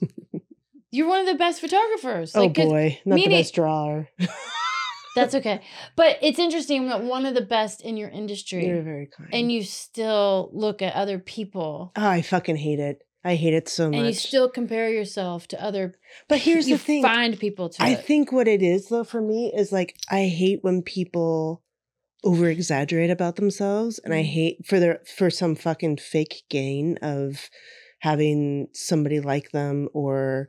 you're 0.90 1.08
one 1.08 1.20
of 1.20 1.26
the 1.26 1.34
best 1.34 1.60
photographers. 1.60 2.34
oh 2.34 2.42
Like, 2.42 2.54
'cause- 2.54 2.66
boy, 2.66 2.98
not 3.04 3.14
the 3.16 3.20
meaning- 3.22 3.38
best 3.38 3.54
drawer. 3.54 4.08
That's 5.16 5.34
okay. 5.34 5.62
But 5.96 6.18
it's 6.22 6.38
interesting 6.38 6.88
that 6.88 7.02
one 7.02 7.26
of 7.26 7.34
the 7.34 7.40
best 7.40 7.80
in 7.80 7.96
your 7.96 8.08
industry. 8.08 8.64
You're 8.66 8.82
very 8.82 9.06
kind. 9.06 9.28
and 9.32 9.50
you 9.50 9.62
still 9.64 10.48
look 10.52 10.80
at 10.80 10.94
other 10.94 11.18
people 11.18 11.90
oh, 11.96 12.06
I 12.08 12.22
fucking 12.22 12.56
hate 12.56 12.78
it. 12.78 13.02
I 13.24 13.34
hate 13.34 13.52
it 13.54 13.68
so 13.68 13.88
much. 13.90 13.96
and 13.98 14.06
you 14.06 14.12
still 14.12 14.48
compare 14.48 14.88
yourself 14.90 15.48
to 15.48 15.62
other 15.62 15.96
but 16.28 16.38
here's 16.38 16.66
the 16.66 16.78
thing. 16.78 17.02
find 17.02 17.36
people 17.38 17.68
to 17.70 17.82
I 17.82 17.90
it. 17.90 18.04
think 18.04 18.30
what 18.30 18.46
it 18.46 18.62
is 18.62 18.88
though 18.90 19.02
for 19.02 19.20
me 19.20 19.52
is 19.54 19.72
like 19.72 19.96
I 20.08 20.26
hate 20.26 20.60
when 20.62 20.82
people 20.82 21.62
over 22.24 22.48
exaggerate 22.48 23.10
about 23.10 23.36
themselves 23.36 23.98
and 24.00 24.12
I 24.12 24.22
Mhm. 24.22 24.26
hate 24.26 24.66
for 24.66 24.80
their 24.80 25.00
for 25.16 25.30
some 25.30 25.54
fucking 25.54 25.98
fake 25.98 26.42
gain 26.50 26.98
of 27.02 27.48
having 28.00 28.68
somebody 28.72 29.20
like 29.20 29.50
them 29.52 29.88
or 29.92 30.48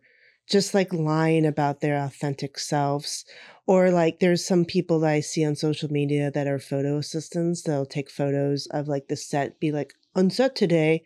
just 0.49 0.73
like 0.73 0.91
lying 0.93 1.45
about 1.45 1.79
their 1.81 1.95
authentic 1.97 2.57
selves 2.57 3.23
or 3.67 3.91
like 3.91 4.19
there's 4.19 4.45
some 4.45 4.65
people 4.65 4.99
that 5.01 5.11
I 5.11 5.19
see 5.19 5.45
on 5.45 5.55
social 5.55 5.91
media 5.91 6.31
that 6.31 6.47
are 6.47 6.59
photo 6.59 6.97
assistants 6.97 7.61
they'll 7.63 7.85
take 7.85 8.09
photos 8.09 8.67
of 8.71 8.87
like 8.87 9.07
the 9.07 9.15
set 9.15 9.59
be 9.59 9.71
like 9.71 9.93
on 10.15 10.29
set 10.31 10.55
today 10.55 11.03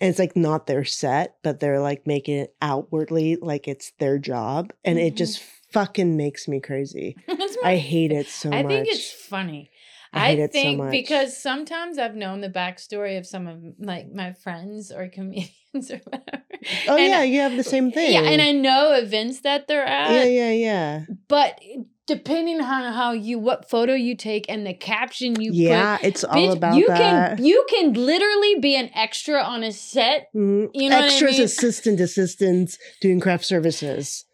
and 0.00 0.10
it's 0.10 0.18
like 0.18 0.36
not 0.36 0.66
their 0.66 0.84
set 0.84 1.36
but 1.42 1.60
they're 1.60 1.80
like 1.80 2.06
making 2.06 2.38
it 2.38 2.54
outwardly 2.62 3.36
like 3.36 3.68
it's 3.68 3.92
their 3.98 4.18
job 4.18 4.72
and 4.84 4.98
it 4.98 5.14
Mhm. 5.14 5.18
just 5.18 5.42
fucking 5.72 6.16
makes 6.16 6.48
me 6.48 6.60
crazy 6.60 7.16
i 7.64 7.76
hate 7.76 8.12
it 8.12 8.26
so 8.26 8.50
I 8.50 8.62
much 8.62 8.72
I 8.72 8.74
think 8.76 8.88
it's 8.88 9.12
funny. 9.12 9.70
I 10.12 10.30
I, 10.32 10.36
so 10.38 10.46
think 10.48 10.78
much. 10.78 10.90
because 10.90 11.40
sometimes 11.40 11.96
I've 11.96 12.16
known 12.16 12.40
the 12.40 12.48
backstory 12.50 13.16
of 13.16 13.24
some 13.26 13.46
of 13.46 13.62
like 13.78 14.12
my 14.12 14.32
friends 14.32 14.90
or 14.90 15.06
comedians 15.16 15.90
or 15.92 16.00
whatever. 16.04 16.42
oh 16.88 16.96
and 16.96 17.10
yeah 17.12 17.20
I- 17.20 17.24
you 17.24 17.38
have 17.40 17.56
the 17.56 17.62
same 17.62 17.92
thing 17.92 18.12
Yeah, 18.14 18.22
and 18.28 18.42
I 18.42 18.50
know 18.50 18.92
events 18.94 19.42
that 19.42 19.68
they're 19.68 19.84
at. 19.86 20.10
yeah 20.12 20.24
yeah 20.24 20.50
yeah 20.52 21.04
But 21.28 21.60
depending 22.08 22.60
on 22.60 22.92
how 22.92 23.12
you 23.12 23.38
what 23.38 23.70
photo 23.70 23.94
you 23.94 24.16
take 24.16 24.46
and 24.48 24.66
the 24.66 24.74
caption 24.74 25.40
you 25.40 25.52
yeah 25.54 25.96
put, 25.98 26.06
it's 26.06 26.24
all 26.24 26.34
bitch, 26.34 26.56
about 26.56 26.74
you 26.76 26.88
that 26.88 27.36
can 27.36 27.44
you 27.46 27.64
can 27.70 27.92
literally 27.92 28.56
be 28.58 28.74
an 28.74 28.90
extra 28.96 29.40
on 29.40 29.62
a 29.62 29.70
set. 29.70 30.26
Mhm. 30.34 30.70
you 30.74 30.90
know 30.90 30.96
what 30.96 31.04
I 31.04 31.06
extras 31.06 31.36
mean? 31.36 31.44
assistant 31.44 32.00
assistants 32.00 32.78
doing 33.00 33.20
craft 33.20 33.44
services 33.44 34.24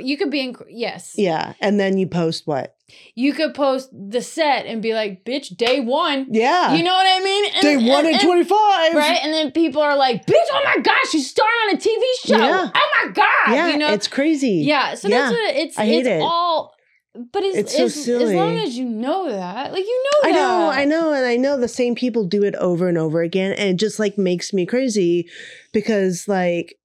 You 0.00 0.16
could 0.16 0.30
be 0.30 0.40
in 0.40 0.54
yes. 0.68 1.14
yeah 1.16 1.54
and 1.60 1.78
then 1.80 1.98
you 1.98 2.06
post 2.06 2.46
what 2.46 2.76
You 3.14 3.32
could 3.32 3.54
post 3.54 3.88
the 3.92 4.20
set 4.22 4.66
and 4.66 4.80
be 4.82 4.92
like, 4.94 5.24
"Bitch, 5.24 5.56
day 5.56 5.80
one." 5.80 6.26
yeah 6.30 6.74
You 6.74 6.82
know 6.84 6.92
what 6.92 7.06
I 7.06 7.24
mean? 7.24 7.44
And- 7.54 7.62
day 7.62 7.76
one 7.90 8.04
and- 8.06 8.14
and 8.14 8.14
and- 8.16 8.22
25 8.22 8.94
right? 8.94 9.18
And 9.22 9.32
then 9.32 9.50
people 9.50 9.82
are 9.82 9.96
like, 9.96 10.24
"Bitch, 10.26 10.48
oh 10.52 10.62
my 10.64 10.80
gosh, 10.82 11.14
you 11.14 11.20
starred 11.20 11.48
on 11.68 11.74
a 11.74 11.78
TV 11.78 12.02
show! 12.24 12.36
Yeah. 12.38 12.70
Oh 12.74 12.88
my 13.06 13.12
god!" 13.12 13.54
yeah 13.54 13.68
you 13.70 13.78
know? 13.78 13.92
it's 13.92 14.08
crazy 14.08 14.62
yeah. 14.64 14.94
So 14.94 15.08
Yeah. 15.08 15.18
that's 15.22 15.32
what 15.32 15.56
it's. 15.56 15.78
I 15.78 15.84
hate 15.86 16.00
it's 16.00 16.08
it. 16.08 16.22
all. 16.22 16.74
But 17.14 17.42
it's, 17.42 17.74
It's 17.74 17.74
so 17.76 17.84
as, 17.84 18.22
as 18.22 18.32
long 18.32 18.56
as 18.56 18.78
you 18.78 18.86
know 18.86 19.28
that, 19.28 19.70
like 19.72 19.84
you 19.84 20.04
know 20.04 20.28
I 20.30 20.32
know, 20.32 20.70
I 20.70 20.84
know, 20.86 21.12
and 21.12 21.26
I 21.26 21.36
know 21.36 21.58
the 21.58 21.68
same 21.68 21.94
people 21.94 22.24
do 22.24 22.42
it 22.42 22.54
over 22.54 22.88
and 22.88 22.96
over 22.96 23.20
again, 23.20 23.52
and 23.52 23.68
it 23.70 23.76
just 23.76 23.98
like 23.98 24.16
makes 24.16 24.54
me 24.54 24.64
crazy 24.64 25.28
because 25.72 26.26
like 26.26 26.78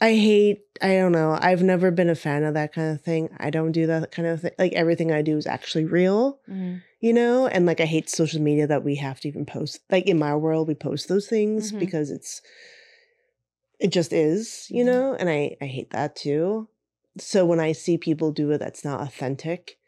I 0.00 0.14
hate, 0.14 0.62
I 0.80 0.94
don't 0.94 1.12
know, 1.12 1.36
I've 1.40 1.62
never 1.62 1.90
been 1.90 2.08
a 2.08 2.14
fan 2.14 2.44
of 2.44 2.54
that 2.54 2.72
kind 2.72 2.92
of 2.92 3.02
thing. 3.02 3.28
I 3.38 3.50
don't 3.50 3.72
do 3.72 3.86
that 3.86 4.10
kind 4.12 4.26
of 4.28 4.40
thing. 4.40 4.52
Like 4.58 4.72
everything 4.72 5.12
I 5.12 5.20
do 5.22 5.36
is 5.36 5.46
actually 5.46 5.84
real, 5.84 6.40
Mhm. 6.48 6.80
you 7.00 7.12
know, 7.12 7.46
and 7.46 7.66
like 7.66 7.80
I 7.80 7.84
hate 7.84 8.08
social 8.08 8.40
media 8.40 8.66
that 8.66 8.82
we 8.84 8.96
have 8.96 9.20
to 9.20 9.28
even 9.28 9.44
post. 9.44 9.80
Like 9.90 10.06
in 10.06 10.18
my 10.18 10.34
world, 10.34 10.68
we 10.68 10.74
post 10.74 11.08
those 11.08 11.26
things 11.28 11.70
Mhm. 11.72 11.78
because 11.80 12.10
it's 12.10 12.40
it 13.78 13.88
just 13.92 14.12
is, 14.12 14.66
you 14.70 14.84
Mhm. 14.84 14.86
know, 14.86 15.14
and 15.14 15.28
I 15.30 15.56
I 15.60 15.66
hate 15.66 15.90
that 15.90 16.16
too. 16.16 16.68
So 17.18 17.44
when 17.44 17.60
I 17.60 17.72
see 17.72 17.98
people 17.98 18.32
do 18.32 18.50
it 18.52 18.58
that's 18.58 18.84
not 18.84 19.00
authentic, 19.00 19.78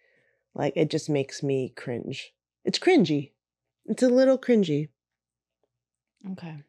like 0.55 0.75
it 0.77 0.91
just 0.91 1.09
makes 1.09 1.43
me 1.43 1.71
cringe. 1.71 2.35
It's 2.65 2.79
cringy. 2.79 3.33
It's 3.87 4.03
a 4.03 4.09
little 4.09 4.39
cringy. 4.39 4.89
Okay. 6.33 6.63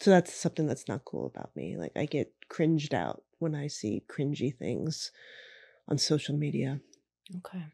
So 0.00 0.10
that's 0.10 0.32
something 0.32 0.66
that's 0.66 0.88
not 0.88 1.04
cool 1.04 1.26
about 1.26 1.54
me. 1.56 1.76
Like 1.76 1.92
I 1.96 2.06
get 2.06 2.32
cringed 2.48 2.94
out 2.94 3.22
when 3.38 3.54
I 3.54 3.66
see 3.66 4.04
cringy 4.08 4.56
things 4.56 5.10
on 5.88 5.98
social 5.98 6.36
media. 6.36 6.80
Okay. 7.38 7.64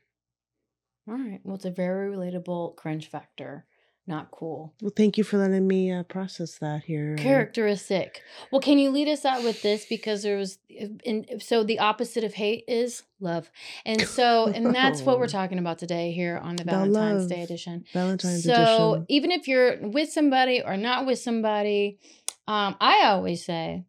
All 1.07 1.15
right. 1.15 1.41
Well, 1.45 1.57
it's 1.57 1.67
a 1.67 1.71
very 1.71 2.15
relatable 2.15 2.77
cringe 2.77 3.11
factor. 3.11 3.67
Not 4.07 4.31
cool. 4.31 4.75
Well, 4.83 4.93
thank 4.95 5.17
you 5.17 5.25
for 5.25 5.39
letting 5.39 5.67
me 5.67 5.91
uh, 5.91 6.03
process 6.03 6.59
that 6.59 6.83
here. 6.85 7.17
Characteristic. 7.17 8.21
Well, 8.51 8.61
can 8.61 8.79
you 8.79 8.91
lead 8.91 9.09
us 9.09 9.25
out 9.25 9.43
with 9.43 9.63
this 9.63 9.87
because 9.87 10.23
there 10.23 10.37
was, 10.37 10.59
in, 10.69 11.41
so 11.41 11.65
the 11.65 11.79
opposite 11.79 12.23
of 12.23 12.35
hate 12.35 12.65
is 12.69 13.03
love, 13.19 13.51
and 13.87 14.03
so 14.07 14.47
and 14.49 14.75
that's 14.75 15.01
what 15.01 15.19
we're 15.19 15.27
talking 15.27 15.59
about 15.59 15.79
today 15.79 16.13
here 16.13 16.37
on 16.37 16.57
the 16.57 16.65
Valentine's 16.65 17.23
love. 17.23 17.31
Day 17.31 17.43
edition. 17.43 17.87
Valentine's 17.95 18.45
so 18.45 18.53
edition. 18.53 18.67
So 18.67 19.07
even 19.09 19.31
if 19.31 19.49
you're 19.49 19.79
with 19.81 20.11
somebody 20.13 20.61
or 20.63 20.77
not 20.77 21.07
with 21.07 21.19
somebody, 21.19 21.99
Um, 22.47 22.77
I 22.79 23.07
always 23.07 23.43
say, 23.43 23.87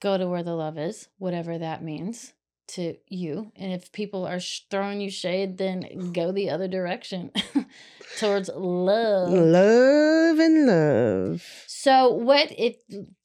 go 0.00 0.18
to 0.18 0.26
where 0.26 0.42
the 0.42 0.56
love 0.56 0.76
is, 0.76 1.08
whatever 1.18 1.56
that 1.58 1.84
means 1.84 2.32
to 2.68 2.96
you. 3.08 3.52
And 3.56 3.72
if 3.72 3.92
people 3.92 4.26
are 4.26 4.40
sh- 4.40 4.62
throwing 4.70 5.00
you 5.00 5.10
shade, 5.10 5.58
then 5.58 6.12
go 6.12 6.32
the 6.32 6.50
other 6.50 6.68
direction 6.68 7.30
towards 8.18 8.50
love. 8.54 9.30
Love 9.30 10.38
and 10.38 10.66
love. 10.66 11.64
So, 11.66 12.10
what 12.10 12.52
if 12.56 12.76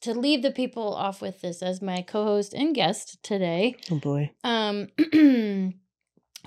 to 0.02 0.14
leave 0.14 0.42
the 0.42 0.52
people 0.52 0.94
off 0.94 1.22
with 1.22 1.42
this 1.42 1.62
as 1.62 1.82
my 1.82 2.02
co-host 2.02 2.54
and 2.54 2.74
guest 2.74 3.22
today? 3.24 3.76
Oh 3.92 4.00
boy. 4.00 4.32
Um, 4.44 4.88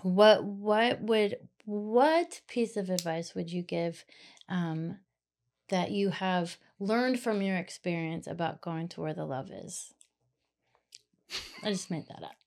what 0.03 0.45
what 0.45 1.01
would 1.01 1.36
what 1.64 2.41
piece 2.49 2.76
of 2.76 2.91
advice 2.91 3.34
would 3.34 3.51
you 3.51 3.62
give 3.62 4.05
um, 4.49 4.99
that 5.68 5.93
you 5.93 6.11
have 6.11 6.57
learned 6.80 7.20
from 7.20 7.43
your 7.43 7.57
experience 7.57 8.26
about 8.26 8.61
going 8.61 8.88
to 8.88 9.01
where 9.01 9.14
the 9.14 9.24
love 9.24 9.51
is? 9.53 9.95
I 11.62 11.70
just 11.70 11.91
made 11.91 12.09
that 12.09 12.24
up. 12.24 12.39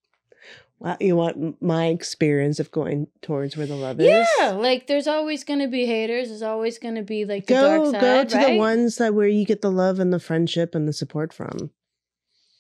You 1.00 1.16
want 1.16 1.62
my 1.62 1.88
experience 1.88 2.60
of 2.60 2.70
going 2.70 3.08
towards 3.22 3.56
where 3.56 3.66
the 3.66 3.76
love 3.76 4.02
is? 4.02 4.28
Yeah, 4.40 4.52
like 4.52 4.88
there's 4.88 5.08
always 5.08 5.46
going 5.46 5.60
to 5.60 5.68
be 5.68 5.86
haters. 5.86 6.28
There's 6.28 6.42
always 6.42 6.78
going 6.78 6.96
to 6.96 7.04
be 7.04 7.24
like 7.24 7.48
the 7.48 7.54
Go 7.54 7.78
dark 7.78 7.92
side, 7.94 8.02
go 8.02 8.24
to 8.26 8.38
right? 8.38 8.48
the 8.54 8.58
ones 8.58 8.98
that 8.98 9.14
where 9.14 9.28
you 9.30 9.46
get 9.46 9.62
the 9.62 9.72
love 9.72 10.00
and 10.00 10.12
the 10.12 10.20
friendship 10.20 10.76
and 10.76 10.86
the 10.86 10.92
support 10.92 11.32
from. 11.32 11.72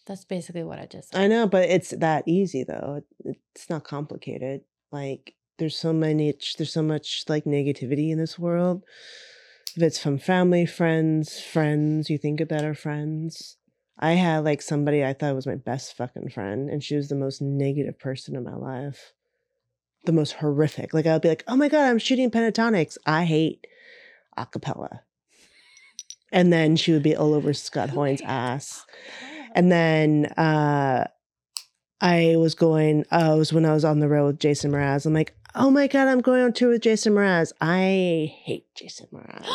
That's 0.05 0.23
basically 0.23 0.63
what 0.63 0.79
I 0.79 0.85
just 0.85 1.11
said. 1.11 1.21
I 1.21 1.27
know, 1.27 1.47
but 1.47 1.69
it's 1.69 1.89
that 1.91 2.23
easy 2.25 2.63
though. 2.63 3.03
It's 3.25 3.69
not 3.69 3.83
complicated. 3.83 4.61
Like 4.91 5.35
there's 5.57 5.77
so 5.77 5.91
many 5.91 6.33
there's 6.57 6.73
so 6.73 6.83
much 6.83 7.25
like 7.27 7.43
negativity 7.43 8.09
in 8.09 8.19
this 8.19 8.39
world. 8.39 8.83
If 9.75 9.83
it's 9.83 9.99
from 9.99 10.17
family, 10.17 10.65
friends, 10.65 11.41
friends, 11.41 12.09
you 12.09 12.17
think 12.17 12.47
that 12.47 12.63
are 12.63 12.75
friends. 12.75 13.57
I 13.99 14.13
had 14.13 14.43
like 14.43 14.61
somebody 14.61 15.03
I 15.03 15.13
thought 15.13 15.35
was 15.35 15.47
my 15.47 15.55
best 15.55 15.95
fucking 15.95 16.29
friend, 16.29 16.69
and 16.69 16.83
she 16.83 16.95
was 16.95 17.09
the 17.09 17.15
most 17.15 17.41
negative 17.41 17.99
person 17.99 18.35
in 18.35 18.43
my 18.43 18.55
life. 18.55 19.13
The 20.05 20.11
most 20.11 20.33
horrific. 20.33 20.93
Like 20.93 21.05
I'll 21.05 21.19
be 21.19 21.29
like, 21.29 21.43
oh 21.47 21.55
my 21.55 21.69
god, 21.69 21.85
I'm 21.89 21.99
shooting 21.99 22.31
Pentatonix. 22.31 22.97
I 23.05 23.25
hate 23.25 23.65
acapella. 24.37 24.99
And 26.31 26.51
then 26.51 26.75
she 26.75 26.91
would 26.91 27.03
be 27.03 27.15
all 27.15 27.33
over 27.33 27.53
Scott 27.53 27.91
Hoying's 27.91 28.21
ass. 28.21 28.85
And 29.53 29.71
then 29.71 30.25
uh 30.37 31.05
I 32.01 32.35
was 32.35 32.53
going, 32.53 33.05
uh, 33.13 33.31
it 33.33 33.37
was 33.37 33.53
when 33.53 33.65
I 33.65 33.73
was 33.73 33.85
on 33.85 34.01
the 34.01 34.09
road 34.09 34.25
with 34.27 34.39
Jason 34.39 34.73
Mraz. 34.73 35.05
I'm 35.05 35.13
like, 35.13 35.33
oh 35.55 35.71
my 35.71 35.87
God, 35.87 36.09
I'm 36.09 36.19
going 36.19 36.43
on 36.43 36.51
tour 36.51 36.71
with 36.71 36.81
Jason 36.81 37.13
Mraz. 37.13 37.53
I 37.61 38.33
hate 38.43 38.65
Jason 38.75 39.07
Mraz. 39.13 39.47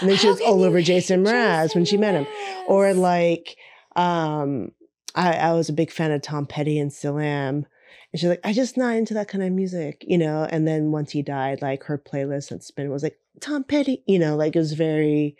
And 0.00 0.10
then 0.10 0.16
she 0.18 0.26
was 0.26 0.40
all 0.40 0.64
over 0.64 0.82
Jason 0.82 1.22
Mraz 1.22 1.76
when 1.76 1.84
she 1.84 1.96
met 1.96 2.14
him. 2.14 2.26
Or 2.66 2.92
like, 2.92 3.56
um, 3.96 4.72
I, 5.14 5.32
I 5.34 5.52
was 5.52 5.68
a 5.68 5.72
big 5.74 5.90
fan 5.90 6.10
of 6.12 6.22
Tom 6.22 6.46
Petty 6.46 6.78
and 6.78 6.92
still 6.92 7.18
am. 7.18 7.66
And 8.12 8.20
she's 8.20 8.28
like, 8.28 8.40
I 8.44 8.52
just 8.52 8.76
not 8.76 8.94
into 8.96 9.14
that 9.14 9.28
kind 9.28 9.42
of 9.44 9.52
music, 9.52 10.04
you 10.06 10.18
know. 10.18 10.46
And 10.50 10.66
then 10.66 10.90
once 10.92 11.12
he 11.12 11.22
died, 11.22 11.62
like 11.62 11.84
her 11.84 11.98
playlist 11.98 12.50
and 12.50 12.62
spin 12.62 12.90
was 12.90 13.02
like 13.02 13.18
Tom 13.40 13.64
Petty, 13.64 14.02
you 14.06 14.18
know, 14.18 14.36
like 14.36 14.54
it 14.54 14.58
was 14.58 14.72
very. 14.74 15.36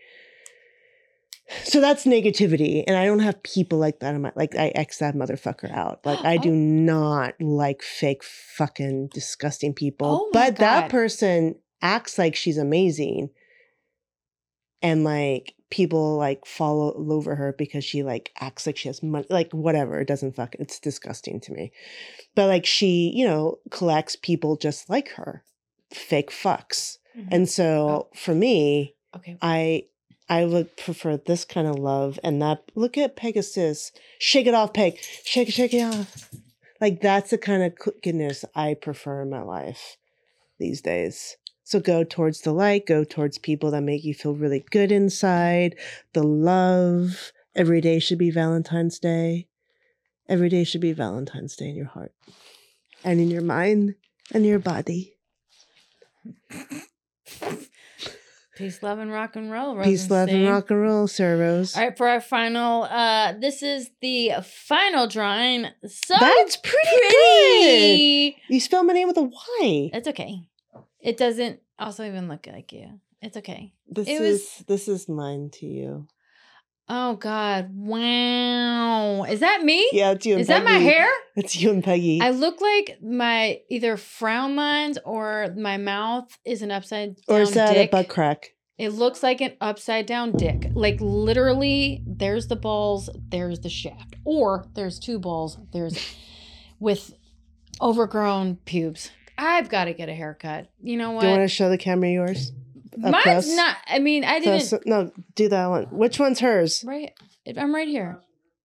So 1.64 1.80
that's 1.82 2.06
negativity, 2.06 2.82
and 2.86 2.96
I 2.96 3.04
don't 3.04 3.18
have 3.18 3.42
people 3.42 3.78
like 3.78 4.00
that 4.00 4.14
in 4.14 4.22
my 4.22 4.32
like. 4.36 4.54
I 4.56 4.68
X 4.68 4.98
that 4.98 5.14
motherfucker 5.14 5.70
out. 5.70 6.00
Like 6.06 6.24
I 6.24 6.38
do 6.38 6.48
Oh. 6.50 6.54
not 6.54 7.34
like 7.40 7.82
fake, 7.82 8.22
fucking, 8.24 9.08
disgusting 9.12 9.74
people. 9.74 10.06
Oh 10.22 10.30
but 10.32 10.56
that 10.56 10.88
person 10.88 11.56
acts 11.82 12.16
like 12.16 12.34
she's 12.36 12.56
amazing, 12.56 13.28
and 14.82 15.04
like 15.04 15.54
people 15.70 16.16
like 16.18 16.44
follow 16.44 16.92
over 17.10 17.34
her 17.34 17.54
because 17.56 17.82
she 17.84 18.02
like 18.02 18.30
acts 18.40 18.66
like 18.66 18.76
she 18.76 18.88
has 18.88 19.02
money 19.02 19.26
like 19.30 19.50
whatever 19.52 20.00
it 20.00 20.06
doesn't 20.08 20.36
fuck 20.36 20.54
it's 20.56 20.78
disgusting 20.78 21.40
to 21.40 21.52
me. 21.52 21.72
But 22.34 22.48
like 22.48 22.66
she 22.66 23.10
you 23.14 23.26
know 23.26 23.58
collects 23.70 24.16
people 24.16 24.56
just 24.56 24.90
like 24.90 25.10
her 25.12 25.42
fake 25.90 26.30
fucks. 26.30 26.98
Mhm. 27.16 27.28
and 27.30 27.48
so 27.48 28.08
for 28.14 28.34
me 28.34 28.94
okay. 29.14 29.36
i 29.42 29.84
i 30.30 30.46
would 30.46 30.74
prefer 30.78 31.18
this 31.18 31.44
kind 31.44 31.66
of 31.66 31.76
love 31.78 32.18
and 32.24 32.40
that 32.40 32.62
look 32.74 32.96
at 32.96 33.16
pegasus 33.16 33.92
shake 34.18 34.46
it 34.46 34.54
off 34.54 34.72
peg 34.72 34.98
shake 35.24 35.48
it 35.48 35.52
shake 35.52 35.74
it 35.74 35.82
off. 35.82 36.30
Like 36.80 37.00
that's 37.02 37.30
the 37.30 37.38
kind 37.38 37.62
of 37.62 37.74
goodness 38.02 38.44
i 38.54 38.72
prefer 38.74 39.22
in 39.22 39.30
my 39.30 39.42
life 39.42 39.98
these 40.58 40.80
days 40.80 41.36
so 41.64 41.80
go 41.80 42.04
towards 42.04 42.40
the 42.40 42.52
light, 42.52 42.86
go 42.86 43.04
towards 43.04 43.38
people 43.38 43.70
that 43.70 43.82
make 43.82 44.04
you 44.04 44.14
feel 44.14 44.34
really 44.34 44.64
good 44.70 44.92
inside, 44.92 45.76
the 46.12 46.22
love. 46.22 47.32
Every 47.54 47.80
day 47.80 47.98
should 47.98 48.18
be 48.18 48.30
Valentine's 48.30 48.98
Day. 48.98 49.46
Every 50.28 50.48
day 50.48 50.64
should 50.64 50.80
be 50.80 50.92
Valentine's 50.92 51.56
Day 51.56 51.68
in 51.68 51.76
your 51.76 51.86
heart 51.86 52.12
and 53.04 53.20
in 53.20 53.30
your 53.30 53.42
mind 53.42 53.94
and 54.32 54.46
your 54.46 54.58
body. 54.58 55.14
Peace, 58.56 58.82
love, 58.82 58.98
and 58.98 59.10
rock 59.10 59.34
and 59.34 59.50
roll. 59.50 59.82
Peace, 59.82 60.10
love, 60.10 60.28
and 60.28 60.46
rock 60.46 60.70
and 60.70 60.80
roll, 60.80 61.08
Sarah 61.08 61.38
Rose. 61.38 61.74
All 61.74 61.82
right, 61.82 61.96
for 61.96 62.06
our 62.06 62.20
final, 62.20 62.84
uh, 62.84 63.32
this 63.32 63.62
is 63.62 63.90
the 64.00 64.32
final 64.44 65.06
drawing. 65.06 65.66
So 65.86 66.14
That's 66.20 66.56
pretty, 66.58 66.78
good. 66.84 67.10
pretty. 67.10 68.36
You 68.48 68.60
spell 68.60 68.84
my 68.84 68.92
name 68.92 69.08
with 69.08 69.16
a 69.16 69.22
Y. 69.22 69.90
It's 69.94 70.06
okay. 70.06 70.42
It 71.02 71.16
doesn't 71.16 71.60
also 71.78 72.04
even 72.04 72.28
look 72.28 72.46
like 72.46 72.72
you. 72.72 73.00
It's 73.20 73.36
okay. 73.36 73.72
This 73.88 74.08
it 74.08 74.20
is 74.20 74.20
was- 74.20 74.64
this 74.66 74.88
is 74.88 75.08
mine 75.08 75.50
to 75.54 75.66
you. 75.66 76.06
Oh 76.88 77.14
God! 77.14 77.70
Wow, 77.72 79.24
is 79.24 79.40
that 79.40 79.62
me? 79.62 79.88
Yeah, 79.92 80.10
it's 80.10 80.26
you 80.26 80.34
and 80.34 80.40
Is 80.42 80.48
that 80.48 80.64
my 80.64 80.78
hair? 80.78 81.08
It's 81.36 81.56
you 81.56 81.70
and 81.70 81.82
Peggy. 81.82 82.20
I 82.20 82.30
look 82.30 82.60
like 82.60 82.98
my 83.00 83.60
either 83.70 83.96
frown 83.96 84.56
lines 84.56 84.98
or 85.04 85.54
my 85.56 85.76
mouth 85.76 86.36
is 86.44 86.60
an 86.60 86.70
upside 86.70 87.16
down 87.16 87.38
or 87.38 87.40
is 87.40 87.52
that 87.52 87.72
dick. 87.72 87.88
a 87.88 87.90
butt 87.90 88.08
crack? 88.08 88.54
It 88.78 88.90
looks 88.90 89.22
like 89.22 89.40
an 89.40 89.52
upside 89.60 90.06
down 90.06 90.32
dick. 90.32 90.70
Like 90.74 90.98
literally, 91.00 92.02
there's 92.04 92.48
the 92.48 92.56
balls, 92.56 93.08
there's 93.30 93.60
the 93.60 93.70
shaft, 93.70 94.16
or 94.24 94.66
there's 94.74 94.98
two 94.98 95.18
balls, 95.20 95.58
there's 95.72 95.96
with 96.80 97.14
overgrown 97.80 98.56
pubes. 98.64 99.10
I've 99.38 99.68
got 99.68 99.84
to 99.84 99.94
get 99.94 100.08
a 100.08 100.14
haircut. 100.14 100.70
You 100.82 100.96
know 100.96 101.12
what? 101.12 101.22
Do 101.22 101.26
you 101.28 101.32
want 101.32 101.44
to 101.44 101.54
show 101.54 101.68
the 101.68 101.78
camera 101.78 102.10
yours? 102.10 102.52
up 102.94 103.10
Mine's 103.10 103.24
close? 103.24 103.56
not. 103.56 103.76
I 103.86 103.98
mean, 103.98 104.24
I 104.24 104.38
didn't. 104.38 104.68
Close- 104.68 104.82
no, 104.86 105.12
do 105.34 105.48
that 105.48 105.66
one. 105.66 105.84
Which 105.84 106.18
one's 106.18 106.40
hers? 106.40 106.84
Right. 106.86 107.12
I'm 107.56 107.74
right 107.74 107.88
here. 107.88 108.20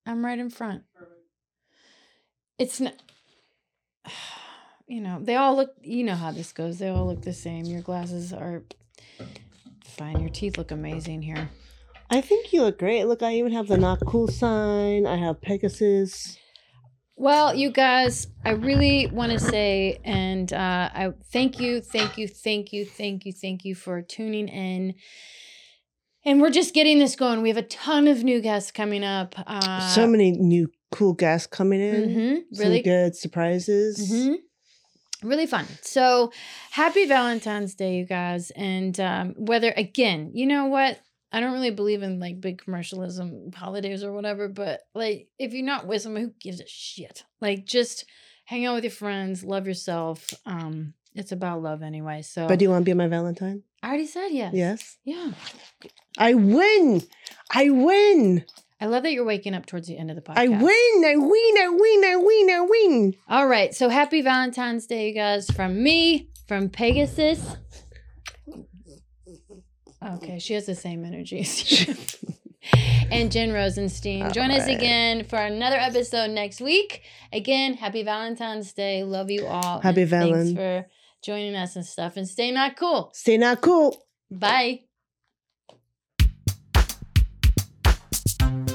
I'm 0.05 0.23
right 0.23 0.37
in 0.37 0.49
front. 0.49 0.83
It's 2.57 2.79
not. 2.79 2.93
You 4.89 5.01
know, 5.01 5.19
they 5.21 5.35
all 5.35 5.57
look. 5.57 5.75
You 5.81 6.05
know 6.05 6.15
how 6.15 6.31
this 6.31 6.53
goes. 6.53 6.79
They 6.79 6.87
all 6.87 7.07
look 7.07 7.21
the 7.21 7.33
same. 7.33 7.65
Your 7.65 7.81
glasses 7.81 8.31
are 8.31 8.63
fine. 9.83 10.21
Your 10.21 10.29
teeth 10.29 10.57
look 10.57 10.71
amazing 10.71 11.23
here. 11.23 11.49
I 12.09 12.21
think 12.21 12.53
you 12.53 12.61
look 12.61 12.79
great. 12.79 13.03
Look, 13.03 13.21
I 13.21 13.33
even 13.33 13.51
have 13.51 13.67
the 13.67 13.75
not 13.75 13.99
cool 14.05 14.29
sign. 14.29 15.05
I 15.05 15.17
have 15.17 15.41
Pegasus. 15.41 16.37
Well, 17.19 17.55
you 17.55 17.71
guys, 17.71 18.27
I 18.45 18.51
really 18.51 19.07
want 19.07 19.31
to 19.31 19.39
say, 19.39 19.99
and 20.05 20.53
uh, 20.53 20.89
I 20.93 21.13
thank 21.33 21.59
you, 21.59 21.81
thank 21.81 22.15
you, 22.15 22.27
thank 22.27 22.71
you, 22.71 22.85
thank 22.85 23.25
you, 23.25 23.33
thank 23.33 23.65
you 23.65 23.73
for 23.73 24.03
tuning 24.03 24.47
in. 24.47 24.93
And 26.23 26.39
we're 26.39 26.51
just 26.51 26.75
getting 26.75 26.99
this 26.99 27.15
going. 27.15 27.41
We 27.41 27.49
have 27.49 27.57
a 27.57 27.63
ton 27.63 28.07
of 28.07 28.23
new 28.23 28.39
guests 28.39 28.71
coming 28.71 29.03
up. 29.03 29.33
Uh, 29.47 29.79
so 29.95 30.05
many 30.05 30.31
new 30.31 30.69
cool 30.91 31.13
guests 31.13 31.47
coming 31.47 31.81
in. 31.81 32.09
mhm, 32.09 32.55
Some 32.55 32.67
really 32.67 32.81
good 32.83 33.15
surprises. 33.15 34.11
hmm 34.11 34.33
Really 35.23 35.47
fun. 35.47 35.65
So 35.81 36.31
happy 36.69 37.07
Valentine's 37.07 37.73
Day, 37.73 37.95
you 37.95 38.05
guys. 38.05 38.51
And 38.51 38.99
um, 38.99 39.33
whether, 39.37 39.73
again, 39.75 40.29
you 40.35 40.45
know 40.45 40.65
what? 40.65 40.99
I 41.31 41.39
don't 41.39 41.53
really 41.53 41.71
believe 41.71 42.03
in 42.03 42.19
like 42.19 42.39
big 42.39 42.63
commercialism 42.63 43.51
holidays 43.53 44.03
or 44.03 44.13
whatever, 44.13 44.47
but 44.47 44.81
like 44.95 45.27
if 45.37 45.53
you're 45.53 45.65
not 45.65 45.85
with 45.85 46.01
someone, 46.01 46.21
who 46.23 46.33
gives 46.39 46.61
a 46.61 46.67
shit? 46.67 47.23
Like 47.41 47.65
just 47.65 48.05
hang 48.45 48.65
out 48.65 48.75
with 48.75 48.85
your 48.85 48.91
friends, 48.91 49.43
love 49.43 49.67
yourself. 49.67 50.33
Um, 50.45 50.93
it's 51.15 51.31
about 51.31 51.61
love 51.61 51.81
anyway. 51.81 52.21
So 52.21 52.47
But 52.47 52.59
do 52.59 52.65
you 52.65 52.69
want 52.69 52.83
to 52.83 52.89
be 52.89 52.93
my 52.93 53.07
Valentine? 53.07 53.63
I 53.83 53.89
already 53.89 54.07
said 54.07 54.29
yes. 54.29 54.53
Yes. 54.53 54.97
Yeah. 55.03 55.31
I 56.17 56.33
win. 56.33 57.01
I 57.51 57.69
win. 57.69 58.45
I 58.79 58.85
love 58.85 59.03
that 59.03 59.11
you're 59.11 59.25
waking 59.25 59.55
up 59.55 59.65
towards 59.65 59.87
the 59.87 59.97
end 59.97 60.11
of 60.11 60.15
the 60.15 60.21
podcast. 60.21 60.37
I 60.37 60.47
win. 60.47 61.05
I 61.05 61.15
win. 61.17 61.57
I 61.57 61.69
win. 61.69 62.05
I 62.05 62.15
win. 62.15 62.49
I 62.49 62.61
win. 62.61 63.15
All 63.27 63.47
right. 63.47 63.73
So 63.73 63.89
happy 63.89 64.21
Valentine's 64.21 64.85
Day, 64.85 65.09
you 65.09 65.15
guys, 65.15 65.49
from 65.49 65.81
me, 65.81 66.29
from 66.47 66.69
Pegasus. 66.69 67.57
Okay, 70.03 70.39
she 70.39 70.53
has 70.53 70.65
the 70.65 70.75
same 70.75 71.03
energy. 71.03 71.39
as 71.39 71.87
you. 71.87 71.95
and 73.11 73.31
Jen 73.31 73.51
Rosenstein. 73.51 74.31
Join 74.31 74.51
us 74.51 74.67
again 74.67 75.23
for 75.25 75.37
another 75.37 75.77
episode 75.77 76.31
next 76.31 76.61
week. 76.61 77.03
Again, 77.33 77.73
happy 77.73 78.03
Valentine's 78.03 78.73
Day. 78.73 79.03
Love 79.03 79.31
you 79.31 79.45
all. 79.45 79.79
Happy 79.79 80.03
Valentine's. 80.03 80.53
Thanks 80.53 80.59
for 80.59 80.89
joining 81.23 81.55
us 81.55 81.75
and 81.75 81.85
stuff. 81.85 82.17
And 82.17 82.27
stay 82.27 82.51
not 82.51 82.75
cool. 82.75 83.11
Stay 83.13 83.37
not 83.37 83.61
cool. 83.61 83.97
Bye. 84.29 84.81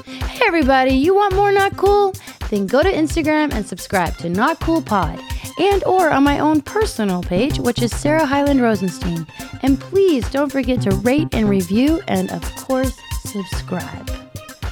Hey 0.05 0.47
everybody, 0.47 0.93
you 0.95 1.15
want 1.15 1.35
more 1.35 1.51
Not 1.51 1.77
Cool? 1.77 2.13
Then 2.49 2.67
go 2.67 2.83
to 2.83 2.91
Instagram 2.91 3.53
and 3.53 3.65
subscribe 3.65 4.17
to 4.17 4.29
Not 4.29 4.59
Cool 4.59 4.81
Pod 4.81 5.21
and 5.59 5.83
or 5.83 6.09
on 6.09 6.23
my 6.23 6.39
own 6.39 6.61
personal 6.61 7.21
page, 7.21 7.59
which 7.59 7.81
is 7.81 7.95
Sarah 7.95 8.25
Hyland 8.25 8.61
Rosenstein. 8.61 9.27
And 9.61 9.79
please 9.79 10.29
don't 10.29 10.51
forget 10.51 10.81
to 10.81 10.91
rate 10.91 11.29
and 11.33 11.49
review 11.49 12.01
and 12.07 12.31
of 12.31 12.43
course 12.55 12.97
subscribe. 13.25 14.09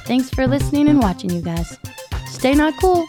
Thanks 0.06 0.30
for 0.30 0.46
listening 0.46 0.88
and 0.88 1.00
watching, 1.00 1.30
you 1.30 1.42
guys. 1.42 1.78
Stay 2.26 2.54
not 2.54 2.74
cool. 2.80 3.06